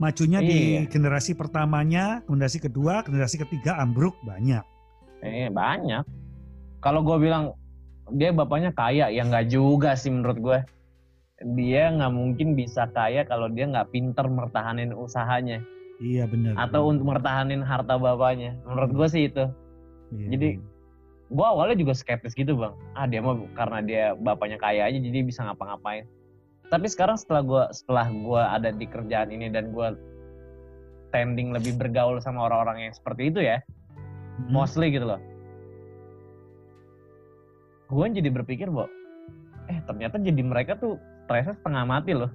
Majunya 0.00 0.40
di 0.40 0.80
Iya. 0.80 0.88
generasi 0.88 1.36
pertamanya, 1.36 2.24
generasi 2.24 2.56
kedua, 2.56 3.04
generasi 3.04 3.36
ketiga 3.36 3.76
ambruk 3.76 4.16
banyak. 4.24 4.64
Eh 5.20 5.52
banyak. 5.52 6.08
Kalau 6.80 7.04
gue 7.04 7.20
bilang 7.20 7.52
dia 8.08 8.32
bapaknya 8.32 8.72
kaya, 8.72 9.12
ya 9.12 9.20
nggak 9.20 9.52
juga 9.52 9.92
sih 9.92 10.08
menurut 10.08 10.40
gue. 10.40 10.58
Dia 11.52 11.92
nggak 11.92 12.12
mungkin 12.16 12.56
bisa 12.56 12.88
kaya 12.88 13.28
kalau 13.28 13.52
dia 13.52 13.68
nggak 13.68 13.92
pinter 13.92 14.24
mertahanin 14.24 14.96
usahanya 14.96 15.60
Iya 16.00 16.24
benar. 16.24 16.56
atau 16.56 16.88
untuk 16.88 17.04
mertahanin 17.04 17.60
harta 17.60 18.00
bapaknya. 18.00 18.56
Menurut 18.64 18.96
gue 18.96 19.08
sih 19.12 19.22
itu. 19.28 19.44
Iya, 20.16 20.26
jadi- 20.32 20.56
iya. 20.56 20.68
Gue 21.30 21.46
awalnya 21.46 21.76
juga 21.76 21.92
skeptis 21.94 22.32
gitu 22.32 22.56
bang. 22.56 22.72
Ah 22.96 23.04
dia 23.04 23.20
mah 23.20 23.36
karena 23.52 23.78
dia 23.84 24.04
bapaknya 24.16 24.56
kaya 24.56 24.88
aja 24.88 24.96
jadi 24.96 25.20
bisa 25.22 25.44
ngapa-ngapain. 25.44 26.08
Tapi 26.70 26.86
sekarang 26.86 27.18
setelah 27.18 27.42
gue 27.42 27.64
setelah 27.74 28.06
gue 28.06 28.42
ada 28.42 28.70
di 28.70 28.86
kerjaan 28.86 29.34
ini 29.34 29.50
dan 29.50 29.74
gue 29.74 29.88
tending 31.10 31.50
lebih 31.50 31.74
bergaul 31.74 32.22
sama 32.22 32.46
orang-orang 32.46 32.86
yang 32.86 32.94
seperti 32.94 33.34
itu 33.34 33.42
ya, 33.42 33.58
Hmm. 34.40 34.54
mostly 34.54 34.88
gitu 34.94 35.04
loh. 35.04 35.20
Gue 37.90 38.06
jadi 38.14 38.30
berpikir 38.30 38.70
bahwa 38.70 38.88
eh 39.66 39.78
ternyata 39.84 40.16
jadi 40.22 40.42
mereka 40.46 40.78
tuh 40.78 40.96
stresnya 41.26 41.58
setengah 41.58 41.84
mati 41.84 42.14
loh. 42.14 42.30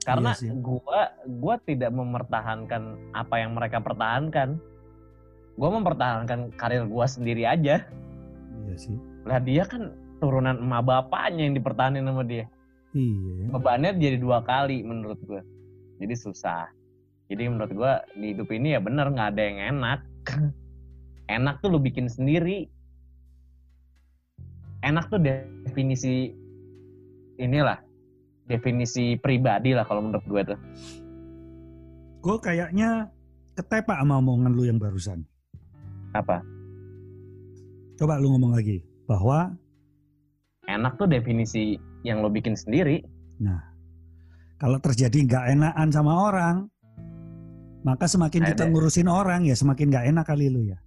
Karena 0.00 0.32
Iya 0.32 0.56
gue 0.56 1.00
gua 1.44 1.54
tidak 1.68 1.92
mempertahankan 1.92 3.12
apa 3.12 3.34
yang 3.36 3.52
mereka 3.52 3.82
pertahankan. 3.84 4.56
Gue 5.60 5.68
mempertahankan 5.68 6.56
karir 6.56 6.88
gue 6.88 7.06
sendiri 7.10 7.44
aja. 7.44 7.84
Iya 8.64 8.76
sih. 8.80 8.96
Lah 9.28 9.42
dia 9.44 9.68
kan 9.68 9.92
turunan 10.24 10.56
emak 10.56 10.88
bapaknya 10.88 11.50
yang 11.50 11.54
dipertahanin 11.58 12.08
sama 12.08 12.24
dia. 12.24 12.48
Iya. 12.94 13.54
Bebannya 13.54 13.90
jadi 13.98 14.18
dua 14.18 14.42
kali 14.42 14.82
menurut 14.82 15.18
gue. 15.22 15.42
Jadi 16.02 16.14
susah. 16.16 16.66
Jadi 17.30 17.46
menurut 17.46 17.70
gue 17.70 17.92
di 18.18 18.26
hidup 18.34 18.50
ini 18.50 18.74
ya 18.74 18.80
bener 18.82 19.06
nggak 19.10 19.28
ada 19.36 19.42
yang 19.42 19.58
enak. 19.78 20.00
enak 21.36 21.62
tuh 21.62 21.70
lu 21.70 21.78
bikin 21.78 22.10
sendiri. 22.10 22.66
Enak 24.82 25.12
tuh 25.12 25.20
definisi 25.22 26.34
inilah 27.38 27.78
definisi 28.50 29.14
pribadi 29.14 29.76
lah 29.76 29.86
kalau 29.86 30.02
menurut 30.02 30.26
gue 30.26 30.42
tuh. 30.54 30.58
Gue 32.20 32.36
kayaknya 32.42 33.08
ketepak 33.54 34.02
sama 34.02 34.18
omongan 34.18 34.52
lu 34.52 34.66
yang 34.66 34.82
barusan. 34.82 35.22
Apa? 36.10 36.42
Coba 37.94 38.18
lu 38.18 38.34
ngomong 38.34 38.56
lagi 38.58 38.82
bahwa 39.06 39.54
Enak 40.70 41.02
tuh 41.02 41.10
definisi 41.10 41.74
yang 42.06 42.24
lo 42.24 42.28
bikin 42.32 42.56
sendiri. 42.56 43.04
kalau 44.60 44.76
terjadi 44.76 45.24
nggak 45.24 45.44
enakan 45.56 45.88
sama 45.88 46.12
orang, 46.28 46.56
maka 47.80 48.04
semakin 48.04 48.44
kita 48.52 48.68
Ada. 48.68 48.72
ngurusin 48.72 49.08
orang 49.08 49.48
ya 49.48 49.56
semakin 49.56 49.88
nggak 49.88 50.06
enak 50.12 50.24
kali 50.28 50.52
lu 50.52 50.68
ya. 50.68 50.78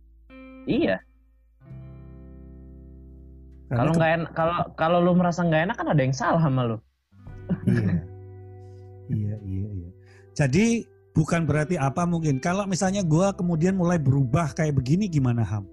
Iya. 0.70 0.98
Kalau 3.74 3.92
nggak 3.98 4.12
enak, 4.22 4.30
kalau 4.38 4.58
kalau 4.78 4.98
lu 5.02 5.18
merasa 5.18 5.42
nggak 5.42 5.66
enak 5.66 5.76
kan 5.82 5.88
ada 5.90 6.02
yang 6.06 6.14
salah 6.14 6.42
sama 6.46 6.62
lu. 6.70 6.78
iya. 7.66 7.98
iya, 9.10 9.36
iya, 9.42 9.68
iya. 9.74 9.90
Jadi 10.38 10.86
bukan 11.18 11.50
berarti 11.50 11.82
apa 11.82 12.06
mungkin. 12.06 12.38
Kalau 12.38 12.70
misalnya 12.70 13.02
gua 13.02 13.34
kemudian 13.34 13.74
mulai 13.74 13.98
berubah 13.98 14.54
kayak 14.54 14.78
begini 14.78 15.10
gimana 15.10 15.42
Ham? 15.42 15.66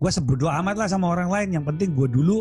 Gue 0.00 0.08
sebodoh 0.08 0.48
amat 0.48 0.80
lah 0.80 0.88
sama 0.88 1.12
orang 1.12 1.28
lain. 1.28 1.60
Yang 1.60 1.64
penting 1.72 1.88
gue 1.92 2.08
dulu 2.08 2.40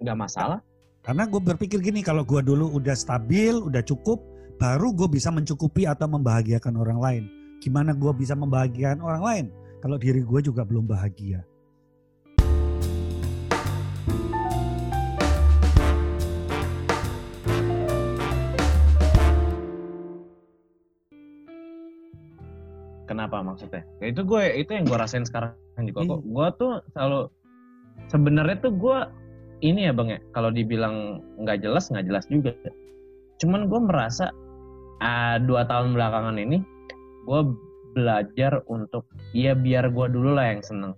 Nggak 0.00 0.16
masalah. 0.16 0.64
Karena 1.04 1.28
gue 1.28 1.40
berpikir 1.44 1.84
gini, 1.84 2.00
kalau 2.00 2.24
gue 2.24 2.40
dulu 2.40 2.72
udah 2.72 2.96
stabil, 2.96 3.52
udah 3.52 3.84
cukup, 3.84 4.16
baru 4.56 4.96
gue 4.96 5.12
bisa 5.12 5.28
mencukupi 5.28 5.84
atau 5.84 6.08
membahagiakan 6.08 6.72
orang 6.80 6.98
lain. 7.00 7.24
Gimana 7.60 7.92
gue 7.92 8.08
bisa 8.16 8.32
membahagiakan 8.32 9.04
orang 9.04 9.22
lain 9.24 9.44
kalau 9.84 10.00
diri 10.00 10.24
gue 10.24 10.40
juga 10.40 10.64
belum 10.64 10.88
bahagia? 10.88 11.44
Kenapa 23.04 23.44
maksudnya? 23.44 23.84
Ya 24.00 24.06
itu 24.08 24.24
gue 24.24 24.42
itu 24.56 24.70
yang 24.72 24.88
gue 24.88 24.96
rasain 24.96 25.28
sekarang 25.28 25.52
juga 25.84 26.08
kok. 26.08 26.20
Iya. 26.24 26.28
Gue 26.32 26.48
tuh 26.56 26.72
selalu 26.96 27.20
sebenarnya 28.08 28.56
tuh 28.64 28.72
gue 28.72 28.98
ini 29.60 29.88
ya 29.88 29.92
bang 29.92 30.16
ya 30.16 30.20
kalau 30.32 30.50
dibilang 30.52 31.20
nggak 31.40 31.60
jelas 31.64 31.88
nggak 31.88 32.06
jelas 32.08 32.24
juga. 32.28 32.52
Cuman 33.40 33.68
gue 33.68 33.80
merasa 33.80 34.32
ah, 35.00 35.40
dua 35.40 35.64
tahun 35.64 35.96
belakangan 35.96 36.36
ini 36.36 36.60
gue 37.28 37.40
belajar 37.94 38.62
untuk 38.70 39.06
ya 39.36 39.52
biar 39.52 39.90
gue 39.90 40.06
dulu 40.08 40.36
lah 40.36 40.56
yang 40.56 40.62
seneng 40.64 40.92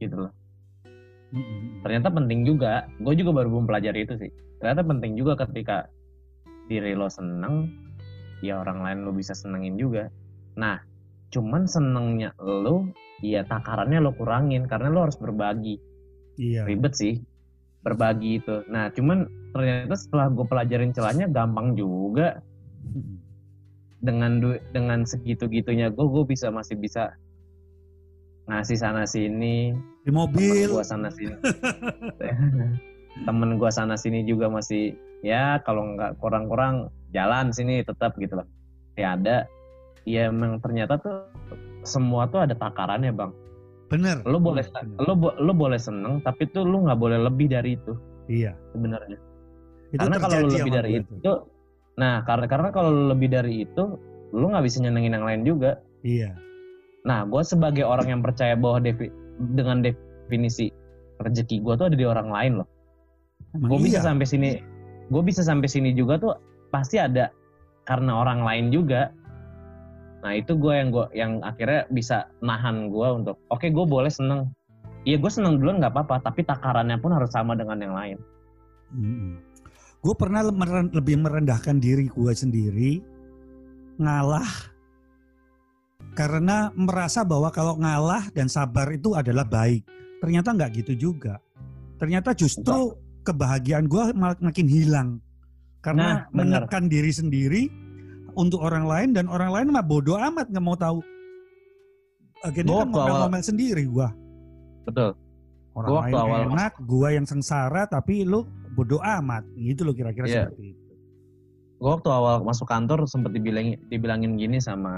gitu 0.00 0.28
loh. 0.28 0.32
Ternyata 1.82 2.08
penting 2.12 2.44
juga. 2.46 2.86
Gue 3.00 3.16
juga 3.16 3.42
baru 3.42 3.60
mempelajari 3.60 4.04
itu 4.06 4.14
sih. 4.20 4.30
Ternyata 4.60 4.82
penting 4.86 5.12
juga 5.18 5.36
ketika 5.36 5.88
diri 6.66 6.96
lo 6.96 7.06
seneng, 7.06 7.70
ya 8.42 8.60
orang 8.62 8.82
lain 8.82 8.98
lo 9.06 9.12
bisa 9.14 9.36
senengin 9.36 9.76
juga. 9.78 10.08
Nah, 10.56 10.80
cuman 11.30 11.68
senengnya 11.68 12.32
lo, 12.40 12.88
ya 13.20 13.44
takarannya 13.44 14.00
lo 14.00 14.16
kurangin 14.16 14.64
karena 14.66 14.88
lo 14.90 15.06
harus 15.06 15.18
berbagi. 15.20 15.78
Iya. 16.36 16.62
Ribet 16.68 16.94
sih, 16.96 17.20
berbagi 17.82 18.40
itu. 18.40 18.62
Nah, 18.68 18.92
cuman 18.92 19.24
ternyata 19.52 19.96
setelah 19.96 20.28
gue 20.28 20.46
pelajarin 20.46 20.92
celahnya 20.92 21.26
gampang 21.28 21.76
juga. 21.76 22.40
Dengan 23.96 24.38
du- 24.38 24.62
dengan 24.70 25.02
segitu-gitunya 25.02 25.90
gue, 25.90 26.06
gue 26.06 26.24
bisa 26.28 26.52
masih 26.52 26.76
bisa 26.78 27.16
ngasih 28.46 28.78
sana 28.78 29.02
sini, 29.04 29.74
Di 30.06 30.10
mobil. 30.14 30.70
temen 30.70 30.78
gua 30.78 30.84
sana 30.86 31.10
sini 31.10 31.34
temen 33.26 33.50
gua 33.58 33.70
sana 33.74 33.98
sini 33.98 34.22
juga 34.22 34.46
masih 34.46 34.94
ya 35.26 35.58
kalau 35.66 35.82
nggak 35.98 36.14
kurang-kurang 36.22 36.94
jalan 37.10 37.50
sini 37.50 37.82
tetap 37.82 38.14
gitu 38.22 38.38
loh 38.38 38.46
ya 38.94 39.18
ada 39.18 39.50
ya 40.06 40.30
emang 40.30 40.62
ternyata 40.62 41.00
tuh 41.02 41.26
semua 41.82 42.30
tuh 42.30 42.46
ada 42.46 42.54
takarannya 42.54 43.10
bang 43.10 43.34
Bener. 43.86 44.22
Lo 44.26 44.38
boleh 44.42 44.66
Bener. 44.66 44.98
lo 44.98 45.12
lo 45.38 45.52
boleh 45.54 45.78
seneng 45.78 46.18
tapi 46.22 46.50
tuh 46.50 46.66
lo 46.66 46.82
nggak 46.86 46.98
boleh 46.98 47.18
lebih 47.22 47.46
dari 47.50 47.78
itu 47.78 47.94
Iya. 48.26 48.58
sebenarnya. 48.74 49.18
Itu 49.94 50.02
karena 50.02 50.16
kalau 50.18 50.34
lo 50.34 50.48
terjadi 50.50 50.58
lebih 50.58 50.72
dari 50.74 50.90
itu, 50.98 51.12
tuh. 51.22 51.38
nah 51.94 52.20
karena 52.26 52.46
karena 52.50 52.68
kalau 52.74 52.90
lo 52.90 53.04
lebih 53.14 53.30
dari 53.30 53.62
itu 53.62 53.84
lo 54.34 54.44
nggak 54.50 54.64
bisa 54.66 54.82
nyenengin 54.82 55.14
yang 55.14 55.26
lain 55.26 55.42
juga. 55.46 55.78
Iya. 56.02 56.34
Nah, 57.06 57.22
gue 57.22 57.38
sebagai 57.46 57.86
orang 57.86 58.10
yang 58.10 58.20
percaya 58.26 58.58
bahwa 58.58 58.82
defi- 58.82 59.14
dengan 59.54 59.78
definisi 59.78 60.74
rezeki 61.22 61.62
gue 61.62 61.74
tuh 61.78 61.86
ada 61.86 61.94
di 61.94 62.02
orang 62.02 62.34
lain 62.34 62.52
loh. 62.62 62.68
Gue 63.54 63.78
bisa 63.78 64.02
iya. 64.02 64.06
sampai 64.10 64.26
sini, 64.26 64.48
gue 65.08 65.22
bisa 65.22 65.46
sampai 65.46 65.70
sini 65.70 65.94
juga 65.94 66.18
tuh 66.18 66.34
pasti 66.74 66.98
ada 66.98 67.30
karena 67.86 68.10
orang 68.18 68.42
lain 68.42 68.74
juga. 68.74 69.14
Nah 70.26 70.34
itu 70.34 70.58
gue 70.58 70.74
yang 70.74 70.90
gue 70.90 71.06
yang 71.14 71.38
akhirnya 71.46 71.86
bisa 71.86 72.26
nahan 72.42 72.90
gue 72.90 73.08
untuk, 73.22 73.38
oke 73.46 73.62
gue 73.62 73.86
boleh 73.86 74.10
seneng. 74.10 74.50
Iya 75.06 75.22
gue 75.22 75.30
seneng 75.30 75.62
duluan 75.62 75.78
nggak 75.78 75.94
apa-apa, 75.94 76.18
tapi 76.18 76.42
takarannya 76.42 76.98
pun 76.98 77.14
harus 77.14 77.30
sama 77.30 77.54
dengan 77.54 77.78
yang 77.78 77.94
lain. 77.94 78.18
Gue 80.02 80.14
pernah 80.18 80.42
meren- 80.50 80.90
lebih 80.90 81.22
merendahkan 81.22 81.78
diri 81.78 82.10
gue 82.10 82.32
sendiri, 82.34 82.98
ngalah 84.02 84.50
karena 86.18 86.74
merasa 86.74 87.22
bahwa 87.22 87.54
kalau 87.54 87.78
ngalah 87.78 88.26
dan 88.34 88.50
sabar 88.50 88.90
itu 88.90 89.14
adalah 89.14 89.46
baik. 89.46 89.86
Ternyata 90.18 90.58
nggak 90.58 90.70
gitu 90.82 90.92
juga. 90.98 91.38
Ternyata 92.02 92.34
justru 92.34 92.98
kebahagiaan 93.22 93.86
gue 93.86 94.10
makin 94.42 94.66
hilang 94.66 95.22
karena 95.86 96.26
Nah, 96.26 96.34
menekan 96.34 96.90
diri 96.90 97.14
sendiri 97.14 97.70
untuk 98.36 98.60
orang 98.60 98.84
lain 98.84 99.08
dan 99.16 99.26
orang 99.26 99.48
lain 99.50 99.66
mah 99.72 99.80
bodoh 99.80 100.20
amat 100.20 100.52
nggak 100.52 100.62
mau 100.62 100.76
tahu. 100.76 101.00
Akhirnya 102.44 102.68
Gua 102.68 102.80
kan 102.84 102.88
ngomel-ngomel 102.92 103.42
sendiri 103.42 103.82
gue. 103.88 104.08
Betul. 104.84 105.10
Orang 105.72 105.88
Gua 105.88 106.00
lain 106.04 106.14
awal 106.14 106.40
enak, 106.52 106.72
gue 106.78 107.08
yang 107.10 107.26
sengsara 107.26 107.88
tapi 107.88 108.22
lu 108.22 108.44
bodoh 108.76 109.00
amat. 109.00 109.42
Gitu 109.56 109.82
loh 109.82 109.96
kira-kira 109.96 110.28
Iya. 110.28 110.34
seperti 110.46 110.76
itu. 110.76 110.82
Gue 111.76 111.90
waktu 111.90 112.08
awal 112.08 112.40
masuk 112.40 112.68
kantor 112.68 113.08
sempat 113.08 113.32
dibilangin, 113.32 113.80
dibilangin 113.88 114.36
gini 114.36 114.60
sama 114.60 114.92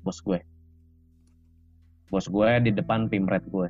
bos 0.00 0.20
gue. 0.20 0.40
Bos 2.08 2.28
gue 2.28 2.48
di 2.60 2.70
depan 2.70 3.08
pimret 3.08 3.44
gue. 3.48 3.68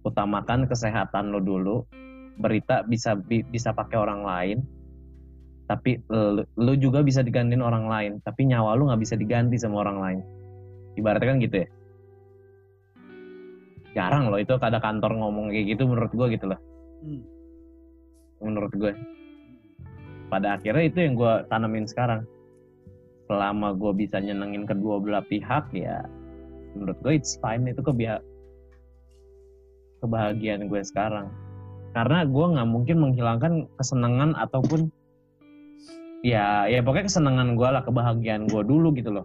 Utamakan 0.00 0.64
kesehatan 0.64 1.32
lo 1.32 1.40
dulu. 1.40 1.84
Berita 2.36 2.84
bisa 2.84 3.12
bi- 3.12 3.44
bisa 3.44 3.72
pakai 3.72 3.96
orang 3.96 4.22
lain. 4.24 4.58
Tapi 5.70 6.02
lo, 6.10 6.42
lo 6.42 6.72
juga 6.74 7.06
bisa 7.06 7.22
digantiin 7.22 7.62
orang 7.62 7.86
lain. 7.86 8.12
Tapi 8.26 8.50
nyawa 8.50 8.74
lo 8.74 8.90
nggak 8.90 9.02
bisa 9.06 9.14
diganti 9.14 9.54
sama 9.54 9.86
orang 9.86 9.98
lain. 10.02 10.20
Ibaratnya 10.98 11.30
kan 11.30 11.38
gitu 11.38 11.56
ya. 11.62 11.68
Jarang 13.94 14.34
loh 14.34 14.38
itu 14.42 14.58
ada 14.58 14.82
kantor 14.82 15.14
ngomong 15.14 15.54
kayak 15.54 15.78
gitu 15.78 15.86
menurut 15.86 16.10
gue 16.10 16.26
gitu 16.34 16.50
loh. 16.50 16.60
Hmm. 17.06 17.22
Menurut 18.42 18.72
gue 18.74 18.92
pada 20.30 20.54
akhirnya 20.54 20.86
itu 20.86 20.98
yang 21.02 21.18
gue 21.18 21.34
tanemin 21.50 21.90
sekarang 21.90 22.22
selama 23.26 23.74
gue 23.74 23.92
bisa 23.98 24.22
nyenengin 24.22 24.62
kedua 24.62 25.02
belah 25.02 25.26
pihak 25.26 25.74
ya 25.74 26.06
menurut 26.78 26.96
gue 27.02 27.18
it's 27.18 27.34
fine 27.42 27.66
itu 27.66 27.82
kebia- 27.82 28.22
kebahagiaan 29.98 30.70
gue 30.70 30.80
sekarang 30.86 31.26
karena 31.90 32.22
gue 32.22 32.46
nggak 32.54 32.68
mungkin 32.70 32.96
menghilangkan 33.02 33.52
kesenangan 33.74 34.38
ataupun 34.38 34.94
ya 36.20 36.68
ya 36.68 36.84
pokoknya 36.84 37.08
kesenangan 37.08 37.56
gue 37.56 37.68
lah 37.68 37.82
kebahagiaan 37.84 38.44
gue 38.44 38.62
dulu 38.64 38.92
gitu 38.92 39.08
loh 39.08 39.24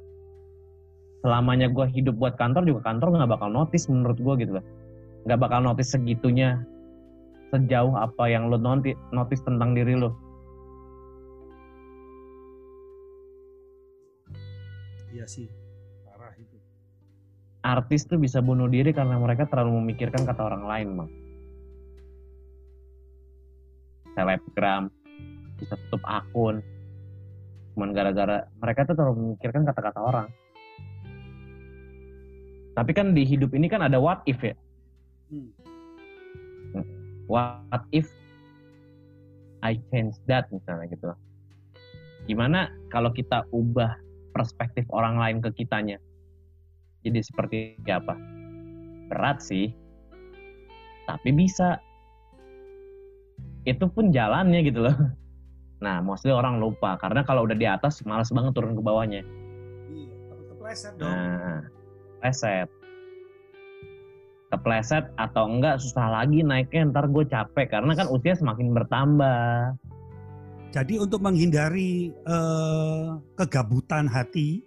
selamanya 1.19 1.67
gue 1.67 1.85
hidup 1.91 2.15
buat 2.15 2.39
kantor 2.39 2.63
juga 2.63 2.87
kantor 2.87 3.19
nggak 3.19 3.31
bakal 3.35 3.49
notice 3.51 3.91
menurut 3.91 4.15
gue 4.15 4.33
gitu 4.47 4.51
loh 4.59 4.65
nggak 5.27 5.39
bakal 5.41 5.59
notice 5.59 5.91
segitunya 5.91 6.63
sejauh 7.51 7.95
apa 7.99 8.31
yang 8.31 8.47
lo 8.47 8.55
noti- 8.55 8.97
notice 9.11 9.43
tentang 9.43 9.75
diri 9.75 9.95
lo 9.95 10.15
Iya 15.15 15.31
sih, 15.31 15.47
parah 16.03 16.35
itu. 16.35 16.59
artis 17.63 18.03
tuh 18.03 18.19
bisa 18.19 18.43
bunuh 18.43 18.67
diri 18.67 18.91
karena 18.91 19.15
mereka 19.15 19.47
terlalu 19.47 19.79
memikirkan 19.79 20.27
kata 20.27 20.43
orang 20.43 20.67
lain, 20.67 20.87
Bang. 20.99 21.09
Selebgram 24.11 24.91
bisa 25.55 25.79
tutup 25.87 26.03
akun 26.03 26.59
cuman 27.75 27.91
gara-gara 27.91 28.47
mereka 28.63 28.87
tuh 28.87 28.95
terlalu 28.95 29.35
memikirkan 29.35 29.67
kata-kata 29.67 29.99
orang. 29.99 30.27
Tapi 32.75 32.91
kan 32.91 33.11
di 33.11 33.27
hidup 33.27 33.51
ini 33.51 33.67
kan 33.67 33.83
ada 33.83 33.99
what 33.99 34.23
if 34.27 34.39
ya. 34.39 34.55
Hmm. 35.31 35.51
What 37.27 37.83
if 37.91 38.07
I 39.65 39.81
change 39.89 40.19
that 40.29 40.47
misalnya 40.53 40.87
gitu. 40.93 41.09
Gimana 42.29 42.69
kalau 42.93 43.09
kita 43.09 43.49
ubah 43.49 43.97
perspektif 44.31 44.85
orang 44.93 45.17
lain 45.17 45.37
ke 45.41 45.63
kitanya? 45.63 45.97
Jadi 47.01 47.19
seperti 47.21 47.57
apa? 47.89 48.13
Berat 49.09 49.41
sih. 49.41 49.73
Tapi 51.09 51.29
bisa. 51.33 51.81
Itu 53.65 53.89
pun 53.89 54.13
jalannya 54.13 54.61
gitu 54.61 54.85
loh. 54.85 54.97
Nah, 55.83 55.99
mostly 55.99 56.31
orang 56.31 56.59
lupa 56.63 56.95
karena 56.95 57.25
kalau 57.27 57.43
udah 57.43 57.57
di 57.57 57.67
atas 57.67 57.99
malas 58.07 58.31
banget 58.31 58.55
turun 58.55 58.75
ke 58.75 58.81
bawahnya. 58.83 59.21
Iya, 59.91 60.15
takut 60.31 60.45
kepleset 60.55 60.93
dong. 60.95 61.11
Nah, 61.11 61.59
kepleset. 62.19 62.69
Kepleset 64.53 65.05
atau 65.19 65.43
enggak 65.51 65.83
susah 65.83 66.07
lagi 66.21 66.39
naiknya 66.45 66.87
ntar 66.93 67.11
gue 67.11 67.27
capek 67.27 67.67
karena 67.67 67.91
kan 67.91 68.07
usia 68.07 68.37
semakin 68.37 68.71
bertambah. 68.71 69.75
Jadi 70.71 70.99
untuk 70.99 71.23
menghindari 71.23 72.11
eh, 72.11 73.05
kegabutan 73.35 74.07
hati, 74.07 74.63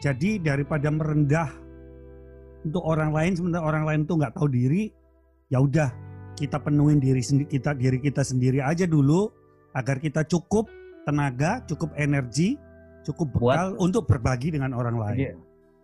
jadi 0.00 0.40
daripada 0.40 0.88
merendah 0.92 1.48
untuk 2.62 2.84
orang 2.84 3.10
lain 3.12 3.32
sementara 3.36 3.64
orang 3.64 3.84
lain 3.84 4.00
tuh 4.04 4.20
nggak 4.20 4.34
tahu 4.36 4.48
diri, 4.48 4.92
ya 5.52 5.60
udah 5.60 5.92
kita 6.36 6.56
penuhin 6.60 6.96
diri 6.96 7.20
sendiri 7.20 7.48
kita 7.48 7.76
diri 7.76 7.98
kita 8.00 8.24
sendiri 8.24 8.64
aja 8.64 8.88
dulu 8.88 9.41
agar 9.72 9.96
kita 9.98 10.24
cukup 10.24 10.68
tenaga, 11.02 11.64
cukup 11.66 11.90
energi, 11.96 12.56
cukup 13.02 13.28
Buat- 13.32 13.40
bekal 13.42 13.68
untuk 13.78 14.06
berbagi 14.06 14.52
dengan 14.52 14.72
orang 14.72 14.96
lain. 14.96 15.18
Iya. 15.18 15.32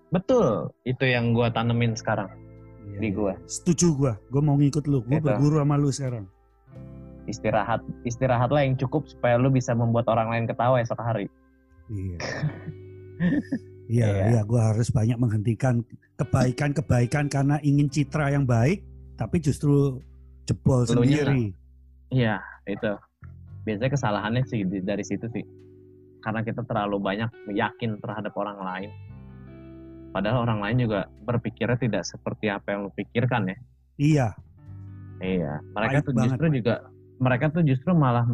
Betul, 0.08 0.72
itu 0.82 1.04
yang 1.04 1.36
gue 1.36 1.48
tanemin 1.52 1.92
sekarang. 1.92 2.32
Iya, 2.88 2.98
di 2.98 3.08
gua. 3.12 3.36
Setuju 3.44 3.86
gua, 3.92 4.12
gua 4.32 4.40
mau 4.40 4.56
ngikut 4.56 4.88
lu, 4.88 5.04
gua 5.04 5.20
Gitu. 5.20 5.26
berguru 5.28 5.60
sama 5.60 5.76
lu 5.76 5.92
sekarang. 5.92 6.24
Istirahat, 7.28 7.84
istirahatlah 8.08 8.64
yang 8.64 8.80
cukup 8.80 9.04
supaya 9.04 9.36
lu 9.36 9.52
bisa 9.52 9.76
membuat 9.76 10.08
orang 10.08 10.32
lain 10.32 10.44
ketawa 10.48 10.80
esok 10.80 10.96
hari. 10.96 11.28
Iya. 11.88 12.16
Iya, 13.88 14.04
Iya. 14.04 14.24
iya, 14.30 14.40
gua 14.44 14.68
harus 14.70 14.92
banyak 14.92 15.16
menghentikan 15.16 15.80
kebaikan-kebaikan 16.20 17.32
karena 17.32 17.56
ingin 17.64 17.88
citra 17.88 18.28
yang 18.28 18.44
baik, 18.44 18.84
tapi 19.16 19.40
justru 19.40 20.04
jebol 20.44 20.84
Elunya 20.84 21.24
sendiri. 21.24 21.44
Iya, 22.12 22.36
itu. 22.68 22.92
Biasanya 23.68 23.92
kesalahannya 23.92 24.42
sih 24.48 24.64
dari 24.64 25.04
situ 25.04 25.28
sih. 25.28 25.44
Karena 26.24 26.40
kita 26.40 26.64
terlalu 26.64 26.96
banyak 26.98 27.28
yakin 27.52 28.00
terhadap 28.00 28.32
orang 28.40 28.58
lain. 28.64 28.90
Padahal 30.08 30.48
orang 30.48 30.64
lain 30.64 30.88
juga 30.88 31.04
berpikirnya 31.28 31.76
tidak 31.76 32.08
seperti 32.08 32.48
apa 32.48 32.72
yang 32.72 32.88
lu 32.88 32.90
pikirkan 32.96 33.52
ya. 33.52 33.56
Iya, 33.98 34.28
Iya, 35.18 35.58
mereka 35.74 35.98
Baik 35.98 36.06
tuh 36.06 36.14
banget, 36.14 36.26
justru 36.30 36.46
juga 36.62 36.74
mereka 37.18 37.44
tuh 37.50 37.62
justru 37.66 37.90
malah 37.90 38.26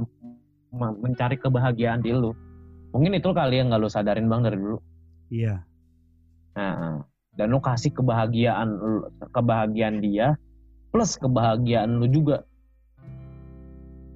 mencari 0.77 1.37
kebahagiaan 1.41 2.05
di 2.05 2.13
lu. 2.13 2.37
Mungkin 2.93 3.17
itu 3.17 3.33
kali 3.33 3.59
yang 3.59 3.73
nggak 3.73 3.81
lu 3.81 3.89
sadarin 3.89 4.29
bang 4.29 4.45
dari 4.45 4.57
dulu. 4.61 4.79
iya. 5.33 5.65
Nah, 6.55 7.03
dan 7.35 7.51
lu 7.51 7.59
kasih 7.59 7.91
kebahagiaan 7.91 8.79
kebahagiaan 9.35 9.99
dia 9.99 10.39
plus 10.93 11.17
kebahagiaan 11.19 11.99
lu 11.99 12.07
juga. 12.07 12.45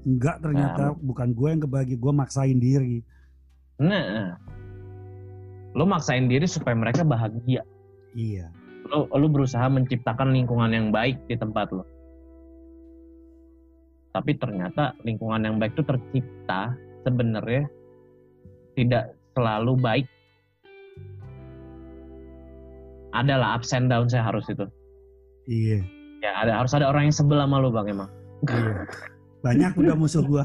Enggak 0.07 0.43
ternyata 0.45 0.95
bukan 0.99 1.35
gue 1.35 1.49
yang 1.51 1.63
kebagi, 1.65 1.95
gue 1.99 2.13
maksain 2.15 2.59
diri. 2.59 3.03
Nah, 3.79 4.39
lu 5.75 5.85
maksain 5.87 6.27
diri 6.27 6.47
supaya 6.47 6.75
mereka 6.75 7.03
bahagia. 7.03 7.63
Iya. 8.15 8.51
Lu, 8.89 9.07
lu 9.11 9.27
berusaha 9.29 9.67
menciptakan 9.69 10.35
lingkungan 10.35 10.71
yang 10.75 10.89
baik 10.91 11.19
di 11.31 11.37
tempat 11.39 11.71
lu. 11.75 11.85
Tapi 14.15 14.35
ternyata 14.41 14.97
lingkungan 15.05 15.45
yang 15.45 15.57
baik 15.61 15.77
itu 15.77 15.85
tercipta 15.85 16.75
sebenarnya 17.05 17.69
tidak 18.75 19.15
selalu 19.37 19.79
baik. 19.79 20.07
Adalah 23.13 23.59
ups 23.59 23.73
and 23.75 23.91
down 23.93 24.09
saya 24.09 24.25
harus 24.25 24.47
itu. 24.49 24.67
Iya. 25.49 25.81
Ya 26.19 26.31
ada 26.35 26.53
harus 26.59 26.73
ada 26.75 26.91
orang 26.91 27.09
yang 27.09 27.15
sebel 27.15 27.39
sama 27.39 27.63
lu 27.63 27.71
bang 27.71 27.87
emang. 27.95 28.11
iya. 28.49 28.87
Banyak 29.49 29.73
udah 29.81 29.95
musuh 30.01 30.23
gua. 30.25 30.45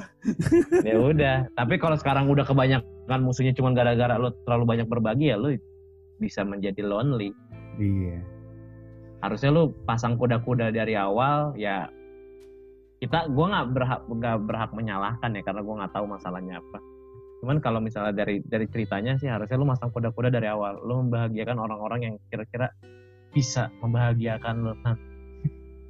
ya 0.87 0.95
udah. 0.95 1.51
Tapi 1.51 1.75
kalau 1.75 1.99
sekarang 1.99 2.31
udah 2.31 2.47
kebanyakan 2.47 3.19
musuhnya 3.19 3.51
cuma 3.51 3.75
gara-gara 3.75 4.15
lu 4.15 4.31
terlalu 4.47 4.63
banyak 4.63 4.87
berbagi 4.87 5.35
ya 5.35 5.37
lu 5.37 5.59
bisa 6.23 6.47
menjadi 6.47 6.79
lonely. 6.83 7.35
Iya. 7.81 8.21
harusnya 9.23 9.55
lu 9.55 9.71
pasang 9.87 10.19
kuda-kuda 10.19 10.69
dari 10.69 10.99
awal 10.99 11.55
ya 11.55 11.87
kita 12.99 13.31
gue 13.31 13.45
nggak 13.49 13.67
berhak 13.71 14.01
nggak 14.03 14.37
berhak 14.43 14.71
menyalahkan 14.75 15.31
ya 15.31 15.41
karena 15.47 15.63
gue 15.63 15.75
nggak 15.79 15.93
tahu 15.95 16.05
masalahnya 16.05 16.59
apa 16.59 16.79
cuman 17.39 17.63
kalau 17.63 17.79
misalnya 17.79 18.11
dari 18.11 18.43
dari 18.43 18.67
ceritanya 18.67 19.15
sih 19.15 19.31
harusnya 19.31 19.55
lu 19.55 19.63
masang 19.63 19.95
kuda-kuda 19.95 20.27
dari 20.27 20.51
awal 20.51 20.75
lu 20.83 21.07
membahagiakan 21.07 21.55
orang-orang 21.55 21.99
yang 22.03 22.15
kira-kira 22.27 22.71
bisa 23.31 23.71
membahagiakan 23.79 24.55
lu 24.59 24.75
nah, 24.83 24.95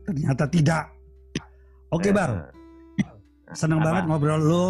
Ternyata 0.04 0.44
tidak. 0.52 0.84
Oke, 1.96 2.12
eh, 2.12 2.16
Bar. 2.16 2.52
Seneng 3.54 3.80
Apa? 3.82 3.86
banget 3.90 4.04
ngobrol 4.10 4.42
lu. 4.42 4.68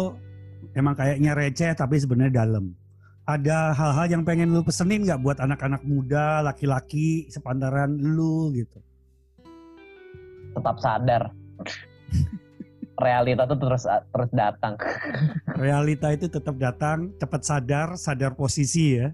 Emang 0.72 0.96
kayaknya 0.96 1.36
receh 1.36 1.72
tapi 1.76 2.00
sebenarnya 2.00 2.44
dalam. 2.44 2.72
Ada 3.24 3.72
hal-hal 3.72 4.06
yang 4.20 4.22
pengen 4.24 4.52
lu 4.52 4.60
pesenin 4.60 5.04
nggak 5.08 5.20
buat 5.24 5.40
anak-anak 5.40 5.80
muda, 5.84 6.44
laki-laki 6.44 7.28
sepantaran 7.32 7.96
lu 7.96 8.52
gitu? 8.52 8.78
Tetap 10.52 10.76
sadar. 10.80 11.32
Realita 13.04 13.48
tuh 13.48 13.58
terus 13.58 13.88
terus 13.88 14.30
datang. 14.30 14.76
Realita 15.62 16.12
itu 16.14 16.28
tetap 16.28 16.54
datang, 16.60 17.10
cepat 17.16 17.42
sadar, 17.42 17.88
sadar 17.96 18.36
posisi 18.36 19.00
ya. 19.00 19.08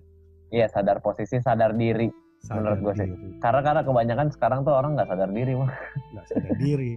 Iya 0.50 0.66
sadar 0.68 0.98
posisi, 0.98 1.38
sadar 1.38 1.78
diri. 1.78 2.10
Sadar 2.42 2.76
Menurut 2.76 2.78
gua 2.82 2.94
sih. 2.98 3.08
Karena 3.38 3.60
karena 3.62 3.82
kebanyakan 3.86 4.28
sekarang 4.34 4.60
tuh 4.66 4.74
orang 4.74 4.98
nggak 4.98 5.08
sadar 5.08 5.30
diri 5.30 5.52
mah. 5.54 5.70
Nggak 6.12 6.26
sadar 6.28 6.54
diri. 6.58 6.92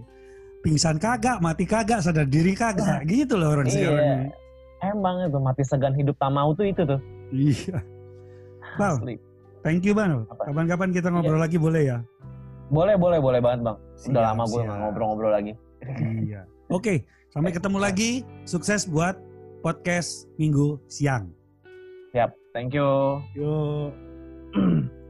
Pingsan 0.64 0.96
kagak, 0.96 1.44
mati 1.44 1.68
kagak, 1.68 2.00
sadar 2.00 2.24
diri 2.24 2.56
kagak. 2.56 3.04
Gitu 3.04 3.36
loh 3.36 3.52
orang 3.52 3.68
Iya. 3.68 3.72
sekarang. 3.76 4.20
Emang 4.80 5.16
itu 5.28 5.38
mati 5.38 5.62
segan 5.62 5.92
hidup 5.92 6.16
tak 6.16 6.32
mau 6.32 6.56
tuh 6.56 6.64
itu 6.64 6.82
tuh. 6.82 7.00
Iya. 7.28 7.84
Bang, 8.80 8.96
thank 9.60 9.84
you 9.84 9.92
Bang. 9.92 10.24
Apa? 10.26 10.48
Kapan-kapan 10.48 10.88
kita 10.90 11.12
ngobrol 11.12 11.36
lagi 11.36 11.60
boleh 11.60 11.82
ya? 11.84 11.98
Boleh 12.72 12.96
boleh 12.96 13.20
boleh 13.20 13.40
banget 13.44 13.60
bang. 13.60 13.76
Udah 13.76 13.92
Siap, 14.08 14.24
lama 14.24 14.42
gue 14.48 14.60
nggak 14.64 14.78
ngobrol-ngobrol 14.80 15.32
lagi. 15.36 15.52
Iya. 16.24 16.40
Oke, 16.72 17.04
sampai 17.28 17.52
ketemu 17.52 17.78
lagi. 17.78 18.10
Sukses 18.48 18.88
buat 18.88 19.20
podcast 19.60 20.32
Minggu 20.40 20.80
siang. 20.88 21.28
Siap. 22.16 22.32
Thank 22.56 22.72
you. 22.72 23.20
Yuk. 23.36 23.92